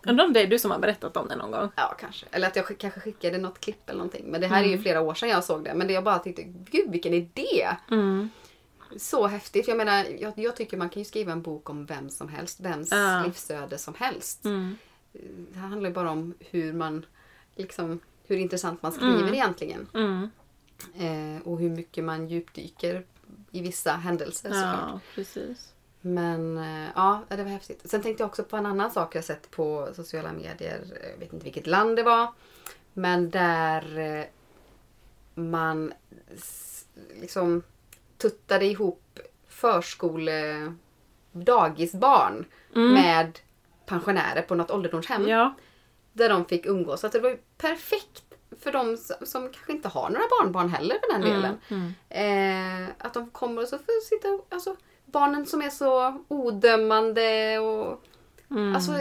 Undrar 0.10 0.26
om 0.26 0.34
det 0.34 0.42
är 0.42 0.48
du 0.48 0.60
som 0.60 0.72
har 0.72 0.80
berättat 0.80 1.18
om 1.18 1.28
det 1.28 1.36
någon 1.36 1.52
gång? 1.52 1.70
ja 1.76 1.96
kanske. 2.00 2.26
Eller 2.32 2.48
att 2.48 2.56
jag 2.56 2.66
skick- 2.66 2.78
kanske 2.80 3.00
skickade 3.00 3.38
något 3.38 3.60
klipp 3.60 3.90
eller 3.90 3.98
någonting. 3.98 4.26
Men 4.26 4.42
det 4.42 4.48
här 4.48 4.64
är 4.64 4.68
ju 4.68 4.78
flera 4.82 5.02
år 5.02 5.14
sedan 5.14 5.30
jag 5.30 5.44
såg 5.44 5.64
det. 5.64 5.74
Men 5.74 5.88
det 5.88 5.94
jag 5.94 6.04
bara 6.04 6.20
tyckte, 6.20 6.44
gud 6.44 6.92
vilken 6.92 7.14
idé! 7.14 7.68
Mm. 7.92 8.30
Så 8.98 9.28
häftigt. 9.28 9.68
Jag 9.68 9.78
menar, 9.78 10.06
jag, 10.20 10.34
jag 10.36 10.56
tycker 10.56 10.78
man 10.78 10.90
kan 10.90 11.02
ju 11.02 11.06
skriva 11.06 11.32
en 11.32 11.42
bok 11.42 11.70
om 11.70 11.86
vem 11.86 12.10
som 12.10 12.30
helst. 12.30 12.60
Vems 12.60 12.92
Ja. 12.92 13.24
livsöde 13.26 13.78
som 13.78 13.94
helst. 13.98 14.46
Mm. 14.46 14.76
Det 15.54 15.60
handlar 15.60 15.90
ju 15.90 15.96
bara 15.96 16.12
om 16.12 16.34
hur 16.40 16.74
man, 16.74 17.06
liksom, 17.56 18.00
hur 18.28 18.38
intressant 18.38 18.82
man 18.84 18.92
skriver 18.92 19.20
Mm. 19.22 19.34
egentligen. 19.34 19.88
Mm. 19.94 20.30
Eh, 20.96 21.42
och 21.48 21.60
hur 21.60 21.70
mycket 21.70 22.04
man 22.04 22.28
djupdyker 22.28 23.06
i 23.52 23.62
vissa 23.62 23.92
händelser 23.92 24.50
såklart. 24.50 24.90
Ja, 24.92 25.00
precis. 25.16 25.74
Men 26.02 26.58
eh, 26.58 26.90
ja, 26.96 27.22
det 27.30 27.44
var 27.44 27.52
häftigt. 27.52 27.90
Sen 27.90 28.02
tänkte 28.02 28.24
jag 28.24 28.28
också 28.30 28.44
på 28.44 28.58
en 28.58 28.66
annan 28.66 28.92
sak 28.92 29.16
jag 29.16 29.24
sett 29.24 29.52
på 29.52 29.90
sociala 29.96 30.32
medier. 30.34 30.82
Jag 31.12 31.20
vet 31.20 31.34
inte 31.34 31.44
vilket 31.44 31.68
land 31.68 31.96
det 31.96 32.04
var. 32.04 32.34
Men 32.94 33.30
där 33.30 33.98
eh, 34.00 34.26
man 35.36 35.94
liksom 37.22 37.64
tuttade 38.18 38.66
ihop 38.66 39.20
förskole 39.48 40.74
dagisbarn 41.32 42.46
Mm. 42.76 42.94
med 42.94 43.40
pensionärer 43.86 44.42
på 44.42 44.56
något 44.56 44.72
ålderdomshem. 44.72 45.28
Ja. 45.28 45.54
Där 46.14 46.30
de 46.30 46.46
fick 46.46 46.66
umgås. 46.66 47.02
Så 47.02 47.08
att 47.08 47.14
det 47.14 47.20
var 47.20 47.30
ju 47.30 47.38
perfekt 47.58 48.24
för 48.60 48.72
de 48.72 48.98
som, 49.26 49.50
kanske 49.52 49.72
inte 49.72 49.88
har 49.88 50.10
några 50.10 50.26
barnbarn 50.40 50.70
heller 50.70 50.96
för 51.00 51.14
den 51.14 51.22
delen. 51.22 51.58
Mm. 51.68 51.94
Mm. 52.10 52.84
Eh, 52.84 52.90
att 52.98 53.14
de 53.14 53.30
kommer 53.30 53.62
och 53.62 53.68
så 53.68 53.78
får 53.78 54.06
sitta 54.06 54.28
och, 54.28 54.48
alltså 54.50 54.76
barnen 55.12 55.46
som 55.46 55.62
är 55.62 55.70
så 55.70 56.24
odömande 56.28 57.60
och 57.60 58.04
Mm. 58.52 58.76
alltså 58.76 58.92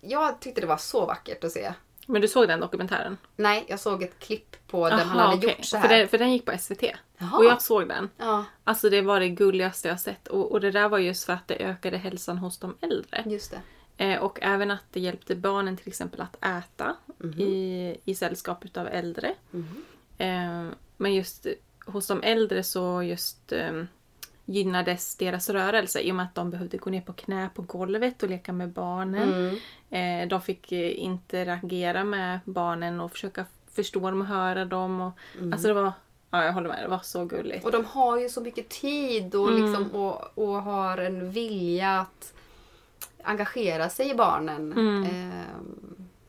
jag 0.00 0.40
tyckte 0.40 0.60
det 0.60 0.66
var 0.66 0.76
så 0.76 1.06
vackert 1.06 1.44
att 1.44 1.52
se. 1.52 1.72
Men 2.06 2.22
du 2.22 2.28
såg 2.28 2.48
den 2.48 2.60
dokumentären? 2.60 3.16
Nej, 3.36 3.64
jag 3.68 3.80
såg 3.80 4.02
ett 4.02 4.18
klipp 4.18 4.56
på 4.68 4.80
man 4.80 4.92
Aha, 4.92 5.20
hade 5.20 5.36
okej. 5.36 5.48
gjort 5.56 5.64
så 5.64 5.80
För 5.80 5.88
här. 5.88 5.98
den, 5.98 6.08
för 6.08 6.18
den 6.18 6.32
gick 6.32 6.44
på 6.44 6.58
SVT. 6.58 6.82
Jaha. 7.18 7.38
Och 7.38 7.44
jag 7.44 7.62
såg 7.62 7.88
den. 7.88 8.10
Ja, 8.16 8.44
Alltså 8.64 8.90
det 8.90 9.02
var 9.02 9.20
det 9.20 9.28
gulligaste 9.28 9.88
jag 9.88 10.00
sett. 10.00 10.28
Och, 10.28 10.52
och 10.52 10.60
det 10.60 10.70
där 10.70 10.88
var 10.88 10.98
just 10.98 11.24
för 11.24 11.32
att 11.32 11.48
det 11.48 11.54
ökade 11.54 11.96
hälsan 11.96 12.38
hos 12.38 12.58
de 12.58 12.76
äldre. 12.80 13.24
just 13.26 13.50
det. 13.96 14.04
Eh, 14.04 14.20
och 14.22 14.38
även 14.42 14.70
att 14.70 14.84
det 14.92 15.00
hjälpte 15.00 15.34
barnen 15.36 15.76
till 15.76 15.88
exempel 15.88 16.20
att 16.20 16.44
äta 16.44 16.96
Mhm. 17.18 17.40
i, 17.40 17.96
i 18.04 18.14
sällskap 18.14 18.64
utav 18.64 18.86
äldre. 18.86 19.34
Mhm. 19.50 19.84
Eh, 20.18 20.72
men 20.96 21.14
just 21.14 21.46
hos 21.86 22.06
de 22.06 22.22
äldre 22.22 22.62
så 22.62 23.02
just 23.02 23.52
eh, 23.52 23.82
gynnades 24.48 25.16
deras 25.16 25.50
rörelse 25.50 26.00
i 26.00 26.10
och 26.12 26.16
med 26.16 26.24
att 26.26 26.34
de 26.34 26.50
behövde 26.50 26.76
gå 26.76 26.90
ner 26.90 27.00
på 27.00 27.12
knä 27.12 27.48
på 27.54 27.62
golvet 27.62 28.22
och 28.22 28.28
leka 28.28 28.52
med 28.52 28.68
barnen. 28.68 29.32
Mm. 29.90 30.22
Eh, 30.22 30.28
de 30.28 30.40
fick 30.42 30.72
eh, 30.72 30.98
interagera 31.02 32.04
med 32.04 32.40
barnen 32.44 33.00
och 33.00 33.12
försöka 33.12 33.44
förstå 33.72 34.00
dem 34.00 34.20
och 34.20 34.26
höra 34.26 34.64
dem. 34.64 35.00
Och, 35.00 35.12
Mm. 35.38 35.52
Alltså 35.52 35.68
det 35.68 35.74
var, 35.74 35.92
ja 36.30 36.44
jag 36.44 36.52
håller 36.52 36.68
med, 36.68 36.82
det 36.84 36.88
var 36.88 36.98
så 36.98 37.24
gulligt. 37.24 37.64
Och 37.64 37.72
de 37.72 37.84
har 37.84 38.18
ju 38.18 38.28
så 38.28 38.40
mycket 38.40 38.68
tid 38.68 39.34
och, 39.34 39.48
Mm. 39.48 39.62
liksom, 39.64 39.90
och, 39.90 40.38
och 40.38 40.62
har 40.62 40.98
en 40.98 41.30
vilja 41.30 42.00
att 42.00 42.32
engagera 43.22 43.88
sig 43.88 44.10
i 44.10 44.14
barnen. 44.14 44.72
Mm. 44.72 45.30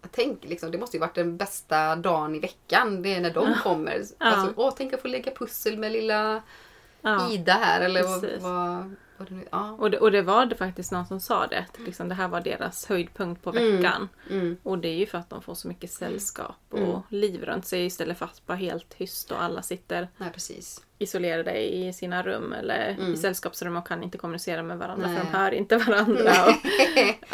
Jag 0.01 0.11
tänker 0.11 0.49
liksom, 0.49 0.71
det 0.71 0.77
måste 0.77 0.97
ju 0.97 1.01
varit 1.01 1.15
den 1.15 1.37
bästa 1.37 1.95
dagen 1.95 2.35
i 2.35 2.39
veckan. 2.39 3.01
Det 3.01 3.15
är 3.15 3.21
när 3.21 3.33
de 3.33 3.53
kommer. 3.63 4.01
Ja. 4.19 4.25
Alltså, 4.25 4.53
åh, 4.55 4.73
tänk 4.77 4.93
att 4.93 5.01
få 5.01 5.07
lägga 5.07 5.31
pussel 5.31 5.77
med 5.77 5.91
lilla 5.91 6.41
Ja. 7.01 7.31
Ida 7.31 7.53
här. 7.53 7.81
Eller 7.81 8.03
vad, 8.03 8.21
precis. 8.21 8.43
vad, 8.43 8.95
vad 9.17 9.27
det 9.29 9.35
nu 9.35 9.47
ja. 9.51 9.71
Och, 9.71 9.91
det, 9.91 9.97
och 9.99 10.11
det 10.11 10.21
var 10.21 10.45
det 10.45 10.55
faktiskt 10.55 10.91
någon 10.91 11.05
som 11.07 11.19
sa 11.19 11.47
det, 11.47 11.65
liksom 11.77 12.09
det 12.09 12.15
här 12.15 12.27
var 12.27 12.41
deras 12.41 12.85
höjdpunkt 12.85 13.43
på 13.43 13.49
Mm. 13.49 13.75
veckan. 13.77 14.09
Mm. 14.29 14.57
Och 14.63 14.77
det 14.79 14.87
är 14.87 14.95
ju 14.97 15.05
för 15.05 15.17
att 15.17 15.29
de 15.29 15.41
får 15.41 15.55
så 15.55 15.67
mycket 15.67 15.91
sällskap 15.91 16.55
och 16.69 16.77
Mm. 16.79 16.99
liv 17.09 17.45
runt 17.45 17.65
sig 17.65 17.85
istället 17.85 18.17
för 18.17 18.25
att 18.25 18.41
vara 18.45 18.57
helt 18.57 18.89
tyst 18.97 19.31
och 19.31 19.43
alla 19.43 19.61
sitter 19.61 20.07
Nej, 20.17 20.29
precis. 20.33 20.85
isolerade 20.97 21.75
i 21.75 21.93
sina 21.93 22.23
rum 22.23 22.53
eller 22.53 22.89
Mm. 22.99 23.13
i 23.13 23.17
sällskapsrum 23.17 23.75
och 23.77 23.87
kan 23.87 24.03
inte 24.03 24.17
kommunicera 24.17 24.63
med 24.63 24.77
varandra 24.77 25.07
Nej. 25.07 25.17
för 25.17 25.23
de 25.25 25.37
hör 25.37 25.51
inte 25.51 25.77
varandra. 25.77 26.31
Och, 26.47 26.55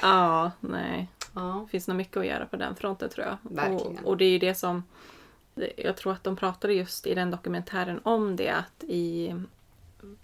ja, 0.01 0.51
nej. 0.59 1.07
ja. 1.35 1.67
Finns 1.71 1.87
nog 1.87 1.97
mycket 1.97 2.17
att 2.17 2.25
göra 2.27 2.45
på 2.45 2.55
den 2.55 2.75
fronten 2.75 3.09
tror 3.09 3.25
jag. 3.25 3.37
Verkligen. 3.41 3.97
Och, 4.03 4.09
och 4.09 4.17
det 4.17 4.25
är 4.25 4.29
ju 4.29 4.39
det 4.39 4.55
som... 4.55 4.83
Jag 5.77 5.97
tror 5.97 6.13
att 6.13 6.23
de 6.23 6.35
pratade 6.35 6.73
just 6.73 7.07
i 7.07 7.13
den 7.13 7.31
dokumentären 7.31 7.99
om 8.03 8.35
det 8.35 8.49
att 8.49 8.83
i... 8.83 9.35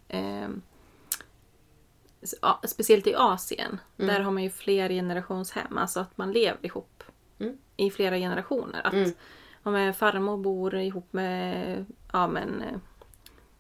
Eh, 0.08 0.50
speciellt 2.64 3.08
i 3.08 3.16
Asien, 3.16 3.80
Mm. 3.98 4.14
där 4.16 4.22
har 4.22 4.32
man 4.32 4.44
ju 4.44 4.50
fler 4.50 4.90
generationshem. 4.90 5.78
Alltså 5.78 6.00
att 6.00 6.18
man 6.18 6.32
lever 6.32 6.66
ihop 6.66 7.04
Mm. 7.40 7.58
i 7.78 7.92
flera 7.92 8.18
generationer. 8.18 8.88
Att 8.88 8.94
Mm. 8.94 9.12
om 9.64 9.76
en 9.76 9.94
farmor 9.94 10.38
bor 10.38 10.76
ihop 10.76 11.14
med 11.14 11.86
ja, 12.14 12.28
men, 12.28 12.64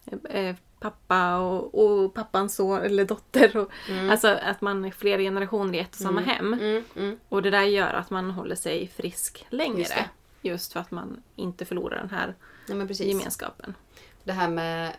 eh, 0.05 0.35
eh, 0.45 0.55
pappa 0.79 1.37
och, 1.37 1.75
och 1.85 2.13
pappans 2.13 2.55
son 2.55 2.81
eller 2.81 3.05
dotter. 3.05 3.57
Och, 3.57 3.71
Mm. 3.89 4.09
Alltså 4.09 4.27
att 4.27 4.61
man 4.61 4.85
är 4.85 4.91
flera 4.91 5.21
generationer 5.21 5.73
i 5.73 5.79
ett 5.79 5.89
och 5.89 6.01
samma 6.01 6.21
hem. 6.21 6.53
Mm. 6.53 6.83
Mm. 6.95 7.19
Och 7.29 7.41
det 7.41 7.49
där 7.49 7.63
gör 7.63 7.93
att 7.93 8.09
man 8.09 8.31
håller 8.31 8.55
sig 8.55 8.87
frisk 8.87 9.45
längre. 9.49 9.79
Just 9.79 9.93
Just, 10.43 10.73
för 10.73 10.79
att 10.79 10.91
man 10.91 11.23
inte 11.35 11.65
förlorar 11.65 11.97
den 11.97 12.09
här 12.09 12.35
Ja, 12.67 12.75
gemenskapen. 13.05 13.73
Det 14.23 14.31
här 14.31 14.49
med 14.49 14.93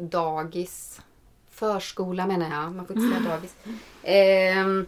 dagis. 0.00 1.00
Förskola 1.50 2.26
menar 2.26 2.50
jag. 2.50 2.72
Man 2.74 2.86
får 2.86 2.96
inte 2.96 3.16
säga 3.16 3.30
dagis. 3.30 3.56
Ehm, 4.02 4.86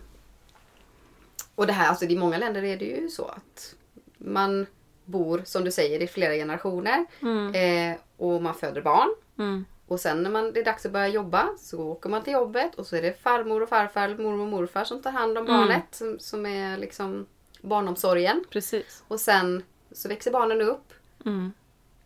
och 1.54 1.66
det 1.66 1.72
här, 1.72 1.88
alltså 1.88 2.04
i 2.04 2.16
många 2.18 2.38
länder 2.38 2.64
är 2.64 2.76
det 2.76 2.84
ju 2.84 3.08
så 3.08 3.24
att 3.24 3.74
man 4.18 4.66
bor, 5.04 5.42
som 5.44 5.64
du 5.64 5.70
säger, 5.70 6.02
i 6.02 6.06
flera 6.06 6.32
generationer. 6.32 7.06
Mm. 7.22 7.54
Eh, 7.92 7.98
och 8.16 8.42
man 8.42 8.54
föder 8.54 8.82
barn. 8.82 9.08
Mm. 9.38 9.64
Och 9.86 10.00
sen 10.00 10.22
när 10.22 10.30
man, 10.30 10.52
det 10.52 10.60
är 10.60 10.64
dags 10.64 10.86
att 10.86 10.92
börja 10.92 11.08
jobba 11.08 11.48
så 11.58 11.80
åker 11.80 12.10
man 12.10 12.22
till 12.22 12.32
jobbet 12.32 12.74
och 12.74 12.86
så 12.86 12.96
är 12.96 13.02
det 13.02 13.22
farmor 13.22 13.62
och 13.62 13.68
farfar, 13.68 14.08
mormor 14.08 14.40
och 14.42 14.48
morfar 14.48 14.84
som 14.84 15.02
tar 15.02 15.10
hand 15.10 15.38
om 15.38 15.46
Mm. 15.46 15.58
barnet. 15.60 15.84
Som, 15.90 16.18
som 16.18 16.46
är 16.46 16.76
liksom 16.78 17.26
barnomsorgen. 17.60 18.44
Precis. 18.50 19.04
Och 19.08 19.20
sen 19.20 19.62
så 19.92 20.08
växer 20.08 20.30
barnen 20.30 20.60
upp. 20.62 20.92
Mm. 21.26 21.52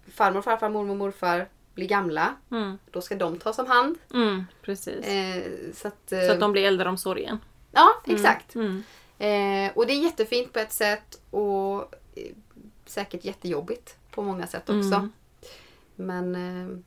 Farmor, 0.09 0.43
farfar, 0.43 0.69
mormor 0.69 0.91
och 0.91 0.97
morfar 0.97 1.49
blir 1.75 1.89
gamla. 1.89 2.35
Mm. 2.51 2.79
Då 2.91 3.01
ska 3.01 3.15
de 3.15 3.39
tas 3.39 3.59
om 3.59 3.67
hand. 3.67 3.99
Mm. 4.15 4.45
Precis. 4.63 5.07
Eh, 5.07 5.43
så 5.75 5.89
att, 5.89 6.09
Så 6.09 6.17
eh, 6.17 6.33
att 6.33 6.41
de 6.41 6.53
blir 6.53 6.65
äldreomsorgen. 6.65 7.39
Ja, 7.73 7.89
exakt. 8.07 8.55
Mm. 8.55 8.83
Eh, 9.19 9.73
och 9.77 9.87
det 9.87 9.93
är 9.93 10.03
jättefint 10.03 10.53
på 10.53 10.59
ett 10.59 10.73
sätt 10.73 11.21
och 11.31 11.95
eh, 12.15 12.33
säkert 12.87 13.25
jättejobbigt 13.25 13.97
på 14.11 14.23
många 14.23 14.47
sätt 14.47 14.71
också. 14.71 14.95
Mm. 14.95 15.13
Men 15.97 16.35
eh, 16.35 16.79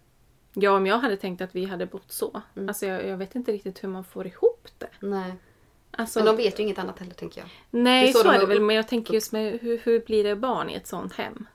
Ja, 0.57 0.71
om 0.71 0.87
jag 0.87 0.97
hade 0.99 1.17
tänkt 1.17 1.41
att 1.41 1.55
vi 1.55 1.65
hade 1.65 1.85
bott 1.85 2.11
så. 2.11 2.41
Mm. 2.55 2.69
Alltså 2.69 2.85
jag, 2.85 3.05
jag 3.07 3.17
vet 3.17 3.35
inte 3.35 3.51
riktigt 3.51 3.83
hur 3.83 3.89
man 3.89 4.03
får 4.03 4.27
ihop 4.27 4.67
det. 4.77 4.87
nej. 4.99 5.35
Alltså, 5.97 6.19
Men 6.19 6.25
de 6.25 6.37
vet 6.43 6.59
ju 6.59 6.63
inget 6.63 6.79
annat 6.79 6.99
heller 6.99 7.13
tänker 7.13 7.41
jag. 7.41 7.49
nej, 7.69 8.03
det 8.03 8.09
är 8.09 8.13
så 8.13 8.17
så, 8.19 8.23
de 8.23 8.35
är 8.35 8.39
det 8.39 8.45
väl. 8.45 8.61
Men 8.61 8.75
jag 8.75 8.87
tänker 8.87 9.13
just 9.13 9.31
med 9.31 9.59
hur, 9.61 9.77
hur 9.83 9.99
blir 9.99 10.23
det 10.23 10.35
barn 10.35 10.69
i 10.69 10.73
ett 10.73 10.87
sånt 10.87 11.13
hem? 11.13 11.45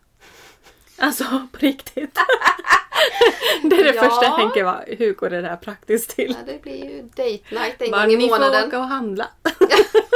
Alltså 1.01 1.25
på 1.53 1.59
riktigt. 1.59 2.15
det 3.63 3.77
är 3.77 3.85
det 3.85 3.95
Ja. 3.95 4.03
första 4.03 4.25
jag 4.25 4.37
tänker. 4.39 4.65
Va? 4.65 4.81
Hur 4.87 5.15
går 5.15 5.31
det 5.31 5.41
där 5.43 5.57
praktiskt 5.57 6.11
till? 6.11 6.37
Ja, 6.39 6.53
det 6.53 6.63
blir 6.63 6.85
ju 6.85 7.03
date 7.03 7.55
night 7.55 7.83
en 7.83 7.91
Bara, 7.91 8.03
gång 8.03 8.11
i 8.13 8.17
ni 8.17 8.29
får 8.29 8.39
månaden. 8.39 8.69
åka 8.69 8.79
och 8.79 8.85
handla. 8.85 9.29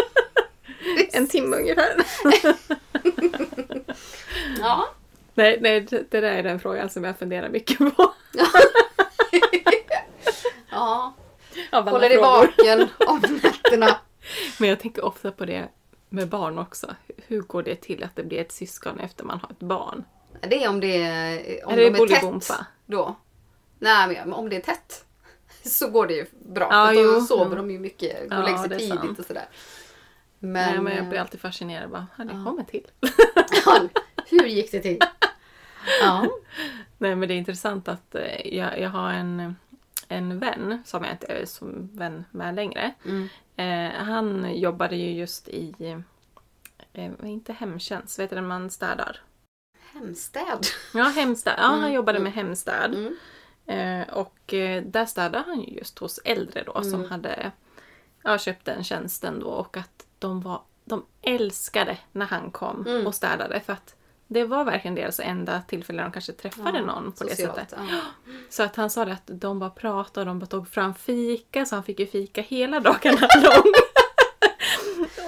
en 1.12 1.28
timme 1.28 1.56
ungefär. 1.56 1.96
Ja. 4.60 4.88
Nej, 5.34 5.58
nej, 5.60 5.80
det 5.80 6.10
där 6.10 6.22
är 6.22 6.42
den 6.42 6.60
frågan 6.60 6.90
som 6.90 7.04
jag 7.04 7.18
funderar 7.18 7.48
mycket 7.48 7.78
på. 7.96 8.12
ja. 10.70 11.14
Håller 11.72 12.08
dig 12.08 12.18
vaken 12.18 12.88
om 13.06 13.20
nätterna. 13.42 13.96
Men 14.58 14.68
jag 14.68 14.80
tänker 14.80 15.04
ofta 15.04 15.30
på 15.32 15.44
det 15.44 15.68
med 16.08 16.28
barn 16.28 16.58
också. 16.58 16.94
Hur 17.26 17.40
går 17.40 17.62
det 17.62 17.76
till 17.76 18.04
att 18.04 18.16
det 18.16 18.22
blir 18.22 18.38
ett 18.40 18.52
syskon 18.52 19.00
efter 19.00 19.24
man 19.24 19.38
har 19.40 19.50
ett 19.50 19.58
barn? 19.60 20.04
Det 20.50 20.64
är 20.64 20.68
om 20.68 20.80
det 20.80 21.02
är, 21.02 21.66
om 21.66 21.72
Är 21.72 21.76
det 21.76 21.90
de 21.90 22.02
är 22.02 22.38
tätt 22.40 22.58
då. 22.86 23.16
Nej, 23.78 24.08
men 24.08 24.32
om 24.32 24.48
det 24.48 24.56
är 24.56 24.60
tätt 24.60 25.04
så 25.62 25.88
går 25.90 26.06
det 26.06 26.14
ju 26.14 26.26
bra. 26.46 26.68
Ja, 26.70 26.86
för 26.86 27.14
då 27.14 27.20
sover 27.20 27.46
Mm. 27.46 27.56
de 27.58 27.70
ju 27.72 27.78
mycket 27.78 28.20
och 28.20 28.26
Ja, 28.32 28.42
lägger 28.42 28.58
sig 28.58 28.68
tidigt 28.78 28.98
sant. 29.00 29.18
och 29.18 29.24
sådär. 29.24 29.46
Men, 30.38 30.52
Nej, 30.72 30.80
men 30.80 30.96
jag 30.96 31.06
blir 31.08 31.18
eh, 31.18 31.22
alltid 31.22 31.40
fascinerad. 31.40 31.90
Bara, 31.90 32.06
"Ja, 32.18 32.24
det 32.24 32.34
Ja. 32.34 32.44
kommer 32.44 32.64
till. 32.64 32.86
ja, 33.66 33.80
hur 34.26 34.46
gick 34.46 34.72
det 34.72 34.80
till? 34.80 34.98
Ja. 36.02 36.26
Nej, 36.98 37.14
men 37.16 37.28
det 37.28 37.34
är 37.34 37.38
intressant 37.38 37.88
att 37.88 38.14
eh, 38.14 38.46
jag, 38.56 38.80
jag 38.80 38.90
har 38.90 39.12
en, 39.12 39.56
en 40.08 40.38
vän 40.38 40.82
som 40.86 41.04
jag 41.04 41.12
inte 41.12 41.26
är 41.26 41.46
som 41.46 41.90
vän 41.92 42.24
med 42.30 42.54
längre. 42.54 42.94
Mm. 43.04 43.28
Eh, 43.56 43.92
han 44.04 44.58
jobbade 44.58 44.96
ju 44.96 45.10
just 45.12 45.48
i, 45.48 45.74
eh, 46.92 47.10
inte 47.22 47.52
hemtjänst, 47.52 48.18
vet 48.18 48.30
du 48.30 48.36
när 48.36 48.42
man 48.42 48.70
städar? 48.70 49.20
Hemstäd. 49.94 50.66
Ja, 50.94 51.04
hemstäd. 51.04 51.54
Ja, 51.58 51.62
han 51.62 51.78
Mm, 51.78 51.92
jobbade 51.92 52.18
mm. 52.18 52.22
med 52.24 52.32
hemstäd. 52.32 52.94
Mm. 52.94 53.16
Eh, 53.66 54.14
och 54.14 54.54
eh, 54.54 54.82
där 54.82 55.06
städade 55.06 55.44
han 55.46 55.60
ju 55.60 55.78
just 55.78 55.98
hos 55.98 56.18
äldre 56.24 56.62
då 56.66 56.82
som 56.82 56.94
Mm. 56.94 57.10
hade 57.10 57.52
ja, 58.22 58.38
köpt 58.38 58.64
den 58.64 58.84
tjänsten 58.84 59.40
då 59.40 59.46
och 59.46 59.76
att 59.76 60.06
de 60.18 60.40
var 60.40 60.62
de 60.84 61.04
älskade 61.22 61.98
när 62.12 62.26
han 62.26 62.50
kom 62.50 62.86
Mm. 62.86 63.06
och 63.06 63.14
städade 63.14 63.60
för 63.60 63.72
att 63.72 63.94
det 64.26 64.44
var 64.44 64.64
verkligen 64.64 64.94
deras 64.94 65.20
enda 65.20 65.62
tillfälle 65.62 66.02
de 66.02 66.12
kanske 66.12 66.32
träffade 66.32 66.80
någon 66.80 67.12
på 67.12 67.24
det 67.24 67.30
socialt, 67.30 67.54
sättet. 67.54 67.78
Ja. 67.90 68.00
Så 68.50 68.62
att 68.62 68.76
han 68.76 68.90
sa 68.90 69.04
det 69.04 69.12
att 69.12 69.22
de 69.40 69.58
bara 69.58 69.70
pratade 69.70 70.20
och 70.20 70.26
de 70.26 70.38
bara 70.38 70.46
tog 70.46 70.68
fram 70.68 70.94
fika 70.94 71.66
så 71.66 71.74
han 71.76 71.82
fick 71.84 71.98
ju 72.00 72.06
fika 72.06 72.42
hela 72.42 72.80
dagarna 72.80 73.28
lång. 73.42 73.72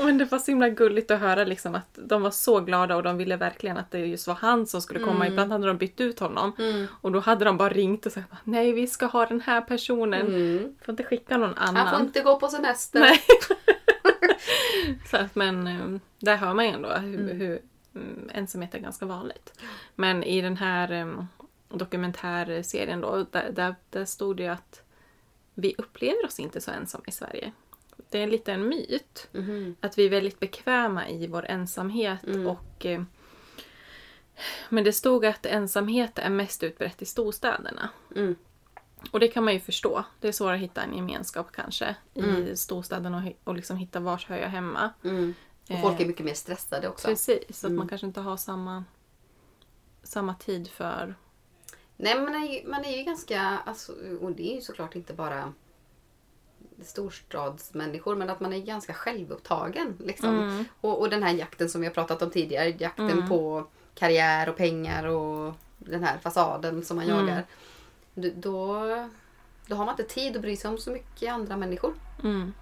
Men 0.07 0.19
det 0.19 0.25
var 0.25 0.39
så 0.39 0.51
himla 0.51 0.69
gulligt 0.69 1.11
att 1.11 1.21
höra 1.21 1.45
liksom 1.45 1.75
att 1.75 1.99
de 2.03 2.23
var 2.23 2.31
så 2.31 2.61
glada 2.61 2.97
och 2.97 3.03
de 3.03 3.17
ville 3.17 3.37
verkligen 3.37 3.77
att 3.77 3.91
det 3.91 3.99
just 3.99 4.27
var 4.27 4.35
han 4.35 4.67
som 4.67 4.83
skulle 4.83 5.01
komma. 5.01 5.15
Mm. 5.17 5.33
Ibland 5.33 5.53
hade 5.53 5.67
de 5.67 5.77
bytt 5.77 6.01
ut 6.01 6.19
honom. 6.19 6.53
Mm. 6.59 6.87
Och 7.01 7.13
då 7.13 7.21
hade 7.21 7.45
de 7.45 7.57
bara 7.57 7.69
ringt 7.69 8.07
och 8.07 8.13
sagt 8.13 8.33
nej 8.45 8.73
vi 8.73 8.87
ska 8.87 9.07
ha 9.07 9.27
den 9.27 9.41
här 9.41 9.61
personen. 9.61 10.27
Mm. 10.27 10.75
Får 10.85 10.93
inte 10.93 11.05
skicka 11.05 11.37
någon 11.37 11.55
annan. 11.55 11.77
Han 11.77 11.99
får 11.99 12.07
inte 12.07 12.21
gå 12.21 12.41
på 12.41 12.49
semester. 12.49 13.01
Nej. 13.01 13.21
så 15.11 15.17
att, 15.17 15.35
men 15.35 15.67
eh, 15.67 16.01
där 16.19 16.37
hör 16.37 16.55
man 16.55 16.65
ju 16.65 16.71
ändå 16.71 16.89
hur, 16.89 17.21
Mm. 17.21 17.41
hur 17.41 17.61
mm, 17.95 18.31
ensamhet 18.33 18.75
är 18.75 18.79
ganska 18.79 19.07
vanligt. 19.07 19.61
Men 19.95 20.23
i 20.23 20.41
den 20.41 20.57
här 20.57 20.93
eh, 20.93 21.25
dokumentärserien 21.69 23.01
då, 23.01 23.27
där, 23.31 23.51
där, 23.53 23.75
där 23.91 24.05
stod 24.05 24.37
det 24.37 24.43
ju 24.43 24.49
att 24.49 24.83
vi 25.55 25.75
upplever 25.79 26.27
oss 26.27 26.41
inte 26.41 26.61
så 26.61 26.71
ensamma 26.71 27.05
i 27.07 27.13
Sverige. 27.13 27.53
Det 28.11 28.19
är 28.23 28.27
lite 28.27 28.53
en 28.53 28.69
myt. 28.69 29.29
Mhm. 29.33 29.77
Att 29.81 29.99
vi 29.99 30.07
är 30.07 30.11
väldigt 30.11 30.41
bekväma 30.41 31.09
i 31.09 31.27
vår 31.27 31.45
ensamhet 31.47 32.25
Mm. 32.27 32.47
och 32.47 32.87
eh, 32.87 33.03
men 34.69 34.85
det 34.85 34.93
stod 34.93 35.27
att 35.27 35.47
ensamhet 35.47 36.19
är 36.19 36.31
mest 36.31 36.63
utbrett 36.63 37.03
i 37.03 37.05
storstäderna. 37.07 37.89
Mm. 38.17 38.37
Och 39.11 39.21
det 39.21 39.29
kan 39.29 39.45
man 39.45 39.55
ju 39.55 39.61
förstå. 39.61 40.05
Det 40.21 40.29
är 40.29 40.33
svårare 40.33 40.55
att 40.55 40.63
hitta 40.63 40.83
en 40.83 40.95
gemenskap 40.97 41.53
kanske 41.53 41.97
Mm. 42.15 42.47
i 42.47 42.57
storstäderna 42.57 43.17
och, 43.45 43.49
och 43.49 43.55
liksom 43.55 43.77
hitta 43.77 44.01
vars 44.01 44.27
hör 44.27 44.37
jag 44.37 44.49
hemma. 44.49 44.91
Mm. 45.05 45.35
Och 45.71 45.81
folk 45.81 46.01
är 46.01 46.07
mycket 46.07 46.27
mer 46.27 46.35
stressade 46.35 46.89
också. 46.89 47.09
Precis, 47.09 47.43
så 47.49 47.67
att 47.67 47.71
Mm. 47.71 47.77
man 47.77 47.89
kanske 47.89 48.07
inte 48.07 48.21
har 48.21 48.37
samma, 48.37 48.85
samma 50.03 50.35
tid 50.35 50.69
för... 50.69 51.15
Nej 51.97 52.15
men 52.15 52.25
man 52.25 52.35
är 52.43 52.53
ju, 52.53 52.69
man 52.69 52.85
är 52.85 52.97
ju 52.97 53.03
ganska, 53.05 53.41
alltså, 53.41 53.93
och 54.21 54.33
det 54.33 54.53
är 54.53 54.55
ju 54.55 54.61
såklart 54.61 54.97
inte 54.97 55.13
bara 55.15 55.53
storstadsmänniskor 56.83 58.17
men 58.17 58.31
att 58.31 58.41
man 58.41 58.53
är 58.53 58.59
ganska 58.59 58.93
självupptagen. 58.95 59.97
Liksom. 60.05 60.39
Mm. 60.39 60.65
Och, 60.81 61.01
och 61.01 61.11
den 61.11 61.23
här 61.23 61.33
jakten 61.35 61.69
som 61.69 61.81
vi 61.81 61.87
har 61.87 61.95
pratat 61.95 62.23
om 62.23 62.31
tidigare, 62.31 62.75
jakten 62.79 63.11
Mm. 63.11 63.29
på 63.29 63.67
karriär 63.95 64.49
och 64.49 64.57
pengar 64.57 65.05
och 65.05 65.55
den 65.79 66.05
här 66.05 66.19
fasaden 66.19 66.85
som 66.85 66.97
man 66.97 67.11
Mm. 67.11 67.17
jagar. 67.19 67.45
Då, 68.15 68.75
då 69.67 69.77
har 69.77 69.85
man 69.85 69.93
inte 69.93 70.15
tid 70.15 70.37
att 70.37 70.43
bry 70.43 70.57
sig 70.57 70.71
om 70.71 70.79
så 70.79 70.91
mycket 70.91 71.33
andra 71.33 71.57
människor. 71.57 71.95
Mm. 72.25 72.53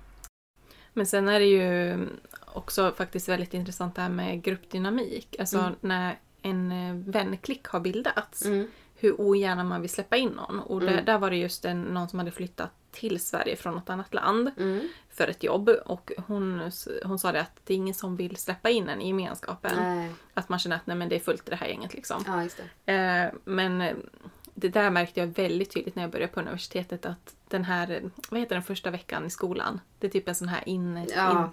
Men 0.92 1.06
sen 1.06 1.28
är 1.28 1.40
det 1.40 1.46
ju 1.46 1.98
också 2.46 2.92
faktiskt 2.96 3.28
väldigt 3.28 3.54
intressant 3.54 3.94
det 3.94 4.02
här 4.02 4.08
med 4.08 4.42
gruppdynamik. 4.42 5.36
Alltså 5.38 5.58
Mm. 5.58 5.74
när 5.80 6.18
en 6.42 6.72
eh, 6.72 6.94
vänklick 7.12 7.66
har 7.66 7.80
bildats. 7.80 8.46
Hur 8.96 9.20
ogärna 9.20 9.64
man 9.64 9.80
vill 9.80 9.90
släppa 9.90 10.16
in 10.16 10.28
någon. 10.28 10.60
Och 10.60 10.80
där, 10.80 10.88
Mm. 10.92 11.04
där 11.04 11.18
var 11.18 11.30
det 11.30 11.36
just 11.36 11.64
en, 11.64 11.82
någon 11.82 12.08
som 12.08 12.18
hade 12.18 12.30
flyttat 12.30 12.70
till 12.94 13.20
Sverige 13.20 13.56
från 13.56 13.74
något 13.74 13.90
annat 13.90 14.14
land. 14.14 14.50
Mm. 14.58 14.88
för 15.10 15.28
ett 15.28 15.42
jobb 15.42 15.68
och 15.68 16.12
hon, 16.26 16.70
hon 17.04 17.18
sa 17.18 17.32
det 17.32 17.40
att 17.40 17.60
det 17.64 17.72
är 17.74 17.76
ingen 17.76 17.94
som 17.94 18.16
vill 18.16 18.36
släppa 18.36 18.70
in 18.70 18.88
en 18.88 19.00
i 19.02 19.06
gemenskapen. 19.08 19.72
Nej. 19.76 20.10
Att 20.34 20.48
man 20.48 20.58
känner 20.58 20.76
att 20.76 20.86
nej 20.86 20.96
men 20.96 21.08
det 21.08 21.16
är 21.16 21.20
fullt 21.20 21.46
i 21.48 21.50
det 21.50 21.56
här 21.56 21.66
gänget 21.68 21.94
liksom. 21.94 22.24
Ja, 22.26 22.48
det. 22.84 22.92
Eh, 22.92 23.32
men 23.44 23.80
eh, 23.80 23.94
det 24.54 24.68
där 24.68 24.90
märkte 24.90 25.20
jag 25.20 25.26
väldigt 25.26 25.70
tydligt 25.74 25.94
när 25.96 26.02
jag 26.02 26.10
började 26.12 26.32
på 26.32 26.40
universitetet 26.40 27.06
att 27.06 27.34
den 27.48 27.64
här, 27.64 28.02
vad 28.30 28.40
heter 28.40 28.54
den 28.54 28.62
första 28.64 28.90
veckan 28.90 29.26
i 29.26 29.30
skolan? 29.30 29.80
Det 29.98 30.06
är 30.06 30.10
typ 30.10 30.28
en 30.28 30.34
sån 30.34 30.48
här 30.48 30.68
in... 30.68 30.96
in 30.96 31.06
Ja. 31.16 31.52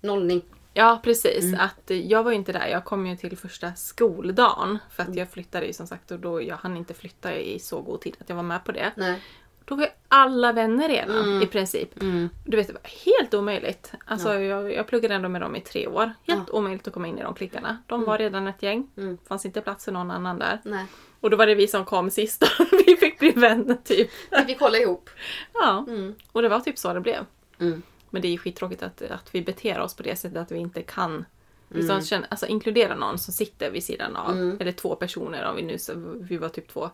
Nollning. 0.00 0.42
ja 0.74 1.00
precis. 1.04 1.44
Mm. 1.44 1.60
Att 1.60 1.90
eh, 1.90 2.06
jag 2.06 2.22
var 2.22 2.30
ju 2.30 2.36
inte 2.36 2.52
där, 2.52 2.66
jag 2.66 2.84
kom 2.84 3.06
ju 3.06 3.16
till 3.16 3.36
första 3.36 3.74
skoldagen. 3.74 4.78
För 4.90 5.02
att 5.02 5.08
Mm. 5.08 5.18
jag 5.18 5.30
flyttade 5.30 5.66
ju 5.66 5.72
som 5.72 5.86
sagt 5.86 6.10
och 6.10 6.18
då 6.20 6.42
jag 6.42 6.56
hann 6.56 6.76
inte 6.76 6.94
flytta 6.94 7.34
i 7.36 7.58
så 7.58 7.80
god 7.80 8.00
tid 8.00 8.16
att 8.20 8.28
jag 8.28 8.36
var 8.36 8.42
med 8.42 8.64
på 8.64 8.72
det. 8.72 8.92
Nej. 8.96 9.20
Då 9.64 9.74
var 9.74 9.82
ju 9.82 9.88
alla 10.08 10.52
vänner 10.52 10.88
redan 10.88 11.16
Mm. 11.24 11.42
i 11.42 11.46
princip. 11.46 12.02
Mm. 12.02 12.28
Du 12.46 12.56
vet, 12.56 12.66
det 12.66 12.72
var 12.72 13.12
helt 13.14 13.34
omöjligt. 13.34 13.92
Alltså, 14.06 14.34
Ja. 14.34 14.40
jag, 14.40 14.72
jag 14.74 14.86
pluggade 14.86 15.14
ändå 15.14 15.28
med 15.28 15.40
dem 15.40 15.56
i 15.56 15.60
tre 15.60 15.86
år. 15.86 16.12
Helt 16.26 16.50
omöjligt 16.50 16.86
att 16.88 16.94
komma 16.94 17.06
in 17.08 17.18
i 17.18 17.22
de 17.22 17.34
klickarna. 17.34 17.78
De 17.86 18.04
var 18.04 18.18
redan 18.18 18.46
ett 18.46 18.62
gäng. 18.62 18.90
Mm. 18.96 19.18
fanns 19.28 19.46
inte 19.46 19.60
plats 19.60 19.84
för 19.84 19.92
någon 19.92 20.10
annan 20.10 20.38
där. 20.38 20.60
Nej. 20.64 20.86
Och 21.20 21.30
då 21.30 21.36
var 21.36 21.46
det 21.46 21.54
vi 21.54 21.68
som 21.68 21.84
kom 21.84 22.10
sist. 22.10 22.44
vi 22.86 22.96
fick 22.96 23.18
bli 23.18 23.30
vänner 23.30 23.76
typ. 23.84 24.10
Vi 24.30 24.44
fick 24.44 24.60
hålla 24.60 24.78
ihop. 24.78 25.10
Ja, 25.54 25.84
Mm. 25.88 26.14
och 26.32 26.42
det 26.42 26.48
var 26.48 26.60
typ 26.60 26.78
så 26.78 26.94
det 26.94 27.00
blev. 27.00 27.24
Mm. 27.60 27.82
Men 28.10 28.22
det 28.22 28.28
är 28.28 28.32
ju 28.32 28.38
skittråkigt 28.38 28.82
att, 28.82 29.02
att 29.02 29.34
vi 29.34 29.42
beter 29.42 29.80
oss 29.80 29.96
på 29.96 30.02
det 30.02 30.16
sättet 30.16 30.38
att 30.38 30.52
vi 30.52 30.58
inte 30.58 30.82
kan 30.82 31.24
liksom, 31.68 32.00
Mm. 32.12 32.24
alltså, 32.30 32.46
inkludera 32.46 32.94
någon 32.96 33.18
som 33.18 33.34
sitter 33.34 33.70
vid 33.70 33.84
sidan 33.84 34.16
av. 34.16 34.30
Mm. 34.32 34.56
Eller 34.60 34.72
två 34.72 34.94
personer 34.96 35.44
om 35.50 35.56
vi 35.56 35.62
nu 35.62 35.78
så, 35.78 35.92
vi 36.20 36.36
var 36.36 36.48
typ 36.48 36.68
två. 36.68 36.90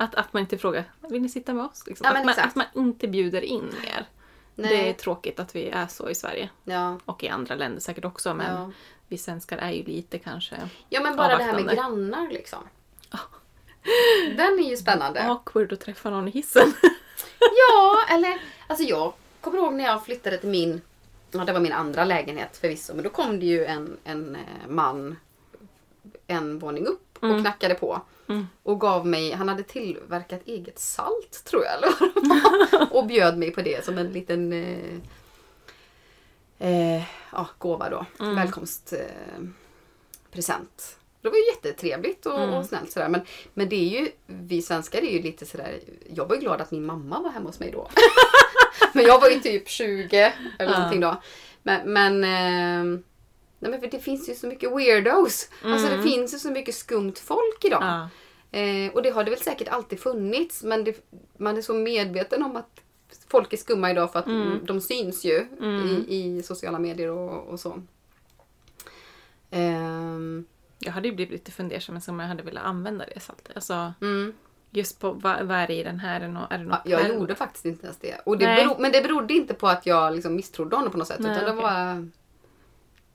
Att, 0.00 0.14
att 0.14 0.32
man 0.32 0.40
inte 0.40 0.58
frågar, 0.58 0.84
vill 1.08 1.22
ni 1.22 1.28
sitta 1.28 1.54
med 1.54 1.64
oss? 1.64 1.86
Liksom. 1.86 2.04
Ja, 2.04 2.18
att, 2.18 2.24
man, 2.24 2.34
att 2.38 2.54
man 2.54 2.66
inte 2.74 3.08
bjuder 3.08 3.40
in 3.42 3.64
mer. 3.82 4.06
Nej. 4.54 4.68
Det 4.70 4.88
är 4.88 4.92
tråkigt 4.92 5.40
att 5.40 5.56
vi 5.56 5.68
är 5.68 5.86
så 5.86 6.08
i 6.08 6.14
Sverige. 6.14 6.48
Ja. 6.64 6.98
Och 7.04 7.24
i 7.24 7.28
andra 7.28 7.54
länder 7.54 7.80
säkert 7.80 8.04
också 8.04 8.34
men 8.34 8.54
Ja. 8.60 8.70
vi 9.08 9.18
svenskar 9.18 9.58
är 9.58 9.70
ju 9.70 9.84
lite 9.84 10.18
kanske 10.18 10.56
ja, 10.88 11.00
men 11.00 11.16
bara 11.16 11.38
det 11.38 11.44
här 11.44 11.60
med 11.60 11.74
grannar 11.76 12.28
liksom. 12.30 12.58
Den 14.36 14.58
är 14.58 14.70
ju 14.70 14.76
spännande. 14.76 15.22
awkward 15.22 15.72
att 15.72 15.80
träffa 15.80 16.10
någon 16.10 16.28
i 16.28 16.30
hissen. 16.30 16.72
Ja, 17.40 17.98
eller 18.14 18.38
alltså 18.66 18.84
jag 18.84 19.12
kommer 19.40 19.58
ihåg 19.58 19.74
när 19.74 19.84
jag 19.84 20.04
flyttade 20.04 20.38
till 20.38 20.48
min, 20.48 20.80
ja 21.30 21.44
det 21.44 21.52
var 21.52 21.60
min 21.60 21.72
andra 21.72 22.04
lägenhet 22.04 22.56
förvisso, 22.56 22.94
men 22.94 23.04
då 23.04 23.10
kom 23.10 23.40
det 23.40 23.46
ju 23.46 23.64
en, 23.64 23.96
en 24.04 24.34
eh, 24.36 24.68
man 24.68 25.16
en 26.26 26.58
våning 26.58 26.86
upp 26.86 27.16
och 27.20 27.24
Mm. 27.28 27.40
knackade 27.40 27.74
på. 27.74 28.00
Mm. 28.28 28.46
Och 28.62 28.80
gav 28.80 29.06
mig, 29.06 29.32
han 29.32 29.48
hade 29.48 29.62
tillverkat 29.62 30.40
eget 30.46 30.78
salt 30.78 31.44
tror 31.44 31.64
jag 31.64 31.74
eller. 31.74 31.92
Och 32.96 33.06
bjöd 33.06 33.38
mig 33.38 33.50
på 33.50 33.62
det 33.62 33.84
som 33.84 33.98
en 33.98 34.12
liten 34.12 34.52
eh, 34.52 34.94
eh, 36.58 37.02
ja, 37.32 37.48
gåva 37.58 37.88
då. 37.90 38.06
Mm. 38.20 38.34
Välkomstpresent. 38.36 39.02
Eh, 40.32 40.94
det 41.22 41.28
var 41.28 41.36
ju 41.36 41.46
jättetrevligt 41.46 42.26
och, 42.26 42.40
Mm. 42.42 42.54
och 42.54 42.66
snällt 42.66 42.92
sådär. 42.92 43.08
Men, 43.08 43.20
men 43.54 43.68
det 43.68 43.76
är 43.76 44.00
ju, 44.00 44.08
vi 44.26 44.62
svenskar 44.62 44.98
är 44.98 45.10
ju 45.12 45.22
lite 45.22 45.46
sådär, 45.46 45.80
jag 46.14 46.26
var 46.28 46.34
ju 46.34 46.40
glad 46.40 46.60
att 46.60 46.70
min 46.70 46.86
mamma 46.86 47.20
var 47.20 47.30
hemma 47.30 47.48
hos 47.48 47.60
mig 47.60 47.70
då. 47.70 47.90
men 48.92 49.04
jag 49.04 49.20
var 49.20 49.28
ju 49.28 49.40
typ 49.40 49.68
20 49.68 50.16
eller 50.58 50.72
Ja. 50.72 50.78
någonting 50.78 51.00
då. 51.00 51.22
Men, 51.62 51.92
men, 51.92 52.24
eh, 52.24 53.00
nej 53.58 53.70
men 53.70 53.80
för 53.80 53.86
det 53.88 53.98
finns 53.98 54.28
ju 54.28 54.34
så 54.34 54.46
mycket 54.46 54.72
weirdos. 54.76 55.48
Alltså 55.64 55.86
det 55.88 55.94
Mm. 55.94 56.06
finns 56.08 56.34
ju 56.34 56.38
så 56.38 56.50
mycket 56.50 56.74
skumt 56.74 57.14
folk 57.16 57.64
idag. 57.64 57.82
Ja. 57.82 58.08
Eh, 58.58 58.92
och 58.92 59.02
det 59.02 59.10
har 59.10 59.24
det 59.24 59.30
väl 59.30 59.40
säkert 59.40 59.68
alltid 59.68 60.00
funnits 60.00 60.62
men 60.62 60.84
det, 60.84 61.10
man 61.36 61.56
är 61.56 61.62
så 61.62 61.74
medveten 61.74 62.42
om 62.42 62.56
att 62.56 62.80
folk 63.28 63.52
är 63.52 63.56
skumma 63.56 63.90
idag 63.90 64.12
för 64.12 64.18
att 64.18 64.26
Mm. 64.26 64.58
de 64.66 64.80
syns 64.80 65.24
ju 65.24 65.46
Mm. 65.60 65.86
i, 66.08 66.16
i 66.38 66.42
sociala 66.42 66.78
medier 66.78 67.10
och, 67.10 67.46
och 67.48 67.60
så. 67.60 67.82
Ehm, 69.50 70.46
Jag 70.80 70.92
hade 70.92 71.08
ju 71.08 71.14
blivit 71.14 71.32
lite 71.32 71.50
fundersam 71.52 72.00
om 72.08 72.20
jag 72.20 72.26
hade 72.28 72.42
velat 72.42 72.64
använda 72.64 73.04
det 73.14 73.20
saltet. 73.20 73.52
Alltså, 73.56 73.92
mm. 74.00 74.34
just 74.70 75.00
på 75.00 75.10
vad, 75.12 75.46
vad 75.46 75.56
är 75.56 75.66
det 75.66 75.74
i 75.74 75.82
den 75.82 75.98
här? 76.00 76.16
Är 76.16 76.20
det 76.20 76.28
nå- 76.32 76.46
är 76.50 76.58
det 76.58 76.64
något 76.64 76.78
Ja, 76.84 77.00
jag 77.00 77.14
gjorde 77.14 77.34
faktiskt 77.34 77.64
inte 77.64 77.86
ens 77.86 77.98
det. 77.98 78.20
Och 78.26 78.38
det 78.38 78.46
beror, 78.46 78.78
men 78.78 78.92
det 78.92 79.02
berodde 79.02 79.34
inte 79.34 79.54
på 79.54 79.68
att 79.68 79.86
jag 79.86 80.14
liksom 80.14 80.34
misstrodde 80.36 80.76
honom 80.76 80.92
på 80.92 80.98
något 80.98 81.08
sätt. 81.08 81.20
Nej, 81.20 81.32
utan 81.32 81.56
det 81.56 81.62
var... 81.62 82.08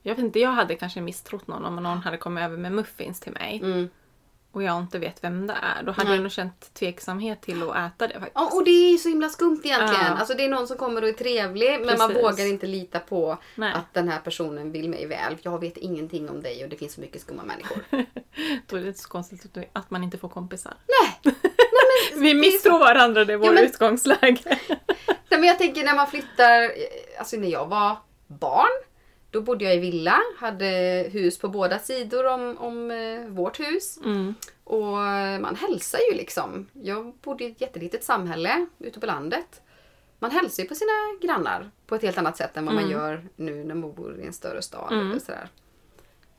Jag 0.06 0.14
vet 0.14 0.24
inte, 0.24 0.38
jag 0.40 0.50
hade 0.50 0.74
kanske 0.74 1.00
misstrott 1.00 1.46
någon 1.46 1.64
om 1.64 1.76
någon 1.76 1.98
hade 1.98 2.16
kommit 2.16 2.44
över 2.44 2.56
med 2.56 2.72
muffins 2.72 3.20
till 3.20 3.32
mig 3.32 3.60
Mm. 3.64 3.88
och 4.52 4.62
jag 4.62 4.78
inte 4.80 4.98
vet 4.98 5.24
vem 5.24 5.46
det 5.46 5.52
är. 5.62 5.82
Då 5.82 5.92
hade 5.92 6.08
Nej. 6.08 6.16
jag 6.16 6.22
nog 6.22 6.32
känt 6.32 6.74
tveksamhet 6.74 7.40
till 7.42 7.62
att 7.62 7.76
äta 7.76 8.06
det 8.06 8.14
faktiskt. 8.14 8.32
Ja, 8.34 8.50
och 8.52 8.64
det 8.64 8.70
är 8.70 8.90
ju 8.92 8.98
så 8.98 9.08
himla 9.08 9.28
skumt 9.28 9.60
egentligen. 9.64 10.04
Ja. 10.06 10.16
Alltså 10.18 10.34
det 10.34 10.44
är 10.44 10.48
någon 10.48 10.66
som 10.68 10.76
kommer 10.76 11.02
och 11.02 11.08
är 11.08 11.12
trevlig 11.12 11.80
men 11.86 11.98
man 11.98 12.14
vågar 12.14 12.46
inte 12.46 12.66
lita 12.66 12.98
på 13.00 13.38
Nej. 13.54 13.72
att 13.72 13.94
den 13.94 14.08
här 14.08 14.18
personen 14.20 14.72
vill 14.72 14.88
mig 14.90 15.06
väl. 15.06 15.36
Jag 15.42 15.60
vet 15.60 15.76
ingenting 15.76 16.30
om 16.30 16.42
dig 16.42 16.64
och 16.64 16.70
det 16.70 16.76
finns 16.76 16.92
så 16.94 17.00
mycket 17.00 17.20
skumma 17.20 17.42
människor. 17.42 17.82
Då 18.66 18.76
är 18.76 18.80
det 18.80 18.88
inte 18.88 19.00
så 19.00 19.08
konstigt 19.08 19.56
att- 19.72 19.90
man 19.90 20.04
inte 20.04 20.18
får 20.18 20.28
kompisar. 20.28 20.74
Nej! 20.86 21.34
Vi 22.14 22.34
misstror 22.34 22.78
varandra, 22.78 23.24
det 23.24 23.32
är 23.32 23.36
vårt 23.36 23.46
Ja, 23.46 23.52
men- 23.52 23.64
utgångsläge. 23.64 24.58
Nej, 25.28 25.40
men 25.40 25.44
jag 25.44 25.58
tänker 25.58 25.84
när 25.84 25.94
man 25.96 26.06
flyttar, 26.06 26.62
eh, 26.62 26.68
alltså 27.18 27.36
när 27.36 27.48
jag 27.48 27.66
var 27.66 27.96
barn, 28.26 28.83
då 29.34 29.40
bodde 29.40 29.64
jag 29.64 29.74
i 29.74 29.78
villa, 29.78 30.20
hade 30.38 30.66
hus 31.12 31.38
på 31.38 31.48
båda 31.48 31.78
sidor 31.78 32.26
om, 32.26 32.58
om 32.58 32.90
eh, 32.90 33.26
vårt 33.28 33.60
hus. 33.60 33.98
Mm. 34.04 34.34
Och 34.64 34.92
man 35.40 35.56
hälsar 35.56 35.98
ju 36.10 36.16
liksom. 36.16 36.68
Jag 36.72 37.12
bodde 37.22 37.44
i 37.44 37.50
ett 37.50 37.60
jättelitet 37.60 38.04
samhälle 38.04 38.66
ute 38.78 39.00
på 39.00 39.06
landet. 39.06 39.60
Man 40.18 40.30
hälsar 40.30 40.62
ju 40.62 40.68
på 40.68 40.74
sina 40.74 40.92
grannar 41.22 41.70
på 41.86 41.94
ett 41.94 42.02
helt 42.02 42.18
annat 42.18 42.36
sätt 42.36 42.56
än 42.56 42.66
vad 42.66 42.74
man 42.74 42.84
Mm. 42.84 42.96
gör 42.96 43.24
nu 43.36 43.64
när 43.64 43.74
man 43.74 43.94
bor 43.94 44.20
i 44.20 44.26
en 44.26 44.32
större 44.32 44.62
stad. 44.62 44.92
Mm. 44.92 45.10
Eller 45.10 45.20
sådär. 45.20 45.48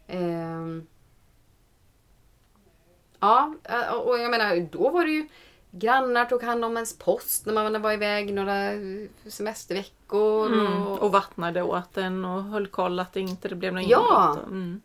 Ehm. 0.08 0.88
Ja, 3.20 3.56
eh, 3.64 3.94
och 3.94 4.20
jag 4.20 4.32
menar 4.32 4.68
då 4.72 4.90
var 4.90 5.06
det 5.06 5.12
ju 5.12 5.28
Grannar 5.78 6.26
tog 6.26 6.44
hand 6.44 6.66
om 6.66 6.74
ens 6.78 6.98
post 6.98 7.46
när 7.46 7.54
man 7.54 7.82
var 7.82 7.92
iväg 7.94 8.34
några 8.34 8.70
semesterveckor. 9.28 10.54
Mm. 10.54 10.88
Och, 10.88 11.00
Och 11.04 11.12
vattnade 11.12 11.62
åt 11.64 11.94
den 11.94 12.26
och 12.26 12.44
höll 12.44 12.68
koll 12.68 13.00
att 13.00 13.14
det 13.14 13.20
inte 13.20 13.48
det 13.48 13.56
blev 13.56 13.74
något 13.74 13.84
Ja. 13.88 14.30
inbrott. 14.30 14.48
Mm. 14.48 14.82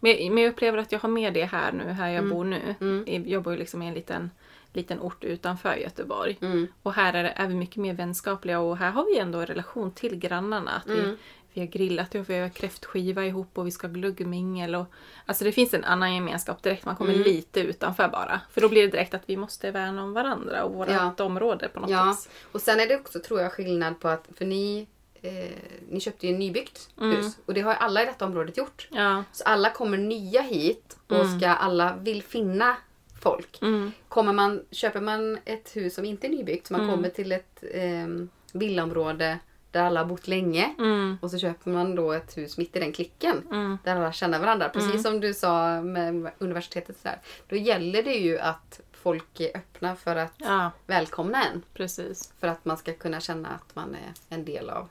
Men, 0.00 0.34
men 0.34 0.42
jag 0.44 0.50
upplever 0.52 0.78
att 0.78 0.92
jag 0.92 0.98
har 0.98 1.08
med 1.08 1.34
det 1.34 1.44
här 1.44 1.72
nu, 1.72 1.84
här 1.84 2.08
jag 2.08 2.18
Mm. 2.24 2.30
bor 2.30 2.44
nu. 2.44 2.74
Mm. 2.80 3.24
Jag 3.28 3.42
bor 3.42 3.52
ju 3.52 3.58
liksom 3.58 3.82
i 3.82 3.88
en 3.88 3.94
liten, 3.94 4.30
liten 4.72 5.00
ort 5.00 5.24
utanför 5.24 5.74
Göteborg. 5.74 6.38
Mm. 6.40 6.66
Och 6.82 6.92
här 6.92 7.14
är, 7.14 7.22
det, 7.22 7.30
är 7.30 7.46
vi 7.46 7.54
mycket 7.54 7.76
mer 7.76 7.94
vänskapliga 7.94 8.60
och 8.60 8.76
här 8.76 8.90
har 8.90 9.04
vi 9.04 9.18
ändå 9.18 9.38
en 9.38 9.46
relation 9.46 9.90
till 9.92 10.16
grannarna. 10.16 10.70
Att 10.70 10.86
vi, 10.86 10.98
Mm. 11.00 11.16
Vi 11.52 11.60
har 11.60 11.68
grillat 11.68 12.14
och 12.14 12.30
vi 12.30 12.38
har 12.38 12.48
kräftskiva 12.48 13.24
ihop 13.24 13.58
och 13.58 13.66
vi 13.66 13.70
ska 13.70 13.86
ha 13.86 13.94
glöggmingel. 13.94 14.74
Och, 14.74 14.86
alltså 15.26 15.44
det 15.44 15.52
finns 15.52 15.74
en 15.74 15.84
annan 15.84 16.14
gemenskap 16.14 16.62
direkt. 16.62 16.84
Man 16.84 16.96
kommer 16.96 17.12
Mm. 17.12 17.24
lite 17.24 17.60
utanför 17.60 18.08
bara. 18.08 18.40
För 18.50 18.60
då 18.60 18.68
blir 18.68 18.82
det 18.82 18.88
direkt 18.88 19.14
att 19.14 19.22
vi 19.26 19.36
måste 19.36 19.70
värna 19.70 20.02
om 20.02 20.12
varandra 20.12 20.64
och 20.64 20.74
vårt 20.74 20.88
Ja. 20.90 21.14
område 21.24 21.68
på 21.68 21.80
något 21.80 21.90
Ja, 21.90 22.04
vis. 22.04 22.28
och 22.52 22.60
sen 22.60 22.80
är 22.80 22.86
det 22.86 22.96
också 22.96 23.20
tror 23.20 23.40
jag 23.40 23.52
skillnad 23.52 24.00
på 24.00 24.08
att, 24.08 24.28
för 24.34 24.44
ni, 24.44 24.86
eh, 25.22 25.50
ni 25.88 26.00
köpte 26.00 26.26
ju 26.26 26.32
en 26.32 26.38
nybyggt 26.38 26.90
Mm. 27.00 27.16
hus 27.16 27.38
och 27.46 27.54
det 27.54 27.60
har 27.60 27.74
alla 27.74 28.02
i 28.02 28.06
detta 28.06 28.24
området 28.26 28.56
gjort. 28.56 28.88
Ja. 28.90 29.24
Så 29.32 29.44
alla 29.44 29.70
kommer 29.70 29.98
nya 29.98 30.42
hit 30.42 30.96
och 31.08 31.16
Mm. 31.24 31.38
ska 31.40 31.48
alla 31.48 31.96
vill 32.02 32.22
finna 32.22 32.76
folk. 33.20 33.62
Mm. 33.62 33.92
Kommer 34.08 34.32
man, 34.32 34.64
köper 34.70 35.00
man 35.00 35.38
ett 35.44 35.76
hus 35.76 35.94
som 35.94 36.04
inte 36.04 36.26
är 36.26 36.30
nybyggt, 36.30 36.66
så 36.66 36.72
man 36.72 36.80
Mm. 36.82 36.94
kommer 36.94 37.08
till 37.08 37.32
ett 37.32 37.64
eh, 37.74 38.06
villaområde 38.52 39.38
där 39.70 39.82
alla 39.82 40.00
har 40.00 40.06
bott 40.06 40.28
länge 40.28 40.74
Mm. 40.78 41.18
och 41.22 41.30
så 41.30 41.38
köper 41.38 41.70
man 41.70 41.94
då 41.94 42.12
ett 42.12 42.36
hus 42.36 42.58
mitt 42.58 42.76
i 42.76 42.80
den 42.80 42.92
klicken. 42.92 43.42
Mm. 43.50 43.78
Där 43.84 43.96
alla 43.96 44.12
känner 44.12 44.38
varandra. 44.40 44.68
Precis 44.68 44.90
Mm. 44.90 45.02
som 45.02 45.20
du 45.20 45.34
sa 45.34 45.82
med 45.82 46.30
universitetet. 46.38 46.96
Så 47.02 47.08
här. 47.08 47.18
Då 47.48 47.56
gäller 47.56 48.02
det 48.02 48.14
ju 48.14 48.38
att 48.38 48.80
folk 48.92 49.40
är 49.40 49.56
öppna 49.56 49.96
för 49.96 50.16
att 50.16 50.34
Ja, 50.36 50.70
välkomna 50.86 51.44
en. 51.44 51.62
precis. 51.74 52.32
För 52.40 52.46
att 52.48 52.64
man 52.64 52.76
ska 52.76 52.92
kunna 52.92 53.20
känna 53.20 53.48
att 53.48 53.74
man 53.76 53.94
är 53.94 54.34
en 54.36 54.44
del 54.44 54.70
av. 54.70 54.88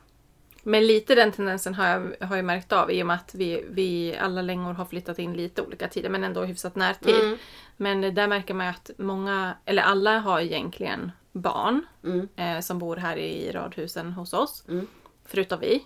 Men 0.63 0.87
lite 0.87 1.15
den 1.15 1.31
tendensen 1.31 1.73
har 1.73 1.87
jag, 1.87 2.27
har 2.27 2.35
jag 2.35 2.45
märkt 2.45 2.71
av 2.71 2.91
i 2.91 3.03
och 3.03 3.07
med 3.07 3.15
att 3.15 3.35
vi, 3.35 3.65
vi 3.69 4.17
alla 4.21 4.41
längor 4.41 4.73
har 4.73 4.85
flyttat 4.85 5.19
in 5.19 5.33
lite 5.33 5.61
olika 5.61 5.87
tider 5.87 6.09
men 6.09 6.23
ändå 6.23 6.43
hyfsat 6.43 6.75
närtid. 6.75 7.15
Mm. 7.21 7.37
Men 7.77 8.01
där 8.15 8.27
märker 8.27 8.53
man 8.53 8.67
att 8.67 8.91
många, 8.97 9.53
eller 9.65 9.83
alla 9.83 10.19
har 10.19 10.39
egentligen 10.41 11.11
barn 11.41 11.85
Mm. 12.03 12.27
eh, 12.35 12.59
som 12.59 12.79
bor 12.79 12.95
här 12.95 13.17
i 13.17 13.51
radhusen 13.51 14.11
hos 14.13 14.33
oss. 14.33 14.63
Mm. 14.67 14.87
Förutom 15.25 15.59
vi. 15.59 15.85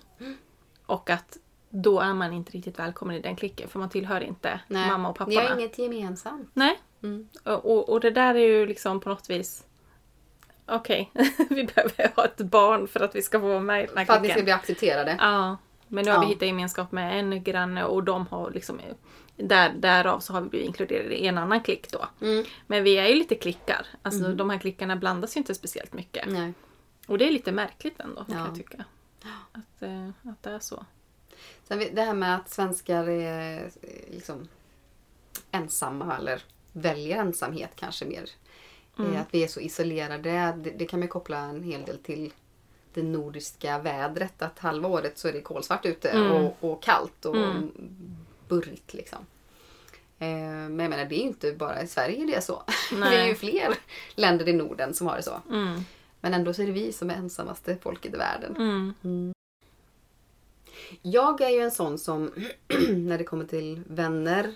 Och 0.86 1.10
att 1.10 1.38
då 1.70 1.99
är 1.99 2.14
man 2.14 2.34
inte 2.34 2.52
riktigt 2.52 2.80
välkommen 2.80 3.16
i 3.16 3.20
den 3.20 3.36
klicken 3.36 3.70
för 3.70 3.80
man 3.80 3.89
tillhör 3.89 4.22
inte 4.22 4.60
Nej. 4.68 4.88
mamma 4.88 5.10
och 5.10 5.28
Ni 5.28 5.36
har 5.36 5.60
inget 5.60 5.78
gemensamt. 5.78 6.49
Nej. 6.54 6.80
Mm. 7.04 7.30
Och, 7.43 7.89
och, 7.89 7.99
det 7.99 8.12
där 8.12 8.36
är 8.36 8.47
ju 8.47 8.66
liksom 8.66 8.99
på 8.99 9.10
något 9.10 9.30
vis 9.30 9.64
Okej, 10.66 11.12
vi 11.49 11.64
behöver 11.64 12.16
ha 12.16 12.26
ett 12.26 12.38
barn 12.38 12.88
för 12.88 12.99
att 12.99 13.16
vi 13.16 13.22
ska 13.22 13.39
få 13.39 13.47
vara 13.47 13.60
med 13.60 13.84
i 13.84 13.88
den 13.88 13.97
här 13.97 14.06
För 14.06 14.14
att 14.14 14.22
ni 14.22 14.28
klicken. 14.28 14.38
ska 14.39 14.43
bli 14.43 14.52
accepterade. 14.52 15.16
Ja, 15.20 15.58
men 15.92 16.06
nu 16.06 16.12
har 16.12 16.20
vi 16.20 16.26
Ja. 16.26 16.30
hittat 16.30 16.48
gemenskap 16.48 16.92
med 16.92 17.20
en 17.20 17.44
granne 17.44 17.84
och 17.84 18.04
de 18.04 18.28
har 18.28 18.52
liksom 18.52 18.80
där, 19.38 19.74
därav 19.74 20.20
så 20.20 20.34
har 20.34 20.42
vi 20.42 20.50
blivit 20.50 20.68
inkluderade 20.68 21.16
i 21.24 21.28
en 21.28 21.38
annan 21.38 21.62
klick 21.62 21.92
då. 21.92 22.06
Mm. 22.22 22.46
Men 22.68 22.84
vi 22.84 22.98
är 22.98 23.08
ju 23.08 23.16
lite 23.16 23.36
klickar. 23.36 23.86
Alltså 24.02 24.34
de 24.34 24.50
här 24.50 24.58
klickarna 24.58 24.96
blandas 24.96 25.36
ju 25.36 25.38
inte 25.38 25.56
speciellt 25.56 25.94
mycket. 25.94 26.26
Nej. 26.30 26.54
Och 27.08 27.18
det 27.18 27.28
är 27.28 27.32
lite 27.32 27.52
märkligt 27.52 28.00
ändå 28.00 28.24
kan 28.26 28.38
Ja. 28.38 28.46
jag 28.46 28.56
tycka. 28.56 28.86
Att, 29.52 29.82
eh, 29.82 30.08
att 30.08 30.44
det 30.44 30.50
är 30.50 30.60
så. 30.60 30.86
Sen 31.68 31.80
vi- 31.80 31.89
det 31.89 32.02
här 32.02 32.14
med 32.14 32.36
att 32.36 32.50
svenskar 32.50 33.10
är 33.10 33.64
eh, 33.64 34.14
liksom 34.14 34.48
ensamma 35.52 36.18
eller 36.18 36.42
väljer 36.72 37.18
ensamhet 37.18 37.72
kanske 37.76 38.06
mer. 38.06 38.30
Mm. 39.00 39.16
Att 39.22 39.28
vi 39.34 39.44
är 39.44 39.48
så 39.48 39.60
isolerade. 39.60 40.54
Det, 40.64 40.72
det 40.78 40.86
kan 40.86 41.00
man 41.00 41.08
koppla 41.10 41.38
en 41.38 41.64
hel 41.64 41.86
del 41.86 41.98
till 41.98 42.34
det 42.94 43.04
nordiska 43.04 43.80
vädret. 43.80 44.42
Att 44.42 44.60
halva 44.60 44.89
året 44.89 45.18
så 45.18 45.28
är 45.28 45.34
det 45.34 45.42
kolsvart 45.42 45.86
ute 45.86 46.10
Mm. 46.10 46.32
och, 46.32 46.58
och 46.60 46.84
kallt 46.84 47.26
och 47.26 47.36
Mm. 47.38 47.72
burrigt 48.48 48.94
liksom. 48.94 49.26
Eh, 50.20 50.28
Men 50.38 50.80
jag 50.80 50.89
menar 50.89 51.06
det 51.06 51.16
är 51.16 51.22
ju 51.22 51.28
inte 51.28 51.52
bara 51.52 51.82
i 51.82 51.88
Sverige 51.88 52.26
det 52.26 52.36
är 52.36 52.42
så. 52.42 52.64
Det 52.92 53.16
är 53.18 53.28
ju 53.28 53.36
fler 53.36 53.78
länder 54.16 54.50
i 54.50 54.54
Norden 54.54 54.94
som 54.94 55.08
har 55.08 55.16
det 55.18 55.24
så. 55.24 55.42
Mm. 55.50 55.82
Men 56.22 56.34
ändå 56.34 56.54
så 56.54 56.62
är 56.62 56.66
det 56.66 56.72
vi 56.72 56.94
som 56.94 57.10
är 57.10 57.16
ensammaste 57.16 57.78
folket 57.82 58.14
i 58.14 58.18
världen. 58.18 58.56
Mm. 59.04 59.34
Jag 61.02 61.42
är 61.42 61.50
ju 61.50 61.60
en 61.60 61.72
sån 61.72 61.98
som, 62.00 62.32
när 62.89 63.18
det 63.18 63.24
kommer 63.24 63.46
till 63.46 63.82
vänner 63.88 64.54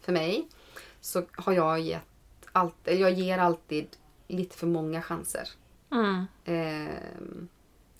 för 0.00 0.12
mig, 0.12 0.48
så 1.00 1.22
har 1.32 1.52
jag 1.52 1.80
gett 1.80 2.02
allt, 2.52 2.74
jag 2.84 3.12
ger 3.12 3.38
alltid 3.38 3.86
lite 4.28 4.56
för 4.56 4.66
många 4.66 5.02
chanser. 5.02 5.48
Mm. 5.92 6.24
Eh, 6.44 6.94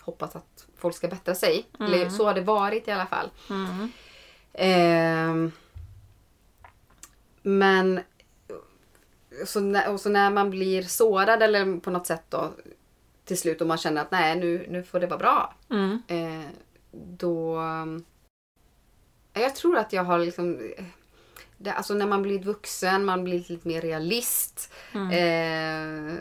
hoppas 0.07 0.36
att 0.36 0.66
folk 0.76 0.94
ska 0.94 1.09
bättra 1.09 1.34
sig. 1.34 1.66
Mm. 1.78 1.92
Eller 1.92 2.09
så 2.09 2.26
har 2.26 2.34
det 2.34 2.40
varit 2.40 2.88
i 2.88 2.90
alla 2.90 3.07
fall. 3.07 3.30
Mm. 3.50 3.92
Eh, 4.52 5.52
men 7.42 8.00
så 9.46 9.61
när, 9.61 9.92
och 9.92 10.00
så 10.00 10.09
när 10.09 10.30
man 10.30 10.50
blir 10.50 10.82
sårad 10.82 11.42
eller 11.42 11.80
på 11.80 11.90
något 11.90 12.07
sätt 12.07 12.24
då 12.28 12.52
till 13.24 13.38
slut 13.38 13.61
och 13.61 13.66
man 13.66 13.78
känner 13.78 14.02
att 14.02 14.11
nej 14.11 14.36
nu, 14.36 14.66
nu 14.68 14.82
får 14.82 15.00
det 15.00 15.07
vara 15.07 15.18
bra. 15.18 15.54
Mm. 15.70 16.02
Eh, 16.09 16.50
då... 16.92 17.62
Jag 19.32 19.54
tror 19.57 19.76
att 19.76 19.92
jag 19.92 20.04
har 20.04 20.18
liksom... 20.18 20.72
Det, 21.59 21.70
alltså 21.70 21.94
när 21.94 22.07
man 22.07 22.22
blir 22.22 22.38
vuxen, 22.38 23.04
man 23.04 23.24
blir 23.24 23.44
lite 23.48 23.68
mer 23.68 23.80
realist. 23.80 24.72
Mm. 24.92 25.11
Eh, 25.11 26.14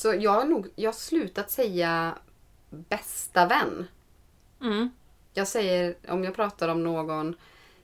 så 0.00 0.14
jag 0.14 0.30
har 0.30 0.44
nog 0.44 0.68
jag 0.74 0.88
har 0.88 0.92
slutat 0.94 1.50
säga 1.50 2.18
bästa 2.70 3.46
vän. 3.46 3.86
Mm. 4.60 4.90
Jag 5.34 5.48
säger, 5.48 5.94
om 6.08 6.24
jag 6.24 6.34
pratar 6.34 6.68
om 6.68 6.82
någon 6.82 7.36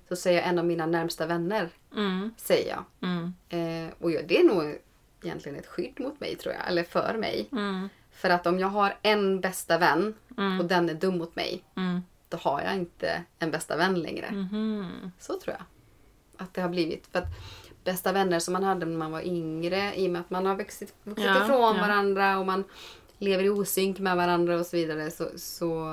så 0.09 0.17
säger 0.17 0.41
jag 0.41 0.49
en 0.49 0.59
av 0.59 0.65
mina 0.65 0.87
närmsta 0.87 1.27
vänner. 1.27 1.69
Mm. 1.97 2.35
Säger 2.37 2.69
jag. 2.69 2.85
Mm. 3.09 3.35
Eh, 3.49 3.93
och 3.99 4.11
jag, 4.11 4.29
det 4.29 4.39
är 4.41 4.45
nog 4.45 4.79
egentligen 5.23 5.59
ett 5.59 5.67
skydd 5.67 6.01
mot 6.01 6.21
mig 6.21 6.37
tror 6.37 6.55
jag. 6.55 6.69
Eller 6.69 6.85
för 6.85 7.15
mig. 7.19 7.49
Mm. 7.53 7.89
För 8.11 8.31
att 8.31 8.47
om 8.47 8.59
jag 8.59 8.69
har 8.69 8.99
en 9.03 9.41
bästa 9.41 9.79
vän 9.79 10.15
Mm. 10.39 10.61
och 10.61 10.67
den 10.67 10.89
är 10.89 10.95
dum 10.95 11.19
mot 11.19 11.37
mig. 11.37 11.65
Mm. 11.77 12.01
Då 12.29 12.37
har 12.37 12.63
jag 12.63 12.75
inte 12.75 13.23
en 13.39 13.51
bästa 13.51 13.77
vän 13.77 14.01
längre. 14.01 14.31
Mhm. 14.31 15.13
Så 15.19 15.41
tror 15.41 15.57
jag. 15.59 15.65
Att 16.45 16.55
det 16.55 16.61
har 16.63 16.69
blivit. 16.69 17.07
För 17.07 17.19
att 17.19 17.29
bästa 17.87 18.13
vänner 18.13 18.39
som 18.39 18.53
man 18.53 18.65
hade 18.65 18.87
när 18.87 18.99
man 18.99 19.13
var 19.13 19.23
yngre. 19.23 19.95
I 19.97 20.07
och 20.09 20.13
med 20.13 20.21
att 20.21 20.31
man 20.31 20.47
har 20.47 20.57
vuxit, 20.57 20.95
vuxit 21.05 21.25
Ja, 21.27 21.45
ifrån 21.45 21.77
ja. 21.77 21.83
varandra 21.83 22.39
och 22.39 22.47
man 22.47 22.65
lever 23.19 23.45
i 23.45 23.49
osynk 23.49 23.99
med 23.99 24.17
varandra 24.17 24.59
och 24.59 24.67
så 24.67 24.77
vidare. 24.77 25.11
Så, 25.11 25.29
så 25.37 25.89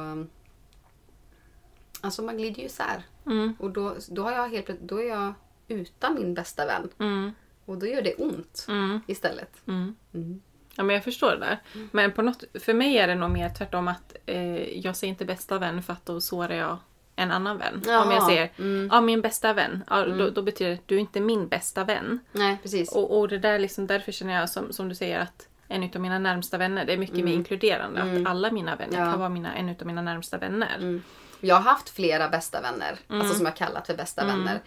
Alltså 2.02 2.22
man 2.22 2.38
glider 2.38 2.60
ju 2.60 2.66
isär. 2.66 3.04
Mm. 3.26 3.54
Och 3.60 3.70
då, 3.72 3.96
då, 4.10 4.24
har 4.24 4.32
jag 4.32 4.50
helt, 4.50 4.68
då 4.82 5.02
är 5.02 5.10
jag 5.10 5.34
utan 5.68 6.16
min 6.16 6.34
bästa 6.34 6.66
vän. 6.66 6.90
Mm. 7.00 7.32
Och 7.66 7.78
då 7.78 7.86
gör 7.86 8.02
det 8.02 8.16
ont 8.16 8.66
Mm. 8.70 9.00
istället. 9.08 9.68
Mm. 9.68 9.96
Mm. 10.14 10.42
Ja, 10.76 10.84
men 10.84 10.94
jag 10.94 11.04
förstår 11.04 11.32
det 11.32 11.40
där. 11.40 11.60
Men 11.92 12.12
på 12.12 12.22
något, 12.22 12.44
för 12.54 12.74
mig 12.74 12.98
är 12.98 13.08
det 13.08 13.16
nog 13.16 13.32
mer 13.32 13.50
tvärtom 13.50 13.88
att 13.88 14.16
eh, 14.26 14.80
jag 14.80 14.96
säger 14.96 15.12
inte 15.12 15.26
bästa 15.26 15.60
vän 15.60 15.84
för 15.84 15.94
att 15.94 16.06
då 16.06 16.22
sårar 16.22 16.56
jag 16.56 16.78
en 17.16 17.32
annan 17.32 17.58
vän. 17.58 17.74
Om 17.76 17.82
Jaha, 17.86 18.14
jag 18.14 18.24
säger 18.24 18.52
mm. 18.58 18.90
ja, 18.92 19.02
min 19.02 19.22
bästa 19.22 19.54
vän, 19.54 19.84
ja, 19.90 20.06
då, 20.06 20.30
då 20.30 20.42
betyder 20.42 20.72
det 20.72 20.78
att 20.78 20.88
du 20.88 20.96
är 20.96 21.00
inte 21.00 21.20
min 21.20 21.48
bästa 21.48 21.84
vän. 21.84 22.20
Nej, 22.32 22.58
precis. 22.64 22.92
Och, 22.92 23.20
och 23.20 23.28
det 23.28 23.38
där 23.40 23.60
liksom, 23.60 23.88
därför 23.88 24.12
känner 24.12 24.34
jag 24.40 24.50
som, 24.50 24.74
som 24.74 24.90
du 24.90 24.96
säger 24.96 25.20
att 25.20 25.48
en 25.68 25.84
av 25.96 26.02
mina 26.02 26.20
närmsta 26.20 26.58
vänner, 26.58 26.86
det 26.86 26.94
är 26.94 26.98
mycket 26.98 27.26
mer 27.26 27.34
inkluderande. 27.34 28.02
Att 28.02 28.28
alla 28.28 28.52
mina 28.52 28.76
vänner 28.76 28.94
Mm. 28.94 29.06
Ja. 29.06 29.12
kan 29.12 29.20
vara 29.20 29.30
mina, 29.30 29.54
en 29.56 29.70
av 29.70 29.86
mina 29.86 30.02
närmsta 30.02 30.38
vänner. 30.38 30.76
Mm. 30.78 31.04
Jag 31.40 31.56
har 31.56 31.62
haft 31.62 31.90
flera 31.90 32.30
bästa 32.30 32.62
vänner, 32.62 32.98
Mm. 33.10 33.22
alltså 33.22 33.36
som 33.38 33.46
jag 33.46 33.56
kallat 33.56 33.88
för 33.88 33.94
bästa 33.96 34.26
vänner. 34.26 34.60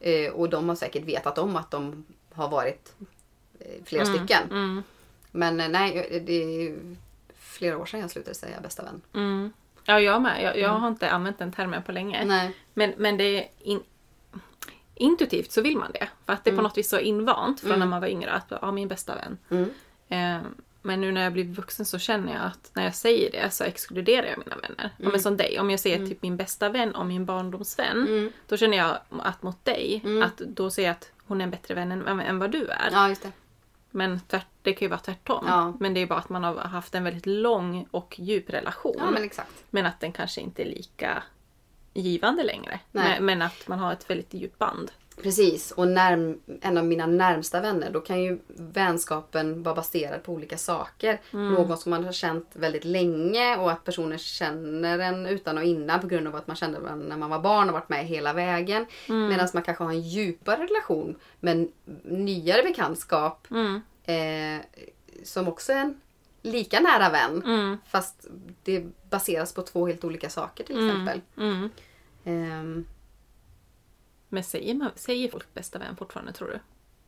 Eh, 0.00 0.32
och 0.32 0.48
de 0.50 0.68
har 0.68 0.76
säkert 0.76 1.04
vetat 1.04 1.38
om 1.38 1.56
att 1.56 1.70
de 1.70 2.04
har 2.32 2.48
varit 2.48 2.92
eh, 3.60 3.66
flera 3.84 4.04
stycken. 4.06 4.42
Mm, 4.50 4.82
Men 5.30 5.60
eh, 5.60 5.68
nej, 5.68 6.22
det 6.26 6.32
är 6.66 6.76
flera 7.38 7.78
år 7.78 7.86
sedan 7.86 8.00
jag 8.00 8.10
slutade 8.10 8.34
säga 8.34 8.60
bästa 8.60 8.82
vän. 8.82 9.52
Mm. 9.86 10.02
Ja, 10.02 10.12
jag 10.12 10.22
med. 10.22 10.42
Jag, 10.42 10.58
jag 10.58 10.68
har 10.68 10.88
inte 10.88 11.10
använt 11.10 11.38
den 11.38 11.52
termen 11.52 11.82
på 11.82 11.92
länge. 11.92 12.24
Nej. 12.24 12.56
Men, 12.74 12.94
men 12.96 13.16
det 13.16 13.24
är 13.24 13.48
in, 13.58 13.82
intuitivt 14.94 15.52
så 15.52 15.62
vill 15.62 15.76
man 15.76 15.92
det. 15.92 16.08
För 16.26 16.32
att 16.32 16.44
det 16.44 16.50
är 16.50 16.56
på 16.56 16.62
något 16.62 16.78
vis 16.78 16.88
så 16.88 16.98
invant 16.98 17.60
från 17.60 17.78
när 17.78 17.86
man 17.86 18.00
var 18.00 18.08
yngre 18.08 18.32
att 18.32 18.52
ja, 18.62 18.72
min 18.72 18.88
bästa 18.88 19.14
vän. 19.14 19.38
Mm. 19.50 19.70
Eh, 20.08 20.48
men 20.82 21.00
nu 21.00 21.12
när 21.12 21.22
jag 21.22 21.32
blir 21.32 21.44
vuxen 21.44 21.86
så 21.86 21.98
känner 21.98 22.32
jag 22.32 22.42
att 22.42 22.70
när 22.74 22.84
jag 22.84 22.94
säger 22.94 23.30
det 23.30 23.50
så 23.50 23.64
exkluderar 23.64 24.26
jag 24.26 24.38
mina 24.38 24.56
vänner. 24.56 24.90
Ja, 24.96 25.08
men 25.08 25.20
som 25.20 25.36
dig, 25.36 25.60
om 25.60 25.70
jag 25.70 25.80
säger 25.80 26.06
typ 26.06 26.22
min 26.22 26.36
bästa 26.36 26.68
vän 26.68 26.94
och 26.94 27.06
min 27.06 27.24
barndomsvän. 27.24 28.32
Då 28.48 28.56
känner 28.56 28.76
jag 28.76 28.98
att 29.22 29.42
mot 29.42 29.64
dig, 29.64 30.02
att 30.24 30.36
då 30.36 30.70
säger 30.70 30.88
jag 30.88 30.94
att 30.94 31.10
hon 31.26 31.40
är 31.40 31.44
en 31.44 31.50
bättre 31.50 31.74
vän 31.74 31.92
än, 31.92 32.20
än 32.20 32.38
vad 32.38 32.50
du 32.50 32.66
är. 32.66 32.88
Ja. 32.92 33.14
Men 33.92 34.20
tvärt, 34.20 34.46
det 34.62 34.72
kan 34.72 34.86
ju 34.86 34.90
vara 34.90 35.00
tvärtom. 35.00 35.44
Ja. 35.48 35.76
Men 35.80 35.94
det 35.94 36.00
är 36.00 36.06
bara 36.06 36.18
att 36.18 36.28
man 36.28 36.44
har 36.44 36.54
haft 36.54 36.94
en 36.94 37.04
väldigt 37.04 37.26
lång 37.26 37.86
och 37.90 38.16
djup 38.18 38.50
relation. 38.50 38.94
Ja, 38.98 39.10
men. 39.10 39.30
Men 39.70 39.86
att 39.86 40.00
den 40.00 40.12
kanske 40.12 40.40
inte 40.40 40.62
är 40.62 40.66
lika 40.66 41.22
givande 41.94 42.42
längre. 42.42 42.80
Men, 42.90 43.24
men 43.24 43.42
att 43.42 43.68
man 43.68 43.78
har 43.78 43.92
ett 43.92 44.10
väldigt 44.10 44.34
djupt 44.34 44.58
band. 44.58 44.92
Precis, 45.22 45.70
och 45.70 45.86
närm- 45.86 46.38
en 46.60 46.78
av 46.78 46.84
mina 46.84 47.06
närmsta 47.06 47.60
vänner, 47.60 47.90
då 47.90 48.00
kan 48.00 48.22
ju 48.22 48.38
vänskapen 48.48 49.62
vara 49.62 49.74
baserad 49.74 50.22
på 50.22 50.32
olika 50.32 50.58
saker. 50.58 51.20
Någon 51.30 51.78
som 51.78 51.90
man 51.90 52.04
har 52.04 52.12
känt 52.12 52.50
väldigt 52.52 52.84
länge 52.84 53.56
och 53.56 53.70
att 53.72 53.84
personen 53.84 54.18
känner 54.18 54.98
en 54.98 55.26
utan 55.26 55.58
och 55.58 55.64
innan 55.64 56.00
på 56.00 56.06
grund 56.06 56.28
av 56.28 56.36
att 56.36 56.46
man 56.46 56.56
kände 56.56 56.78
varandra 56.80 57.06
när 57.08 57.16
man 57.16 57.30
var 57.30 57.38
barn 57.38 57.68
och 57.68 57.72
varit 57.74 57.88
med 57.88 58.06
hela 58.06 58.32
vägen. 58.32 58.86
Medan 59.08 59.48
man 59.54 59.62
kanske 59.62 59.84
har 59.84 59.90
en 59.90 60.00
djupare 60.02 60.66
relation 60.66 61.16
med 61.40 61.68
nyare 62.04 62.62
bekantskap 62.62 63.46
Mm. 63.50 63.80
eh, 64.04 64.64
som 65.24 65.48
också 65.48 65.72
är 65.72 65.76
en 65.80 66.00
lika 66.42 66.80
nära 66.80 67.10
vän. 67.10 67.42
Mm. 67.44 67.78
Fast 67.88 68.26
det 68.62 68.84
baseras 69.10 69.54
på 69.54 69.62
två 69.62 69.86
helt 69.86 70.04
olika 70.04 70.30
saker 70.30 70.64
till 70.64 70.88
exempel. 70.88 71.20
Mm. 72.24 72.84
Men 74.34 74.44
säger, 74.44 74.74
man, 74.74 74.90
säger 74.96 75.28
folk 75.30 75.54
bästa 75.54 75.78
vän 75.78 75.96
fortfarande 75.96 76.32
tror 76.32 76.48
du? 76.48 76.58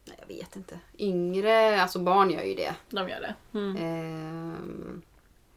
nej, 0.04 0.16
jag 0.20 0.36
vet 0.36 0.56
inte. 0.56 0.78
Yngre, 0.98 1.82
alltså 1.82 1.98
barn 1.98 2.30
gör 2.30 2.42
ju 2.42 2.54
det. 2.54 2.74
De 2.90 3.08
gör 3.08 3.20
det? 3.20 3.58
Mm. 3.58 3.76
Ehm, 3.76 5.02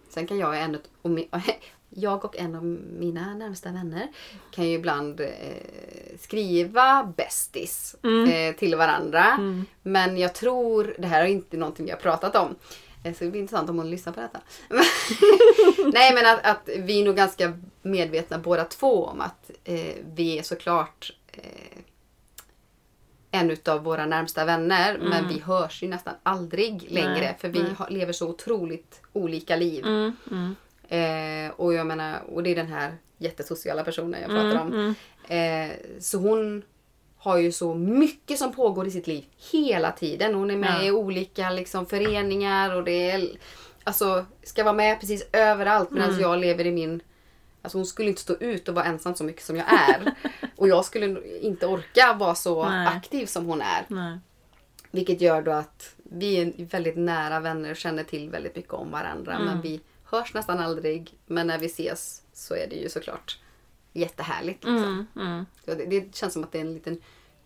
sen 0.10 0.28
kan 0.28 0.38
jag, 0.38 0.62
en, 0.62 0.78
och 1.02 1.10
mi- 1.10 1.28
jag 1.90 2.26
och 2.26 2.38
en 2.38 2.56
av 2.56 2.64
mina 3.00 3.34
närmsta 3.36 3.72
vänner 3.72 4.08
kan 4.52 4.66
ju 4.70 4.74
ibland 4.76 5.20
eh, 5.22 5.28
skriva 6.20 7.14
bästis 7.18 7.96
eh, 8.30 8.56
till 8.56 8.76
varandra. 8.76 9.38
Men 9.82 10.18
jag 10.18 10.36
tror, 10.36 10.96
det 11.00 11.08
här 11.08 11.22
är 11.22 11.26
inte 11.28 11.58
någonting 11.58 11.86
vi 11.86 11.92
har 11.92 11.98
pratat 12.00 12.36
om. 12.36 12.56
eh, 13.04 13.14
Så 13.14 13.24
det 13.24 13.32
blir 13.32 13.42
intressant 13.42 13.70
om 13.70 13.78
hon 13.78 13.90
lyssnar 13.90 14.14
på 14.14 14.20
detta. 14.22 14.42
Nej 15.94 16.14
men 16.14 16.26
att, 16.26 16.46
att 16.46 16.70
vi 16.78 17.02
är 17.02 17.06
nog 17.06 17.16
ganska 17.16 17.58
medvetna 17.82 18.38
båda 18.40 18.66
två 18.66 19.06
om 19.06 19.22
att 19.22 19.52
eh, 19.64 19.96
vi 20.16 20.40
är 20.40 20.44
såklart 20.44 21.12
eh, 21.44 21.82
en 23.32 23.52
utav 23.52 23.84
våra 23.84 24.06
närmsta 24.06 24.46
vänner. 24.46 24.98
Men 24.98 25.28
vi 25.28 25.40
hörs 25.40 25.84
ju 25.84 25.88
nästan 25.88 26.14
aldrig 26.24 26.92
längre. 26.92 27.20
Nej, 27.20 27.38
för 27.40 27.50
vi 27.50 27.64
har, 27.78 27.90
lever 27.90 28.14
så 28.14 28.30
otroligt 28.30 29.02
olika 29.14 29.56
liv. 29.56 29.86
Mm. 29.86 30.16
Mm. 30.32 30.56
Eh, 30.90 31.52
och 31.52 31.74
jag 31.74 31.88
menar, 31.88 32.20
och 32.34 32.44
det 32.44 32.50
är 32.50 32.56
den 32.56 32.68
här 32.68 32.98
jättesociala 33.18 33.84
personen 33.84 34.22
jag 34.22 34.30
pratar 34.30 34.62
om. 34.62 34.96
Eh, 35.28 35.72
så 36.00 36.18
hon 36.18 36.64
har 37.18 37.38
ju 37.38 37.52
så 37.52 37.74
mycket 37.74 38.40
som 38.40 38.54
pågår 38.54 38.88
i 38.88 38.92
sitt 38.92 39.08
liv 39.08 39.26
hela 39.52 39.92
tiden. 39.92 40.34
Hon 40.36 40.52
är 40.52 40.58
med 40.58 40.78
Ja. 40.80 40.84
i 40.84 40.92
olika 40.92 41.50
liksom, 41.50 41.86
föreningar 41.86 42.76
och 42.76 42.84
det 42.84 43.10
är, 43.12 43.30
alltså, 43.84 44.26
ska 44.44 44.64
vara 44.64 44.74
med 44.74 45.00
precis 45.00 45.28
överallt 45.34 45.92
medan 45.92 46.20
jag 46.20 46.40
lever 46.40 46.66
i 46.66 46.72
min 46.72 47.02
Alltså 47.68 47.78
hon 47.78 47.86
skulle 47.86 48.10
inte 48.10 48.22
stå 48.22 48.36
ut 48.40 48.70
och 48.70 48.76
vara 48.76 48.86
ensam 48.86 49.16
så 49.16 49.24
mycket 49.24 49.44
som 49.44 49.56
jag 49.56 49.66
är. 49.74 50.16
och 50.56 50.68
jag 50.68 50.86
skulle 50.86 51.24
inte 51.40 51.68
orka 51.68 52.14
vara 52.14 52.36
så 52.36 52.70
Nej. 52.70 52.88
aktiv 52.88 53.26
som 53.26 53.46
hon 53.46 53.62
är. 53.62 53.86
Nej. 53.88 54.20
Vilket 54.92 55.22
gör 55.22 55.42
då 55.42 55.52
att 55.52 55.96
vi 56.04 56.36
är 56.42 56.66
väldigt 56.66 56.98
nära 56.98 57.40
vänner 57.40 57.72
och 57.72 57.78
känner 57.78 58.04
till 58.04 58.30
väldigt 58.30 58.56
mycket 58.56 58.74
om 58.74 58.92
varandra. 58.92 59.40
Men 59.40 59.62
vi 59.62 59.82
hörs 60.04 60.34
nästan 60.34 60.60
aldrig. 60.60 61.14
Men 61.26 61.48
när 61.48 61.58
vi 61.58 61.66
ses 61.66 62.24
så 62.34 62.56
är 62.56 62.68
det 62.70 62.76
ju 62.76 62.90
såklart 62.90 63.40
jättehärligt. 63.94 64.64
Liksom. 64.64 64.84
Mm. 64.84 65.28
Mm. 65.32 65.46
Så 65.66 65.74
det, 65.76 65.86
det 65.86 66.16
känns 66.16 66.34
som 66.34 66.44
att 66.44 66.52
det 66.52 66.58
är 66.58 66.66
en 66.66 66.74
liten 66.74 67.02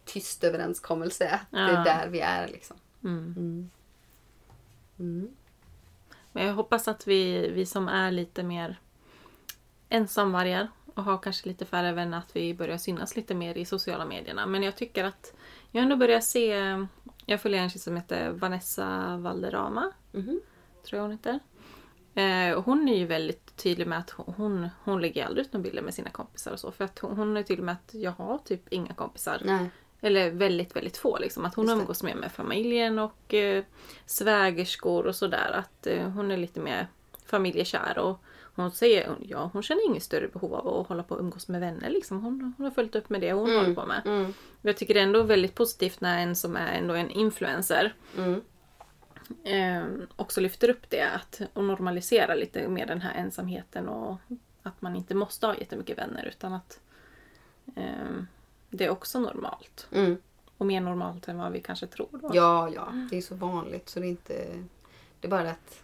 tyst 0.06 0.44
överenskommelse. 0.44 1.30
Att 1.30 1.52
Det 1.52 1.58
Ja. 1.60 1.68
är 1.70 1.84
där 1.84 2.08
vi 2.08 2.20
är 2.20 2.48
liksom. 2.48 2.78
Mm. 3.04 3.34
Mm. 3.38 3.70
Mm. 5.00 5.32
Men 6.32 6.46
jag 6.46 6.54
hoppas 6.54 6.88
att 6.88 7.08
vi, 7.08 7.50
vi 7.50 7.66
som 7.66 7.88
är 7.88 8.12
lite 8.12 8.44
mer 8.44 8.80
ensamvargar 9.92 10.68
och 10.96 11.04
har 11.04 11.18
kanske 11.18 11.48
lite 11.48 11.66
färre 11.66 11.92
vänner 11.92 12.18
att 12.18 12.36
vi 12.36 12.54
börjar 12.54 12.78
synas 12.78 13.16
lite 13.16 13.36
mer 13.36 13.58
i 13.58 13.66
sociala 13.66 14.06
medierna. 14.06 14.46
Men 14.46 14.64
jag 14.64 14.76
tycker 14.76 15.04
att 15.04 15.34
jag 15.72 15.84
ändå 15.84 15.96
börjar 15.96 16.20
se... 16.20 16.56
Jag 17.26 17.42
följer 17.42 17.62
en 17.62 17.70
tjej 17.70 17.80
som 17.82 17.96
heter 17.96 18.30
Vanessa 18.32 19.18
Valderrama, 19.18 19.92
Mhm. 20.12 20.42
tror 20.84 20.98
jag 20.98 21.02
hon 21.02 21.12
heter. 21.12 21.40
Eh, 22.14 22.62
hon 22.62 22.90
är 22.90 22.98
ju 22.98 23.06
väldigt 23.06 23.58
tydlig 23.58 23.88
med 23.88 24.00
att 24.00 24.10
hon, 24.10 24.70
hon 24.84 25.02
lägger 25.02 25.26
aldrig 25.26 25.46
ut 25.46 25.54
några 25.54 25.64
bilder 25.64 25.82
med 25.82 25.94
sina 25.94 26.10
kompisar 26.10 26.52
och 26.52 26.60
så. 26.60 26.72
För 26.72 26.86
att 26.86 27.00
hon, 27.00 27.18
hon 27.18 27.38
är 27.38 27.44
tydlig 27.44 27.64
med 27.64 27.74
att 27.74 27.94
jag 27.94 28.12
har 28.12 28.38
typ 28.38 28.74
inga 28.74 28.94
kompisar. 28.94 29.42
Nej. 29.46 29.70
Eller 30.02 30.32
väldigt, 30.32 30.76
väldigt 30.76 30.98
få. 30.98 31.18
Liksom. 31.20 31.46
Att 31.46 31.56
hon 31.56 31.66
Just 31.66 31.78
umgås 31.82 32.04
mer 32.04 32.16
med 32.16 32.32
familjen 32.32 33.00
och 33.00 33.34
eh, 33.34 33.64
svägerskor 34.06 35.08
och 35.08 35.16
sådär. 35.16 35.52
Att 35.52 35.88
eh, 35.88 36.10
hon 36.10 36.32
är 36.32 36.38
lite 36.38 36.60
mer 36.60 36.88
familjekär. 37.26 37.98
Och 37.98 38.24
hon 38.56 38.72
säger 38.72 39.18
ja, 39.22 39.50
hon 39.54 39.64
känner 39.64 39.86
inget 39.86 40.04
större 40.04 40.28
behov 40.28 40.54
av 40.54 40.68
att 40.82 40.88
hålla 40.88 41.04
på 41.04 41.16
och 41.16 41.22
umgås 41.22 41.48
med 41.48 41.62
vänner. 41.62 41.90
Liksom. 41.90 42.24
Hon, 42.24 42.54
hon 42.58 42.64
har 42.66 42.72
följt 42.72 42.96
upp 42.96 43.10
med 43.10 43.22
det 43.22 43.34
hon 43.34 43.56
håller 43.56 43.74
på 43.76 43.86
med. 43.86 44.02
Mm. 44.06 44.34
Jag 44.62 44.78
tycker 44.78 44.94
det 44.94 45.00
är 45.00 45.04
ändå 45.04 45.24
väldigt 45.24 45.56
positivt 45.56 46.02
när 46.02 46.20
en 46.20 46.36
som 46.36 46.56
är 46.56 46.74
ändå 46.74 46.94
en 46.94 47.10
influencer 47.10 47.94
Mm. 48.18 48.42
eh, 49.44 50.08
också 50.16 50.42
lyfter 50.42 50.70
upp 50.70 50.90
det. 50.90 51.10
Att, 51.10 51.42
och 51.54 51.64
normaliserar 51.64 52.36
lite 52.36 52.68
mer 52.68 52.86
den 52.86 53.02
här 53.02 53.14
ensamheten. 53.14 53.88
Och 53.90 54.18
att 54.64 54.82
man 54.82 54.96
inte 54.96 55.16
måste 55.16 55.48
ha 55.48 55.56
jättemycket 55.56 55.98
vänner. 55.98 56.26
Utan 56.26 56.54
att 56.54 56.80
eh, 57.76 58.24
det 58.70 58.86
är 58.86 58.90
också 58.90 59.20
normalt. 59.20 59.88
Mm. 59.92 60.18
Och 60.58 60.66
mer 60.66 60.82
normalt 60.82 61.28
än 61.28 61.38
vad 61.38 61.52
vi 61.52 61.62
kanske 61.62 61.88
tror. 61.88 62.10
Då. 62.12 62.32
Ja, 62.34 62.70
ja. 62.76 62.94
Det 63.12 63.18
är 63.18 63.22
så 63.22 63.36
vanligt 63.36 63.90
så 63.90 64.00
det 64.00 64.06
är 64.06 64.10
inte... 64.10 64.34
Det 65.20 65.28
är 65.28 65.32
bara 65.32 65.50
att 65.52 65.84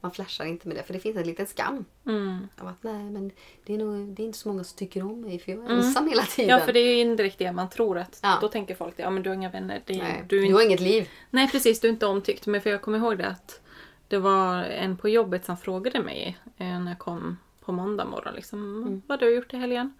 man 0.00 0.12
flashar 0.12 0.44
inte 0.44 0.68
med 0.68 0.76
det. 0.76 0.82
För 0.82 0.92
det 0.92 1.00
finns 1.00 1.16
en 1.16 1.26
liten 1.26 1.46
skam. 1.46 1.84
Mm. 2.06 2.48
Av 2.58 2.68
att 2.68 2.82
nej 2.82 3.10
men 3.10 3.30
det 3.64 3.74
är, 3.74 3.78
nog, 3.78 4.08
det 4.14 4.22
är 4.22 4.24
inte 4.26 4.38
så 4.38 4.48
många 4.48 4.64
som 4.64 4.76
tycker 4.78 5.02
om 5.04 5.20
mig 5.20 5.38
för 5.38 5.52
jag 5.52 5.64
är 5.64 5.68
ensam 5.70 6.08
hela 6.08 6.22
tiden. 6.22 6.50
Ja, 6.58 6.64
för 6.64 6.72
det 6.72 6.80
är 6.80 6.94
ju 6.94 7.00
indirekt 7.00 7.38
det 7.38 7.52
man 7.52 7.68
tror 7.70 7.98
att 7.98 8.20
Ja. 8.22 8.38
då 8.40 8.48
tänker 8.48 8.74
folk 8.74 8.96
det. 8.96 9.02
Ja, 9.02 9.10
men 9.10 9.22
du 9.22 9.28
har 9.30 9.34
inga 9.34 9.50
vänner. 9.50 9.82
Det 9.86 9.94
är, 9.94 9.98
nej, 9.98 10.24
du 10.28 10.40
du 10.46 10.54
har 10.54 10.62
inget 10.62 10.80
liv. 10.80 11.08
nej, 11.30 11.50
precis. 11.50 11.80
Du 11.80 11.88
är 11.88 11.92
inte 11.92 12.06
omtyckt. 12.06 12.46
Men 12.46 12.60
för 12.60 12.70
jag 12.70 12.82
kommer 12.82 12.98
ihåg 12.98 13.18
det 13.18 13.26
att 13.28 13.60
det 14.08 14.18
var 14.18 14.62
en 14.64 14.96
på 14.96 15.08
jobbet 15.08 15.44
som 15.44 15.56
frågade 15.56 16.00
mig 16.02 16.38
eh, 16.56 16.80
när 16.80 16.88
jag 16.90 16.98
kom 16.98 17.38
på 17.64 17.72
måndag 17.72 18.04
morgon. 18.04 18.34
Liksom, 18.34 18.82
Mm. 18.82 19.02
Vad 19.06 19.20
har 19.20 19.26
du 19.28 19.34
gjort 19.34 19.52
i 19.54 19.56
helgen? 19.56 19.92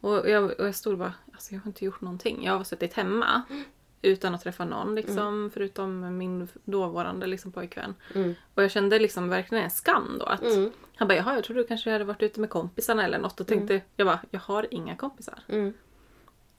Och, 0.00 0.30
jag, 0.30 0.44
och 0.60 0.66
jag 0.66 0.74
stod 0.74 0.98
bara, 0.98 1.14
alltså 1.32 1.54
jag 1.54 1.60
har 1.60 1.66
inte 1.66 1.84
gjort 1.84 2.00
någonting. 2.00 2.44
Jag 2.44 2.56
har 2.56 2.64
suttit 2.64 2.94
hemma. 2.94 3.42
Utan 4.02 4.34
att 4.34 4.42
träffa 4.42 4.64
någon 4.64 4.94
liksom, 4.94 5.50
förutom 5.54 6.18
min 6.18 6.48
dåvarande 6.64 7.26
liksom, 7.26 7.52
pojkvän. 7.52 7.94
Mm. 8.14 8.34
Och 8.54 8.62
jag 8.62 8.70
kände 8.70 8.98
liksom 8.98 9.28
verkligen 9.28 9.64
en 9.64 9.70
skam 9.70 10.16
då. 10.20 10.26
Att, 10.26 10.42
Mm. 10.42 10.70
Han 10.96 11.08
bara, 11.08 11.14
jaha 11.14 11.34
jag 11.34 11.44
trodde 11.44 11.60
du 11.62 11.66
kanske 11.66 11.90
hade 11.90 12.04
varit 12.04 12.22
ute 12.22 12.40
med 12.40 12.50
kompisarna 12.50 13.04
eller 13.04 13.18
något. 13.18 13.40
Och 13.40 13.46
tänkte, 13.46 13.80
jag 13.96 14.06
bara, 14.06 14.18
jag 14.30 14.40
har 14.40 14.66
inga 14.70 14.96
kompisar. 14.96 15.38
Mm. 15.48 15.72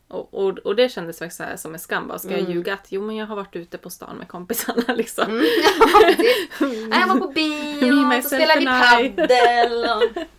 Och, 0.07 0.33
och, 0.33 0.57
och 0.57 0.75
det 0.75 0.89
kändes 0.89 1.19
faktiskt 1.19 1.37
så 1.51 1.57
som 1.57 1.73
en 1.73 1.79
skam. 1.79 2.07
Bara, 2.07 2.19
ska 2.19 2.29
jag 2.31 2.39
Mm. 2.39 2.51
ljuga 2.51 2.73
att 2.73 2.87
jo 2.91 3.01
men 3.01 3.15
jag 3.15 3.25
har 3.27 3.35
varit 3.35 3.55
ute 3.55 3.77
på 3.77 3.89
stan 3.89 4.15
med 4.17 4.27
kompisarna 4.27 4.93
liksom. 4.95 5.25
Mm. 5.29 5.43
Ja, 6.91 6.99
jag 6.99 7.07
var 7.07 7.19
på 7.19 7.27
bio, 7.35 8.21
så 8.21 8.27
spelade 8.27 8.59
vi 8.59 8.65
padel. 8.65 9.83
Och... 9.83 10.23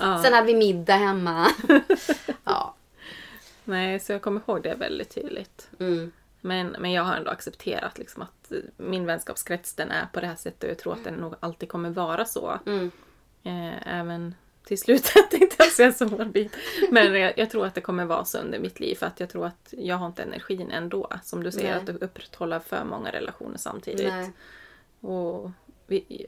Ja. 0.00 0.22
Sen 0.22 0.32
hade 0.32 0.46
vi 0.46 0.54
middag 0.54 0.94
hemma. 0.94 1.46
Ja. 2.44 2.73
Nej, 3.64 4.00
så 4.00 4.12
jag 4.12 4.22
kommer 4.22 4.40
ihåg 4.46 4.62
det 4.62 4.74
väldigt 4.74 5.10
tydligt. 5.10 5.70
Mm. 5.80 6.12
Men, 6.40 6.76
men 6.78 6.92
jag 6.92 7.02
har 7.02 7.14
ändå 7.14 7.30
accepterat 7.30 7.98
liksom 7.98 8.22
att 8.22 8.52
eh, 8.52 8.58
min 8.76 9.06
vänskapskrets 9.06 9.74
den 9.74 9.90
är 9.90 10.06
på 10.12 10.20
det 10.20 10.26
här 10.26 10.36
sättet 10.36 10.64
och 10.64 10.70
jag 10.70 10.78
tror 10.78 10.92
att 10.92 11.04
den 11.04 11.14
nog 11.14 11.34
alltid 11.40 11.68
kommer 11.68 11.90
vara 11.90 12.24
så. 12.24 12.58
Mm. 12.66 12.90
Eh, 13.42 13.98
även 13.98 14.34
till 14.64 14.78
slutet 14.78 15.30
tänkte 15.30 15.56
jag 15.58 15.72
säga 15.72 15.92
så 15.92 16.06
morbid. 16.06 16.50
Men 16.90 17.14
jag, 17.14 17.38
jag 17.38 17.50
tror 17.50 17.66
att 17.66 17.74
det 17.74 17.80
kommer 17.80 18.04
vara 18.04 18.24
så 18.24 18.38
under 18.38 18.58
mitt 18.58 18.80
liv 18.80 18.94
för 18.94 19.06
att 19.06 19.20
jag 19.20 19.28
tror 19.28 19.46
att 19.46 19.74
jag 19.78 19.96
har 19.96 20.06
inte 20.06 20.22
energin 20.22 20.70
ändå. 20.70 21.10
Som 21.22 21.42
du 21.42 21.52
säger, 21.52 21.82
Nej. 21.82 21.94
att 21.96 22.02
upprätthålla 22.02 22.60
för 22.60 22.84
många 22.84 23.12
relationer 23.12 23.58
samtidigt. 23.58 24.12
Nej. 24.12 24.32
Och 25.00 25.50
vi, 25.86 26.26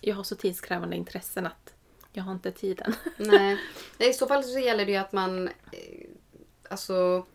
jag 0.00 0.16
har 0.16 0.22
så 0.22 0.34
tidskrävande 0.34 0.96
intressen 0.96 1.46
att 1.46 1.74
jag 2.12 2.22
har 2.22 2.32
inte 2.32 2.50
tiden. 2.50 2.94
Nej. 3.16 3.58
Nej, 3.98 4.10
i 4.10 4.12
så 4.12 4.26
fall 4.26 4.44
så 4.44 4.58
gäller 4.58 4.86
det 4.86 4.92
ju 4.92 4.98
att 4.98 5.12
man 5.12 5.48
eh, 5.48 6.08
alltså 6.70 7.26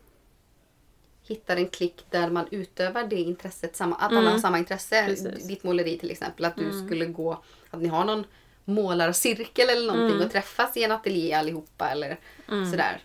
hittar 1.22 1.56
en 1.56 1.68
klick 1.68 2.04
där 2.10 2.30
man 2.30 2.46
utövar 2.50 3.04
det 3.04 3.16
intresset, 3.16 3.76
samma, 3.76 3.96
att 3.96 4.12
alla 4.12 4.30
har 4.30 4.38
samma 4.38 4.58
intresse. 4.58 4.96
Mm. 4.96 5.10
Precis. 5.10 5.26
Mm. 5.26 5.48
Ditt 5.48 5.64
måleri 5.64 5.98
till 5.98 6.10
exempel, 6.10 6.44
att 6.44 6.56
du 6.56 6.84
skulle 6.86 7.06
gå, 7.06 7.42
att 7.70 7.80
ni 7.82 7.88
har 7.88 8.04
någon 8.04 8.24
målarcirkel 8.64 9.68
eller 9.68 9.86
någonting 9.86 10.16
Mm. 10.16 10.26
och 10.26 10.32
träffas 10.32 10.76
i 10.76 10.84
en 10.84 10.92
ateljé 10.92 11.32
allihopa 11.34 11.88
eller 11.90 12.18
sådär. 12.46 13.02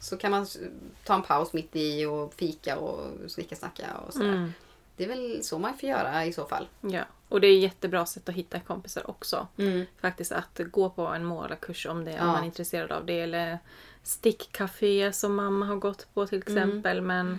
Så 0.00 0.16
kan 0.16 0.30
man 0.30 0.46
ta 1.04 1.14
en 1.14 1.22
paus 1.22 1.52
mitt 1.52 1.76
i 1.76 2.04
och 2.06 2.34
fika 2.34 2.78
och 2.78 3.30
snickersnacka 3.30 3.86
och 4.06 4.12
sådär. 4.12 4.28
Mm. 4.28 4.52
Det 4.96 5.04
är 5.04 5.08
väl 5.08 5.42
så 5.44 5.58
man 5.58 5.78
får 5.78 5.88
göra 5.88 6.24
i 6.26 6.32
så 6.32 6.44
fall. 6.46 6.68
Ja, 6.80 7.02
och 7.28 7.40
det 7.40 7.46
är 7.46 7.56
ett 7.56 7.62
jättebra 7.62 8.06
sätt 8.06 8.28
att 8.28 8.34
hitta 8.34 8.60
kompisar 8.60 9.10
också. 9.10 9.46
Mm. 9.56 9.86
Faktiskt 10.00 10.32
att 10.32 10.60
gå 10.70 10.90
på 10.90 11.06
en 11.06 11.24
målarkurs 11.24 11.86
om 11.86 12.04
det 12.04 12.10
om 12.10 12.16
Ja. 12.16 12.26
man 12.26 12.42
är 12.42 12.46
intresserad 12.46 12.92
av 12.92 13.06
det. 13.06 13.20
Eller 13.20 13.58
stickcafé 14.02 15.12
som 15.12 15.34
mamma 15.34 15.66
har 15.66 15.76
gått 15.76 16.14
på 16.14 16.26
till 16.26 16.42
Mm. 16.46 16.56
exempel. 16.58 17.00
Men 17.02 17.38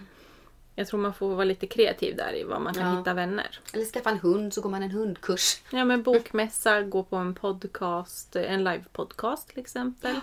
jag 0.75 0.87
tror 0.87 0.99
man 0.99 1.13
får 1.13 1.29
vara 1.35 1.43
lite 1.43 1.67
kreativ 1.67 2.15
där 2.15 2.33
i 2.35 2.43
var 2.43 2.59
man 2.59 2.73
kan 2.73 2.91
Ja. 2.93 2.97
hitta 2.97 3.13
vänner. 3.13 3.59
Eller 3.73 3.85
skaffa 3.85 4.09
en 4.09 4.19
hund 4.19 4.53
så 4.53 4.61
går 4.61 4.69
man 4.69 4.83
en 4.83 4.91
hundkurs. 4.91 5.61
Ja 5.71 5.85
men 5.85 6.03
bokmässa, 6.03 6.81
gå 6.81 7.03
på 7.03 7.15
en 7.15 7.35
podcast, 7.35 8.35
en 8.35 8.63
livepodcast 8.63 9.47
till 9.47 9.59
exempel. 9.59 10.15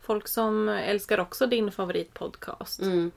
Folk 0.00 0.28
som 0.28 0.68
älskar 0.68 1.18
också 1.20 1.46
din 1.46 1.72
favoritpodcast. 1.72 2.80
Mm. 2.82 3.10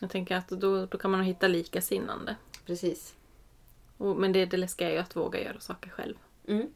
Jag 0.00 0.10
tänker 0.10 0.36
att 0.36 0.48
då, 0.48 0.86
då 0.86 0.98
kan 0.98 1.10
man 1.10 1.22
hitta 1.22 1.48
likasinnande. 1.48 2.36
Precis. 2.66 3.14
Och, 3.96 4.16
men 4.16 4.32
det, 4.32 4.46
det 4.46 4.56
läskiga 4.56 4.88
är 4.88 4.92
ju 4.92 4.98
att 4.98 5.16
våga 5.16 5.40
göra 5.44 5.60
saker 5.60 5.90
själv. 5.90 6.14
Mm. 6.48 6.66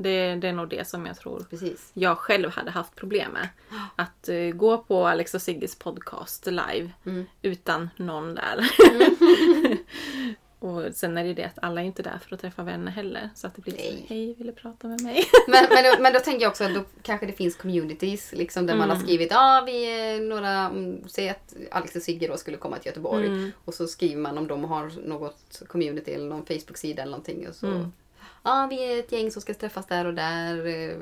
Det, 0.00 0.34
det 0.34 0.48
är 0.48 0.52
nog 0.52 0.68
det 0.68 0.88
som 0.88 1.06
jag 1.06 1.16
tror 1.18 1.46
Precis. 1.50 1.90
jag 1.94 2.18
själv 2.18 2.50
hade 2.50 2.70
haft 2.70 2.94
problem 2.96 3.32
med. 3.32 3.48
Att 3.96 4.28
eh, 4.28 4.36
gå 4.50 4.78
på 4.78 5.06
Alex 5.06 5.34
och 5.34 5.42
Sigges 5.42 5.76
podcast 5.78 6.46
live 6.46 6.90
Mm. 7.06 7.24
utan 7.42 7.90
någon 7.96 8.34
där. 8.34 8.58
och 10.58 10.82
sen 10.94 11.18
är 11.18 11.22
det 11.22 11.28
ju 11.28 11.34
det 11.34 11.44
att 11.44 11.58
alla 11.62 11.80
är 11.80 11.84
inte 11.84 12.02
där 12.02 12.18
för 12.28 12.34
att 12.34 12.40
träffa 12.40 12.62
vänner 12.62 12.92
heller. 12.92 13.30
Så 13.34 13.46
att 13.46 13.54
det 13.54 13.62
blir 13.62 13.74
Nej. 13.74 14.04
så, 14.08 14.14
hej, 14.14 14.34
vill 14.38 14.46
du 14.46 14.52
prata 14.52 14.88
med 14.88 15.02
mig? 15.02 15.24
Men, 15.48 15.66
men, 15.70 15.84
då, 15.84 16.02
men 16.02 16.12
då 16.12 16.20
tänker 16.20 16.42
jag 16.42 16.50
också 16.50 16.64
att 16.64 16.74
då 16.74 16.84
kanske 17.02 17.26
det 17.26 17.32
finns 17.32 17.56
communities 17.56 18.32
liksom, 18.32 18.66
där 18.66 18.76
man 18.76 18.90
har 18.90 18.96
skrivit 18.96 19.30
ja 19.30 19.58
ah, 19.58 19.64
vi 19.64 19.84
är 19.84 20.20
några, 20.20 20.50
mm, 20.50 21.08
säg 21.08 21.28
att 21.28 21.54
Alex 21.70 21.96
och 21.96 22.02
Sigge 22.02 22.28
då 22.28 22.36
skulle 22.36 22.56
komma 22.56 22.76
till 22.78 22.86
Göteborg 22.86 23.26
Mm. 23.26 23.52
och 23.64 23.74
så 23.74 23.86
skriver 23.86 24.20
man 24.20 24.38
om 24.38 24.46
de 24.46 24.64
har 24.64 24.92
något 25.08 25.62
community 25.68 26.10
eller 26.12 26.28
någon 26.28 26.46
Facebook-sida 26.46 27.02
eller 27.02 27.10
någonting 27.10 27.48
och 27.48 27.54
så 27.54 27.66
Mm. 28.44 28.60
Ja, 28.60 28.66
vi 28.70 28.92
är 28.92 28.98
ett 28.98 29.12
gäng 29.12 29.30
som 29.30 29.42
ska 29.42 29.54
träffas 29.54 29.86
där 29.86 30.04
och 30.04 30.14
där. 30.14 30.66
eh, 30.66 30.96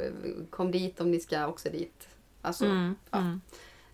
Kom 0.51 0.70
dit 0.70 1.01
om 1.01 1.11
ni 1.11 1.20
ska 1.20 1.47
också 1.47 1.68
dit. 1.70 2.09
Alltså, 2.43 2.64
Mm, 2.64 2.95
ja. 3.11 3.18
mm. 3.18 3.41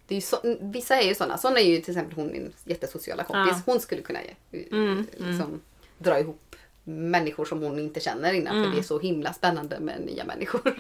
det 0.07 0.15
är 0.15 0.17
ju 0.17 0.21
så, 0.23 0.57
vissa 0.61 0.97
är 0.97 1.09
ju 1.09 1.15
sådana. 1.15 1.39
Sådana 1.39 1.61
är 1.61 1.65
ju 1.71 1.81
till 1.81 1.93
exempel 1.93 2.17
hon 2.17 2.27
min 2.33 2.53
jättesociala 2.65 3.25
kompis. 3.25 3.53
Ja. 3.57 3.63
Hon 3.73 3.81
skulle 3.81 4.03
kunna 4.03 4.21
eh, 4.21 4.61
Mm, 4.71 5.07
liksom, 5.17 5.61
dra 5.99 6.21
ihop 6.21 6.57
människor 6.85 7.45
som 7.45 7.63
hon 7.63 7.79
inte 7.79 8.01
känner 8.01 8.33
innan. 8.33 8.57
Mm. 8.57 8.65
För 8.65 8.71
det 8.77 8.83
är 8.83 8.87
så 8.87 8.99
himla 8.99 9.33
spännande 9.33 9.81
med 9.81 10.01
nya 10.01 10.25
människor. 10.25 10.61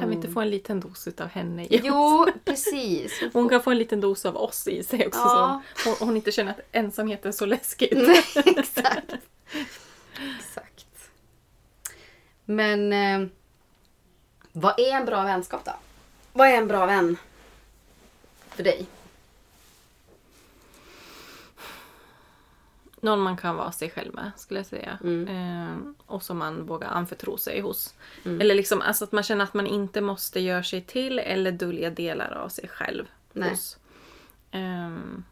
Kan 0.00 0.08
vi 0.08 0.14
inte 0.14 0.28
få 0.28 0.40
en 0.40 0.50
liten 0.50 0.80
dos 0.80 1.08
av 1.20 1.28
henne 1.28 1.66
i 1.70 1.78
oss? 1.78 1.82
Jo, 1.84 2.26
precis. 2.44 3.22
Hon 3.32 3.48
kan 3.48 3.62
få 3.62 3.70
en 3.70 3.78
liten 3.78 4.00
dos 4.00 4.26
av 4.26 4.36
oss 4.36 4.68
i 4.68 4.82
sig 4.82 5.06
också. 5.06 5.20
Ja. 5.20 5.62
Så 5.76 5.88
hon, 5.88 5.96
hon 6.08 6.16
inte 6.16 6.32
känner 6.32 6.50
att 6.50 6.60
ensamheten 6.72 7.28
är 7.28 7.32
så 7.32 7.46
läskigt. 7.46 7.92
Nej. 7.96 8.24
Exakt. 8.56 9.14
Men 12.50 12.92
eh, 12.92 13.28
vad 14.52 14.80
är 14.80 14.90
en 14.96 15.06
bra 15.06 15.22
vänskap 15.24 15.64
då? 15.64 15.72
Vad 16.32 16.48
är 16.48 16.56
en 16.56 16.68
bra 16.68 16.86
vän 16.86 17.16
för 18.48 18.62
dig? 18.62 18.86
Någon 23.00 23.20
man 23.20 23.36
kan 23.36 23.56
vara 23.56 23.72
sig 23.72 23.90
själv 23.90 24.14
med 24.14 24.30
skulle 24.36 24.60
jag 24.60 24.66
säga. 24.66 24.98
Mm. 25.02 25.28
Eh, 25.28 25.92
och 26.06 26.22
som 26.22 26.38
man 26.38 26.66
vågar 26.66 26.88
anförtro 26.88 27.36
sig 27.38 27.60
hos. 27.60 27.94
Eller 28.24 28.54
liksom 28.54 28.80
alltså 28.82 29.04
att 29.04 29.12
man 29.12 29.22
känner 29.22 29.44
att 29.44 29.54
man 29.54 29.66
inte 29.66 30.00
måste 30.00 30.40
göra 30.40 30.62
sig 30.62 30.82
till 30.82 31.18
eller 31.18 31.52
dölja 31.52 31.90
delar 31.90 32.32
av 32.32 32.48
sig 32.48 32.68
själv 32.68 33.06
Nej. 33.32 33.50
hos. 33.50 33.78
Ehm, 34.50 35.24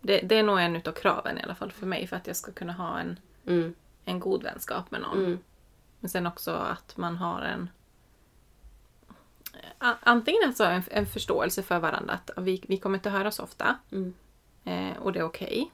det, 0.00 0.18
det 0.18 0.38
är 0.38 0.42
nog 0.42 0.60
en 0.60 0.76
utav 0.76 0.92
kraven 0.92 1.38
i 1.38 1.42
alla 1.42 1.54
fall 1.54 1.72
för 1.72 1.86
mig 1.86 2.06
för 2.06 2.16
att 2.16 2.26
jag 2.26 2.36
ska 2.36 2.52
kunna 2.52 2.72
ha 2.72 2.98
en, 3.00 3.18
Mm. 3.46 3.74
en 4.04 4.20
god 4.20 4.42
vänskap 4.42 4.90
med 4.90 5.00
någon. 5.00 5.38
Mm. 6.06 6.08
Men 6.08 6.08
sen 6.08 6.26
också 6.26 6.50
att 6.50 6.96
man 6.96 7.16
har 7.16 7.42
en 7.42 7.70
Antingen 10.00 10.42
alltså 10.46 10.64
en, 10.64 10.82
en 10.90 11.06
förståelse 11.06 11.62
för 11.62 11.78
varandra 11.78 12.14
att 12.14 12.30
vi, 12.36 12.64
vi 12.68 12.76
kommer 12.76 12.98
inte 12.98 13.10
höra 13.10 13.30
så 13.30 13.42
ofta. 13.42 13.76
Mm. 13.92 14.14
Eh, 14.64 15.02
och 15.02 15.12
det 15.12 15.18
är 15.18 15.24
okej. 15.24 15.70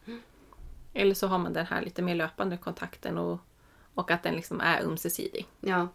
Eller 0.94 1.14
så 1.14 1.26
har 1.26 1.38
man 1.38 1.52
den 1.52 1.66
här 1.66 1.82
lite 1.82 2.02
mer 2.02 2.14
löpande 2.14 2.56
kontakten 2.56 3.18
och, 3.18 3.38
och 3.94 4.10
att 4.10 4.22
den 4.22 4.34
liksom 4.34 4.60
är 4.60 4.82
ömsesidig. 4.82 5.46
Ja. 5.60 5.88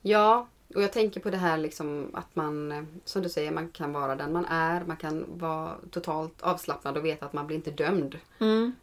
Ja, 0.00 0.48
och 0.74 0.82
jag 0.82 0.92
tänker 0.92 1.20
på 1.20 1.30
det 1.30 1.36
här 1.36 1.58
liksom 1.58 2.10
att 2.14 2.36
man, 2.36 2.86
som 3.04 3.22
du 3.22 3.28
säger, 3.28 3.50
man 3.50 3.68
kan 3.68 3.92
vara 3.92 4.16
den 4.16 4.32
man 4.32 4.44
är. 4.44 4.84
Man 4.84 4.96
kan 4.96 5.38
vara 5.38 5.76
totalt 5.90 6.42
avslappnad 6.42 6.96
och 6.96 7.04
veta 7.04 7.26
att 7.26 7.32
man 7.32 7.46
blir 7.46 7.56
inte 7.56 7.70
dömd 7.70 8.18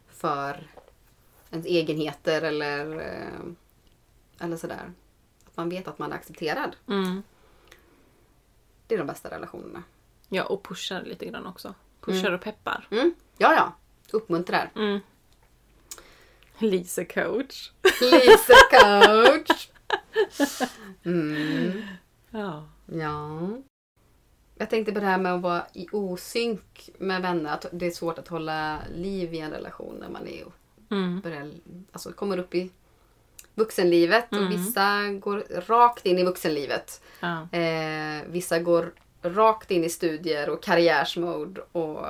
för 0.08 0.66
ens 1.50 1.66
egenheter 1.66 2.42
eller, 2.42 3.00
eh, 3.00 3.52
eller 4.42 4.56
sådär. 4.56 4.92
Att 5.46 5.56
man 5.56 5.68
vet 5.68 5.88
att 5.88 5.98
man 5.98 6.12
är 6.12 6.16
accepterad. 6.16 6.76
Mm. 6.88 7.22
Det 8.86 8.94
är 8.94 8.98
de 8.98 9.06
bästa 9.06 9.30
relationerna. 9.30 9.82
Ja, 10.28 10.44
och 10.44 10.62
pushar 10.64 11.02
lite 11.02 11.26
grann 11.26 11.46
också. 11.46 11.74
Pushar 12.00 12.32
och 12.32 12.40
peppar. 12.40 12.88
Mm. 12.90 13.14
Ja, 13.38 13.54
ja. 13.54 13.72
Uppmuntrar. 14.12 14.70
Mm. 14.76 15.00
Lisa 16.58 17.04
coach. 17.04 17.70
Lisa 18.00 18.54
coach. 18.70 19.68
Mm. 21.04 21.82
Ja. 22.30 22.68
Ja. 22.86 23.48
Jag 24.54 24.70
tänkte 24.70 24.92
på 24.92 25.00
det 25.00 25.06
här 25.06 25.18
med 25.18 25.34
att 25.34 25.42
vara 25.42 25.66
i 25.72 25.86
osynk 25.92 26.90
med 26.98 27.22
vänner. 27.22 27.52
Att 27.52 27.66
det 27.72 27.86
är 27.86 27.90
svårt 27.90 28.18
att 28.18 28.28
hålla 28.28 28.78
liv 28.94 29.34
i 29.34 29.38
en 29.38 29.50
relation 29.50 29.96
när 30.00 30.08
man 30.08 30.26
är 30.28 30.44
Mm. 30.90 31.20
börjar, 31.20 31.52
alltså 31.92 32.12
kommer 32.12 32.38
upp 32.38 32.54
i 32.54 32.70
vuxenlivet. 33.54 34.32
Och 34.32 34.50
vissa 34.50 35.08
går 35.08 35.44
rakt 35.66 36.06
in 36.06 36.18
i 36.18 36.24
vuxenlivet. 36.24 37.02
ja. 37.20 37.48
Eh, 37.58 38.22
vissa 38.26 38.58
går 38.58 38.92
rakt 39.22 39.70
in 39.70 39.84
i 39.84 39.88
studier 39.88 40.50
och 40.50 40.62
karriärsmode. 40.62 41.60
Och, 41.72 42.06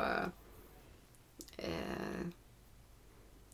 eh, 1.56 2.26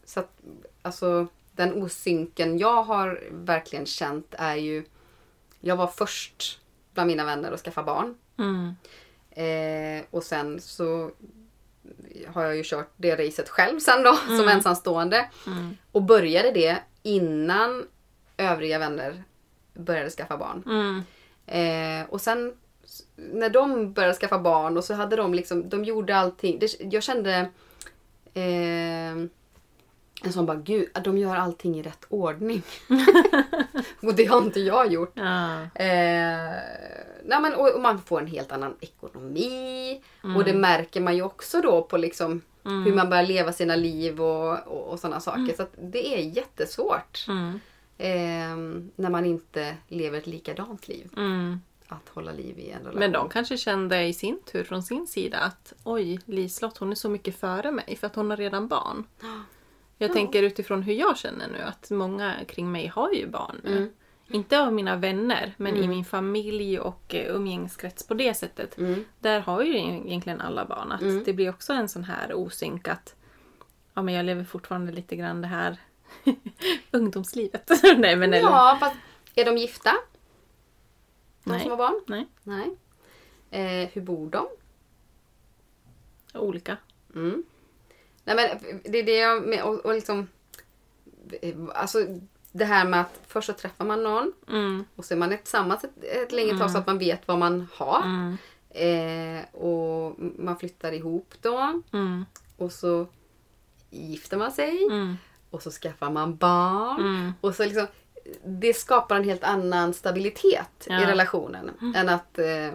så 0.04 0.20
att, 0.20 0.40
alltså, 0.82 1.26
den 1.52 1.82
osynken 1.82 2.58
jag 2.58 2.82
har 2.82 3.22
verkligen 3.30 3.86
känt 3.86 4.34
är 4.38 4.54
ju... 4.54 4.84
Jag 5.60 5.76
var 5.76 5.86
först 5.86 6.60
bland 6.94 7.06
mina 7.06 7.24
vänner 7.24 7.52
att 7.52 7.60
skaffa 7.60 7.82
barn. 7.82 8.14
Mm. 8.38 8.74
Eh, 9.30 10.04
och 10.10 10.22
sen 10.22 10.60
så 10.60 11.10
har 12.26 12.44
jag 12.44 12.56
ju 12.56 12.62
kört 12.64 12.90
det 12.96 13.16
racet 13.16 13.48
själv 13.48 13.80
sen 13.80 14.02
då 14.02 14.16
som 14.16 14.48
ensamstående. 14.48 15.30
Mm. 15.46 15.76
Och 15.92 16.02
började 16.02 16.50
det 16.50 16.78
innan 17.08 17.86
övriga 18.36 18.78
vänner 18.78 19.22
började 19.74 20.10
skaffa 20.10 20.36
barn. 20.36 20.62
Mm. 20.66 21.02
Eh, 21.46 22.06
och 22.10 22.20
sen 22.20 22.54
när 23.16 23.50
de 23.50 23.92
började 23.92 24.14
skaffa 24.14 24.38
barn 24.38 24.76
och 24.76 24.84
så 24.84 24.94
hade 24.94 25.16
de 25.16 25.34
liksom, 25.34 25.68
de 25.68 25.84
gjorde 25.84 26.16
allting. 26.16 26.58
Det, 26.58 26.80
jag 26.80 27.02
kände 27.02 27.50
eh, 28.34 29.10
en 30.22 30.32
sån 30.32 30.46
bara, 30.46 30.56
gud, 30.56 30.88
de 31.04 31.18
gör 31.18 31.36
allting 31.36 31.78
i 31.78 31.82
rätt 31.82 32.04
ordning. 32.08 32.62
och 34.02 34.14
det 34.14 34.24
har 34.24 34.42
inte 34.42 34.60
jag 34.60 34.92
gjort. 34.92 35.12
Ja. 35.14 35.62
Eh, 35.62 36.52
nej 37.24 37.40
men, 37.40 37.54
och, 37.54 37.74
och 37.74 37.80
man 37.80 38.02
får 38.02 38.20
en 38.20 38.26
helt 38.26 38.52
annan 38.52 38.76
ekonomi. 38.80 40.02
Och 40.36 40.44
det 40.44 40.54
märker 40.54 41.00
man 41.00 41.16
ju 41.16 41.22
också 41.22 41.60
då 41.60 41.82
på 41.82 41.96
liksom 41.96 42.42
hur 42.68 42.94
man 42.94 43.10
börjar 43.10 43.26
leva 43.26 43.52
sina 43.52 43.76
liv 43.76 44.20
och, 44.20 44.66
och, 44.66 44.88
och 44.92 44.98
sådana 45.00 45.20
saker. 45.20 45.54
Så 45.56 45.62
att 45.62 45.74
det 45.78 46.14
är 46.14 46.36
jättesvårt 46.36 47.26
Mm. 47.28 47.60
eh, 47.98 48.82
när 48.96 49.10
man 49.10 49.24
inte 49.24 49.76
lever 49.88 50.18
ett 50.18 50.26
likadant 50.26 50.88
liv. 50.88 51.10
Mm. 51.16 51.60
att 51.90 52.08
hålla 52.08 52.32
liv 52.32 52.58
i 52.58 52.70
en 52.70 52.78
relation. 52.78 52.98
Men 52.98 53.12
de 53.12 53.28
kanske 53.28 53.56
kände 53.56 54.02
i 54.04 54.12
sin 54.14 54.40
tur 54.52 54.64
från 54.64 54.82
sin 54.82 55.06
sida 55.06 55.38
att 55.38 55.72
oj, 55.84 56.20
Liselott 56.24 56.78
hon 56.78 56.90
är 56.90 56.94
så 56.94 57.08
mycket 57.08 57.40
före 57.40 57.70
mig 57.70 57.96
för 58.00 58.06
att 58.06 58.14
hon 58.14 58.30
har 58.30 58.36
redan 58.36 58.68
barn. 58.68 59.04
Jag 60.00 60.10
Ja. 60.10 60.14
tänker 60.14 60.42
utifrån 60.42 60.82
hur 60.82 60.92
jag 60.94 61.18
känner 61.18 61.48
nu 61.48 61.58
att 61.58 61.90
många 61.90 62.34
kring 62.48 62.72
mig 62.72 62.86
har 62.86 63.12
ju 63.12 63.26
barn 63.28 63.60
nu. 63.64 63.92
Mm. 64.28 64.36
Inte 64.40 64.60
av 64.60 64.72
mina 64.72 64.96
vänner 64.96 65.54
men 65.56 65.76
i 65.76 65.88
min 65.88 66.04
familj 66.04 66.78
och 66.80 67.14
eh, 67.14 67.34
umgängeskrets 67.36 68.06
på 68.06 68.14
det 68.14 68.34
sättet. 68.34 68.78
Mm. 68.78 69.04
Där 69.18 69.40
har 69.40 69.62
ju 69.62 69.76
egentligen 69.78 70.40
alla 70.40 70.64
barn. 70.64 70.92
Att 70.92 71.00
Mm. 71.02 71.24
Det 71.24 71.32
blir 71.32 71.50
också 71.50 71.72
en 71.72 71.88
sån 71.88 72.04
här 72.04 72.32
osynk 72.34 72.88
att 72.88 73.14
ja, 73.94 74.02
men 74.02 74.14
jag 74.14 74.24
lever 74.26 74.44
fortfarande 74.44 74.92
lite 74.92 75.16
grann 75.16 75.40
det 75.42 75.48
här 75.48 75.76
ungdomslivet. 76.90 77.70
Nej 77.98 78.16
men 78.16 78.34
eller, 78.34 78.38
Ja, 78.50 78.76
fast 78.80 78.96
är 79.34 79.44
de 79.44 79.56
gifta? 79.56 79.90
De 81.44 81.50
Nej. 81.50 81.60
som 81.60 81.70
har 81.70 81.76
barn? 81.78 82.00
Nej, 82.06 82.26
Nej. 82.42 82.76
Eh, 83.50 83.88
hur 83.92 84.02
bor 84.02 84.30
de? 84.30 84.46
olika. 86.34 86.76
Mm. 87.14 87.44
Nej 88.24 88.36
men 88.36 88.78
det 88.92 88.98
är 88.98 89.04
det 89.04 89.16
jag 89.16 89.46
med, 89.46 89.62
och, 89.62 89.74
och 89.78 89.94
liksom 89.94 90.28
Alltså 91.74 91.98
det 92.58 92.64
här 92.64 92.84
med 92.84 93.00
att 93.00 93.20
först 93.26 93.46
så 93.46 93.52
träffar 93.52 93.84
man 93.84 94.02
någon 94.02 94.32
Mm, 94.48 94.84
och 94.96 95.04
så 95.04 95.14
är 95.14 95.18
man 95.18 95.28
tillsammans 95.38 95.84
ett, 95.84 96.04
ett 96.04 96.32
länge 96.32 96.58
tag 96.58 96.70
så 96.70 96.78
att 96.78 96.86
man 96.86 96.98
vet 96.98 97.28
vad 97.28 97.38
man 97.38 97.66
har. 97.74 98.02
mm, 98.02 98.36
Eh, 98.70 99.54
och 99.54 100.14
man 100.38 100.58
flyttar 100.58 100.92
ihop 100.92 101.34
då 101.42 101.82
mm, 101.92 102.24
och 102.56 102.72
så 102.72 103.06
gifter 103.90 104.36
man 104.36 104.52
sig 104.52 104.82
mm, 104.90 105.16
och 105.50 105.62
så 105.62 105.70
skaffar 105.70 106.10
man 106.10 106.36
barn. 106.36 107.00
mm. 107.00 107.32
Och 107.40 107.54
så 107.54 107.64
liksom, 107.64 107.86
det 108.44 108.74
skapar 108.76 109.16
en 109.16 109.24
helt 109.24 109.44
annan 109.44 109.94
stabilitet 109.94 110.86
i 110.86 110.92
Ja. 110.92 111.08
relationen 111.10 111.70
än 111.96 112.08
att 112.08 112.38
eh, 112.38 112.72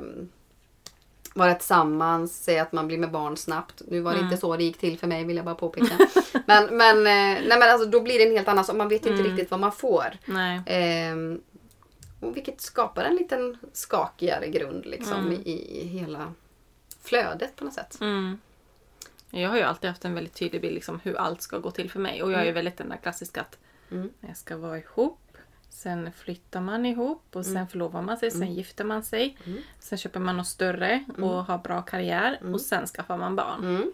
vara 1.34 1.54
tillsammans, 1.56 2.44
säga 2.44 2.62
att 2.62 2.72
man 2.72 2.88
blir 2.88 2.98
med 2.98 3.12
barn 3.12 3.38
snabbt. 3.38 3.82
Nu 3.88 4.00
var 4.00 4.14
det 4.14 4.20
inte 4.20 4.38
så 4.38 4.58
det 4.58 4.64
gick 4.64 4.78
till 4.78 5.00
för 5.00 5.08
mig 5.08 5.24
vill 5.26 5.36
jag 5.36 5.46
bara 5.46 5.56
påpeka. 5.56 5.98
men 6.46 6.78
men, 6.78 6.98
eh, 6.98 7.44
nej, 7.48 7.60
men 7.60 7.62
alltså, 7.64 7.90
då 7.90 8.02
blir 8.02 8.20
det 8.20 8.26
en 8.26 8.32
helt 8.36 8.48
annan 8.48 8.66
sak. 8.66 8.76
Man 8.76 8.90
vet 8.90 9.06
inte 9.06 9.24
riktigt 9.24 9.52
vad 9.52 9.60
man 9.60 9.72
får. 9.72 10.18
Nej. 10.26 10.62
Eh, 10.66 11.16
och 12.20 12.36
vilket 12.38 12.62
skapar 12.62 13.04
en 13.04 13.16
liten 13.16 13.58
skakigare 13.74 14.48
grund 14.48 14.86
liksom 14.86 15.14
Mm. 15.20 15.34
i, 15.34 15.82
i 15.82 15.88
hela 15.88 16.34
flödet 17.04 17.56
på 17.56 17.66
något 17.66 17.74
sätt. 17.74 17.98
Mm. 18.02 18.38
Jag 19.30 19.50
har 19.50 19.58
ju 19.58 19.64
alltid 19.64 19.90
haft 19.90 20.06
en 20.06 20.14
väldigt 20.16 20.34
tydlig 20.34 20.62
bild 20.62 20.74
liksom 20.76 21.00
hur 21.04 21.16
allt 21.18 21.42
ska 21.42 21.58
gå 21.58 21.72
till 21.72 21.92
för 21.92 22.00
mig. 22.00 22.24
Och 22.24 22.32
jag 22.32 22.42
är 22.42 22.46
ju 22.46 22.52
väldigt 22.52 22.78
den 22.78 22.90
där 22.90 22.98
klassiska 22.98 23.42
att 23.42 23.58
Mm. 23.92 24.10
jag 24.20 24.38
ska 24.38 24.58
vara 24.58 24.78
ihop, 24.78 25.20
sen 25.74 26.12
flyttar 26.18 26.62
man 26.62 26.86
ihop 26.86 27.24
och 27.34 27.46
sen 27.46 27.68
förlovar 27.68 28.02
man 28.02 28.18
sig, 28.18 28.32
sen 28.32 28.54
gifter 28.54 28.84
man 28.84 29.04
sig. 29.04 29.38
Mm. 29.46 29.60
Sen 29.80 29.98
köper 29.98 30.20
man 30.20 30.38
något 30.38 30.48
större 30.48 31.04
och 31.18 31.46
har 31.46 31.58
bra 31.58 31.82
karriär 31.82 32.40
och 32.54 32.62
sen 32.62 32.88
skaffar 32.88 33.18
man 33.18 33.36
barn. 33.36 33.60
Mm. 33.64 33.94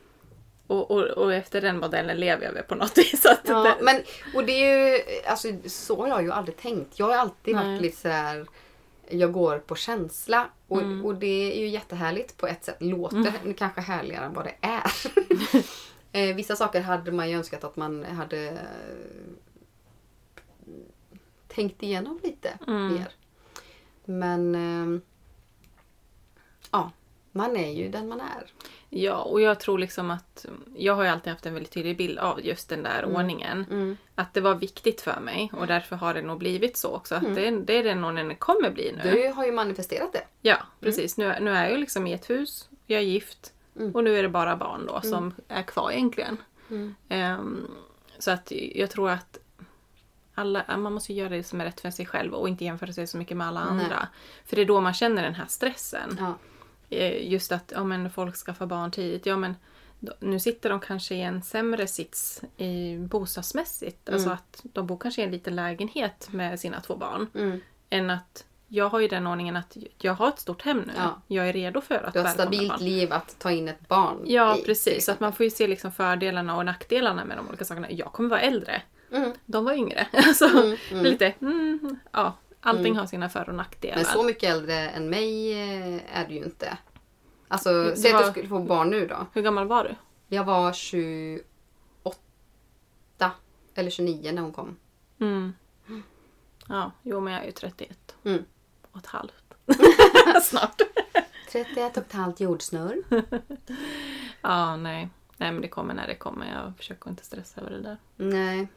Och, 0.68 0.92
och, 0.92 1.04
och 1.04 1.34
efter 1.34 1.62
den 1.62 1.80
modellen 1.80 2.18
lever 2.18 2.46
jag 2.46 2.54
väl 2.54 2.64
på 2.64 2.76
något 2.76 2.98
vis. 2.98 3.26
Ja, 3.46 3.64
det, 3.64 3.76
men, 3.82 4.02
och 4.36 4.46
det 4.46 4.52
är 4.52 4.94
ju, 4.94 5.00
alltså 5.28 5.48
så 5.66 6.02
har 6.02 6.08
jag 6.08 6.24
ju 6.24 6.32
aldrig 6.32 6.58
tänkt. 6.58 7.00
Jag 7.00 7.06
har 7.06 7.18
alltid 7.18 7.56
Nej. 7.56 7.66
varit 7.68 7.82
lite 7.82 7.98
sådär, 7.98 8.46
jag 9.10 9.32
går 9.32 9.60
på 9.60 9.76
känsla. 9.76 10.48
Och, 10.68 10.82
Mm. 10.82 11.06
och 11.06 11.16
det 11.16 11.52
är 11.58 11.60
ju 11.60 11.68
jättehärligt 11.68 12.38
på 12.38 12.48
ett 12.48 12.64
sätt. 12.66 12.76
Låter 12.80 13.54
kanske 13.58 13.82
härligare 13.82 14.26
än 14.26 14.34
vad 14.34 14.46
det 14.46 14.56
är. 14.62 14.92
eh, 16.30 16.36
vissa 16.36 16.56
saker 16.56 16.82
hade 16.82 17.12
man 17.12 17.30
ju 17.30 17.38
önskat 17.38 17.64
att 17.64 17.76
man 17.76 18.04
hade 18.04 18.58
tänkt 21.60 21.84
igenom 21.84 22.20
lite 22.24 22.60
Mm. 22.68 22.94
mer. 22.94 23.08
Men 24.06 24.56
eh, 24.56 25.02
ja, 26.72 26.92
man 27.32 27.58
är 27.58 27.72
ju 27.72 27.90
den 27.90 28.08
man 28.08 28.22
är. 28.22 28.52
Ja, 28.90 29.16
och 29.22 29.42
jag 29.42 29.60
tror 29.60 29.80
liksom 29.80 30.12
att 30.12 30.46
jag 30.76 30.96
har 30.96 31.04
ju 31.04 31.10
alltid 31.10 31.34
haft 31.34 31.46
en 31.46 31.54
väldigt 31.54 31.72
tydlig 31.72 31.98
bild 31.98 32.18
av 32.20 32.46
just 32.46 32.70
den 32.70 32.84
där 32.84 33.06
ordningen. 33.06 33.66
Mm. 33.72 33.98
Att 34.16 34.34
det 34.34 34.42
var 34.42 34.56
viktigt 34.56 35.02
för 35.02 35.20
mig 35.20 35.52
och 35.54 35.68
därför 35.68 35.96
har 35.96 36.14
det 36.14 36.22
nog 36.22 36.40
blivit 36.40 36.78
så 36.78 36.96
också. 36.96 37.16
Att 37.16 37.36
det, 37.36 37.52
det 37.52 37.74
är 37.74 37.84
den 37.84 38.04
ordningen 38.04 38.30
det 38.30 38.36
kommer 38.36 38.70
bli 38.72 38.92
nu. 39.04 39.12
Du 39.12 39.28
har 39.28 39.46
ju 39.46 39.52
manifesterat 39.52 40.14
det. 40.14 40.24
Ja, 40.42 40.58
precis. 40.80 41.18
Nu, 41.18 41.36
nu 41.42 41.52
är 41.52 41.70
jag 41.70 41.80
liksom 41.80 42.08
i 42.08 42.14
ett 42.14 42.30
hus, 42.30 42.70
jag 42.86 43.00
är 43.00 43.04
gift 43.06 43.54
Mm. 43.76 43.96
och 43.96 44.04
nu 44.04 44.18
är 44.20 44.24
det 44.24 44.30
bara 44.30 44.56
barn 44.56 44.86
då 44.88 45.02
som 45.02 45.34
är 45.48 45.64
kvar 45.64 45.92
egentligen. 45.92 46.38
Mm. 46.70 46.96
Ehm, 47.10 47.68
så 48.20 48.32
att 48.32 48.52
jag 48.52 48.90
tror 48.90 49.10
att 49.10 49.38
alla, 50.40 50.78
man 50.78 50.94
måste 50.94 51.14
göra 51.14 51.30
det 51.30 51.44
som 51.44 51.62
är 51.62 51.66
rätt 51.66 51.82
för 51.82 51.92
sig 51.92 52.06
själv 52.06 52.34
och 52.34 52.50
inte 52.50 52.64
jämföra 52.66 52.94
sig 52.94 53.08
så 53.08 53.18
mycket 53.18 53.38
med 53.38 53.48
alla 53.48 53.60
Nej. 53.74 53.84
andra. 53.84 54.08
För 54.46 54.56
det 54.56 54.62
är 54.62 54.66
då 54.66 54.82
man 54.82 54.94
känner 54.94 55.24
den 55.24 55.36
här 55.36 55.46
stressen. 55.48 56.18
Ja. 56.20 56.34
Eh, 56.98 57.32
Just 57.32 57.52
att 57.52 57.72
ja, 57.76 57.84
men 57.84 58.10
folk 58.12 58.36
skaffar 58.36 58.66
barn 58.66 58.92
tidigt. 58.92 59.26
Ja, 59.26 59.38
men 59.38 59.56
nu 60.20 60.40
sitter 60.40 60.70
de 60.70 60.80
kanske 60.80 61.16
i 61.16 61.22
en 61.22 61.42
sämre 61.44 61.88
sits 61.88 62.42
i 62.58 62.98
bostadsmässigt. 62.98 64.10
Alltså 64.10 64.30
att 64.30 64.60
de 64.64 64.88
bor 64.88 64.98
kanske 64.98 65.22
i 65.22 65.26
en 65.26 65.32
liten 65.32 65.56
lägenhet 65.56 66.28
med 66.32 66.60
sina 66.60 66.82
två 66.82 66.96
barn. 66.96 67.28
Mm. 67.36 67.62
Än 67.90 68.10
att 68.10 68.46
jag 68.68 68.90
har 68.90 69.00
ju 69.00 69.08
den 69.08 69.28
ordningen 69.28 69.56
att 69.56 69.78
jag 69.98 70.14
har 70.14 70.28
ett 70.28 70.40
stort 70.40 70.62
hem 70.62 70.78
nu. 70.88 70.94
Ja. 70.98 71.22
Jag 71.28 71.50
är 71.50 71.54
redo 71.54 71.82
för 71.82 71.96
att 72.04 72.14
Du 72.14 72.20
har 72.20 72.26
ett 72.28 72.34
stabilt 72.34 72.70
barn. 72.70 72.80
liv 72.84 73.14
att 73.14 73.40
ta 73.40 73.52
in 73.52 73.68
ett 73.68 73.88
barn 73.88 74.18
Ja, 74.26 74.58
i, 74.58 74.62
precis. 74.62 74.86
Så 74.86 74.90
att 74.92 74.98
exempel. 74.98 75.26
man 75.26 75.34
får 75.34 75.44
ju 75.44 75.50
se 75.50 75.68
liksom 75.68 75.92
fördelarna 75.92 76.56
och 76.56 76.66
nackdelarna 76.66 77.26
med 77.26 77.38
de 77.38 77.48
olika 77.50 77.66
sakerna. 77.66 77.92
Jag 77.92 78.14
kommer 78.14 78.30
vara 78.30 78.42
äldre. 78.42 78.82
Mm. 79.12 79.32
De 79.46 79.66
var 79.66 79.74
yngre. 79.74 80.08
Alltså, 80.14 80.46
Mm, 80.46 80.78
mm. 80.92 81.04
lite, 81.04 81.26
mm, 81.42 81.98
ja, 82.12 82.34
allting 82.62 82.96
har 82.98 83.06
sina 83.06 83.30
för 83.30 83.50
och 83.50 83.56
nackdelar. 83.56 83.96
Men 83.96 84.06
så 84.06 84.24
mycket 84.24 84.50
äldre 84.50 84.90
än 84.90 85.10
mig 85.10 85.52
eh, 85.54 86.20
är 86.20 86.28
du 86.28 86.34
ju 86.34 86.44
inte. 86.44 86.78
Alltså, 87.48 87.84
Du 87.84 87.96
säg 87.96 88.12
att 88.12 88.18
var- 88.20 88.26
du 88.26 88.32
skulle 88.32 88.48
få 88.50 88.60
barn 88.60 88.90
nu 88.90 89.08
då. 89.08 89.26
Hur 89.34 89.42
gammal 89.42 89.68
var 89.68 89.84
du? 89.84 89.96
Jag 90.36 90.44
var 90.44 90.74
28 90.74 91.42
eller 93.76 93.90
29 93.90 94.32
när 94.32 94.42
hon 94.42 94.52
kom. 94.54 94.78
Mm. 95.20 95.54
Ja, 96.68 96.92
jo 97.04 97.20
men 97.20 97.34
jag 97.34 97.42
är 97.42 97.46
ju 97.46 97.52
31 97.52 98.16
Mm. 98.24 98.46
och 98.92 98.98
ett 99.00 99.06
halvt. 99.06 99.54
Snart. 100.44 100.82
31 101.52 101.98
och 101.98 102.04
ett 102.04 102.14
halvt 102.14 102.40
jordsnurr. 102.40 103.04
Ja, 104.42 104.76
nej. 104.78 105.10
Nej 105.38 105.52
men 105.52 105.62
det 105.62 105.68
kommer 105.68 105.94
när 105.94 106.08
det 106.08 106.16
kommer. 106.16 106.52
Jag 106.64 106.78
försöker 106.78 107.10
inte 107.10 107.26
stressa 107.26 107.62
över 107.62 107.72
det 107.72 107.82
där. 107.82 107.98
Nej. 108.16 108.68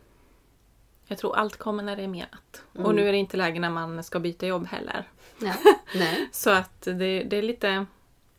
Jag 1.13 1.19
tror 1.19 1.37
allt 1.37 1.57
kommer 1.57 1.83
när 1.83 1.97
det 1.97 2.03
är 2.03 2.09
menat. 2.09 2.63
Mm. 2.75 2.87
Och 2.87 2.95
nu 2.95 3.09
är 3.09 3.13
det 3.13 3.19
inte 3.19 3.37
läge 3.37 3.61
när 3.61 3.71
man 3.71 4.05
ska 4.05 4.21
byta 4.21 4.47
jobb 4.47 4.67
heller. 4.67 5.09
Nej. 5.39 5.57
Nej. 5.95 6.29
Så 6.33 6.51
att 6.51 6.83
det, 6.83 7.23
det 7.23 7.37
är 7.37 7.43
lite... 7.43 7.87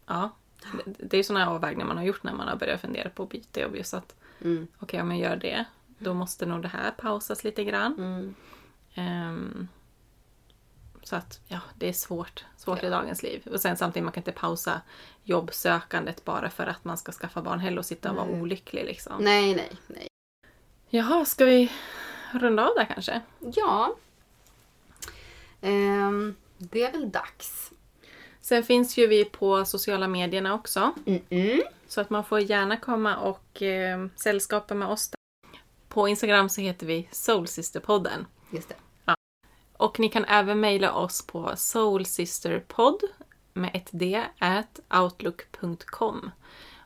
Ja. 0.05 0.29
Det, 0.85 1.17
är 1.17 1.23
sådana 1.23 1.49
avvägningar 1.49 1.87
man 1.87 1.97
har 1.97 2.03
gjort 2.03 2.23
när 2.23 2.33
man 2.33 2.47
har 2.47 2.55
börjat 2.55 2.81
fundera 2.81 3.09
på 3.09 3.23
att 3.23 3.29
byta 3.29 3.61
jobb. 3.61 3.75
Just 3.75 3.93
att 3.93 4.15
Mm. 4.41 4.67
okej, 4.79 5.01
om 5.01 5.11
jag 5.11 5.19
gör 5.19 5.35
det, 5.35 5.65
då 5.97 6.13
måste 6.13 6.45
nog 6.45 6.61
det 6.61 6.67
här 6.67 6.91
pausas 6.91 7.43
lite 7.43 7.63
grann. 7.63 7.93
Mm. 7.97 8.35
Ehm, 8.93 9.67
så 11.03 11.15
att 11.15 11.39
ja, 11.47 11.59
det 11.75 11.89
är 11.89 11.93
svårt, 11.93 12.45
svårt 12.57 12.83
i 12.83 12.89
dagens 12.89 13.23
liv. 13.23 13.47
Och 13.51 13.61
sen 13.61 13.77
samtidigt, 13.77 14.03
man 14.03 14.13
kan 14.13 14.21
inte 14.21 14.31
pausa 14.31 14.81
jobbsökandet 15.23 16.25
bara 16.25 16.49
för 16.49 16.67
att 16.67 16.83
man 16.85 16.97
ska 16.97 17.11
skaffa 17.11 17.41
barn 17.41 17.59
heller 17.59 17.77
och 17.77 17.85
sitta 17.85 18.09
och 18.09 18.15
vara 18.15 18.27
Nej. 18.27 18.41
olycklig 18.41 18.85
liksom. 18.85 19.23
Nej, 19.23 19.55
nej, 19.55 19.71
nej. 19.87 20.07
Jaha, 20.89 21.25
ska 21.25 21.45
vi 21.45 21.71
runda 22.39 22.67
av 22.69 22.75
där 22.75 22.85
kanske? 22.85 23.21
Ja. 23.39 23.95
Ehm, 25.61 26.35
det 26.57 26.83
är 26.83 26.91
väl 26.91 27.11
dags. 27.11 27.71
Sen 28.41 28.63
finns 28.63 28.97
ju 28.97 29.07
vi 29.07 29.25
på 29.25 29.65
sociala 29.65 30.07
medierna 30.07 30.53
också. 30.53 30.91
Mm-mm. 31.05 31.61
Så 31.87 32.01
att 32.01 32.09
man 32.09 32.25
får 32.25 32.39
gärna 32.39 32.77
komma 32.77 33.17
och 33.17 33.61
eh, 33.61 34.05
sällskapa 34.15 34.73
med 34.73 34.87
oss 34.87 35.09
där. 35.09 35.17
På 35.87 36.07
Instagram 36.07 36.49
så 36.49 36.61
heter 36.61 36.87
vi 36.87 37.07
Soulsisterpodden. 37.11 38.25
Just 38.51 38.69
det. 38.69 38.75
Och 39.77 39.99
ni 39.99 40.09
kan 40.09 40.25
även 40.25 40.59
mejla 40.59 40.93
oss 40.93 41.27
på 41.27 41.51
soulsisterpodd 41.55 43.01
med 43.53 43.71
ett 43.73 43.89
d 43.91 44.23
at 44.39 44.79
outlook.com 44.89 46.31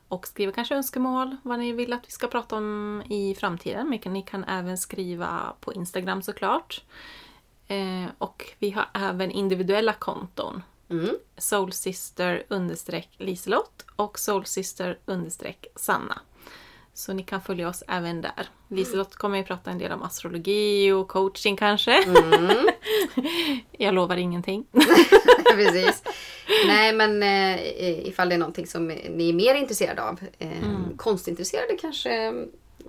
och 0.07 0.27
skriva 0.27 0.51
kanske 0.51 0.75
önskemål, 0.75 1.37
vad 1.43 1.59
ni 1.59 1.71
vill 1.71 1.93
att 1.93 2.07
vi 2.07 2.11
ska 2.11 2.27
prata 2.27 2.55
om 2.55 3.03
i 3.09 3.35
framtiden. 3.35 3.89
Men 3.89 4.13
ni 4.13 4.21
kan 4.21 4.43
även 4.43 4.77
skriva 4.77 5.53
på 5.59 5.73
Instagram 5.73 6.21
såklart. 6.21 6.83
Eh, 7.67 8.05
och 8.17 8.53
vi 8.59 8.71
har 8.71 8.89
även 8.93 9.31
individuella 9.31 9.93
konton. 9.93 10.63
Mm. 10.89 11.15
Soulsister 11.37 12.43
Liselott 13.17 13.85
och 13.95 14.19
Soulsister 14.19 14.99
Sanna. 15.75 16.21
Så 16.97 17.13
ni 17.13 17.23
kan 17.23 17.41
följa 17.41 17.69
oss 17.69 17.83
även 17.87 18.21
där. 18.21 18.49
Liselott 18.67 19.15
kommer 19.15 19.37
ju 19.37 19.43
prata 19.43 19.71
en 19.71 19.77
del 19.77 19.91
om 19.91 20.03
astrologi 20.03 20.91
och 20.91 21.07
coaching 21.07 21.57
kanske. 21.57 22.03
Mm. 22.03 22.67
Jag 23.71 23.93
lovar 23.93 24.17
ingenting. 24.17 24.65
Precis. 25.55 26.03
Nej 26.67 26.93
men 26.93 27.23
eh, 27.23 28.07
ifall 28.07 28.29
det 28.29 28.35
är 28.35 28.39
någonting 28.39 28.67
som 28.67 28.87
ni 28.87 29.29
är 29.29 29.33
mer 29.33 29.55
intresserade 29.55 30.03
av. 30.03 30.19
Eh, 30.39 30.63
Mm. 30.63 30.97
Konstintresserade 30.97 31.77
kanske 31.81 32.11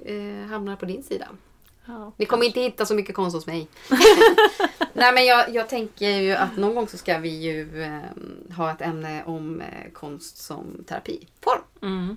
eh, 0.05 0.49
hamnar 0.49 0.77
på 0.77 0.85
din 0.87 1.03
sida. 1.03 1.29
Ja, 1.87 2.13
Ni 2.17 2.27
kommer 2.27 2.45
inte 2.47 2.61
hitta 2.61 2.87
så 2.87 2.95
mycket 2.95 3.15
konst 3.15 3.37
hos 3.37 3.47
mig. 3.47 3.69
Nej 4.93 5.13
men 5.13 5.27
jag, 5.27 5.55
jag 5.55 5.69
tänker 5.69 6.11
ju 6.11 6.33
att 6.33 6.57
någon 6.57 6.75
gång 6.75 6.89
så 6.89 6.99
ska 6.99 7.19
vi 7.19 7.29
ju 7.29 7.83
eh, 7.83 8.01
ha 8.57 8.71
ett 8.73 8.83
ämne 8.83 9.25
om 9.25 9.61
eh, 9.61 9.93
konst 9.93 10.37
som 10.39 10.85
terapiform. 10.87 11.63
Mm. 11.83 12.17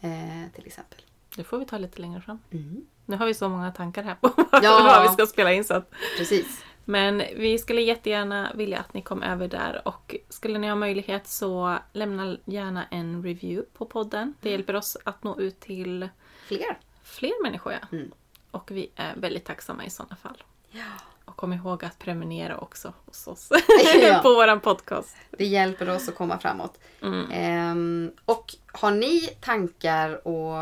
Eh, 0.00 0.52
till 0.54 0.66
exempel. 0.66 0.98
Det 1.36 1.44
får 1.44 1.58
vi 1.58 1.64
ta 1.64 1.78
lite 1.78 2.00
längre 2.00 2.20
fram. 2.20 2.38
Mm. 2.50 2.86
Nu 3.06 3.16
har 3.16 3.26
vi 3.26 3.34
så 3.34 3.48
många 3.48 3.72
tankar 3.72 4.02
här 4.02 4.14
på 4.14 4.32
Ja. 4.62 4.80
vad 4.84 5.02
vi 5.02 5.08
ska 5.08 5.26
spela 5.26 5.52
in. 5.52 5.64
Så 5.64 5.74
att, 5.74 5.90
Precis. 6.18 6.64
men 6.84 7.18
vi 7.18 7.58
skulle 7.58 7.80
jättegärna 7.82 8.52
vilja 8.54 8.78
att 8.80 8.94
ni 8.94 9.02
kom 9.02 9.22
över 9.22 9.48
där 9.48 9.88
och 9.88 10.16
skulle 10.28 10.58
ni 10.58 10.68
ha 10.68 10.74
möjlighet 10.74 11.26
så 11.28 11.78
lämna 11.92 12.36
gärna 12.44 12.84
en 12.90 13.22
review 13.22 13.66
på 13.78 13.86
podden. 13.86 14.34
Det 14.40 14.50
hjälper 14.50 14.76
oss 14.76 14.96
att 15.04 15.24
nå 15.24 15.40
ut 15.40 15.60
till 15.60 16.08
Fler. 16.46 16.78
fler 17.02 17.42
människor. 17.42 17.72
Ja. 17.72 17.78
Mm. 17.92 18.10
Och 18.50 18.70
vi 18.70 18.90
är 18.96 19.14
väldigt 19.16 19.44
tacksamma 19.44 19.84
i 19.84 19.90
sådana 19.90 20.16
fall. 20.16 20.42
Ja. 20.70 20.82
Och 21.30 21.36
kom 21.36 21.52
ihåg 21.52 21.84
att 21.84 21.98
prenumerera 21.98 22.58
också 22.58 22.92
hos 23.06 23.26
oss 23.26 23.48
Ja. 24.02 24.18
på 24.22 24.34
våran 24.34 24.60
podcast. 24.60 25.16
Det 25.30 25.46
hjälper 25.46 25.90
oss 25.90 26.08
att 26.08 26.14
komma 26.14 26.38
framåt. 26.38 26.78
Mm. 27.02 27.30
Ehm, 27.30 28.12
och 28.24 28.54
har 28.66 28.90
ni 28.90 29.20
tankar 29.40 30.28
och 30.28 30.58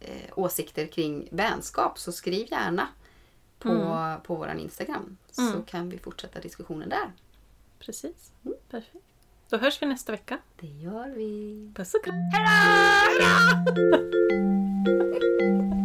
eh, 0.00 0.20
åsikter 0.34 0.86
kring 0.86 1.28
vänskap 1.30 1.98
så 1.98 2.12
skriv 2.12 2.46
gärna 2.50 2.88
på, 3.58 3.68
Mm. 3.68 4.20
på 4.20 4.34
våran 4.34 4.58
Instagram. 4.58 5.16
Så 5.30 5.42
Mm. 5.42 5.62
kan 5.64 5.90
vi 5.90 5.98
fortsätta 5.98 6.40
diskussionen 6.40 6.88
där. 6.88 7.12
Precis. 7.78 8.32
Perfekt. 8.70 9.04
Då 9.50 9.56
hörs 9.56 9.82
vi 9.82 9.86
nästa 9.86 10.12
vecka. 10.12 10.38
Det 10.60 10.66
gör 10.66 11.08
vi. 11.08 11.72
Puss 11.76 11.94
och 11.94 12.04
kram! 12.04 12.14
Hejdå! 12.32 13.28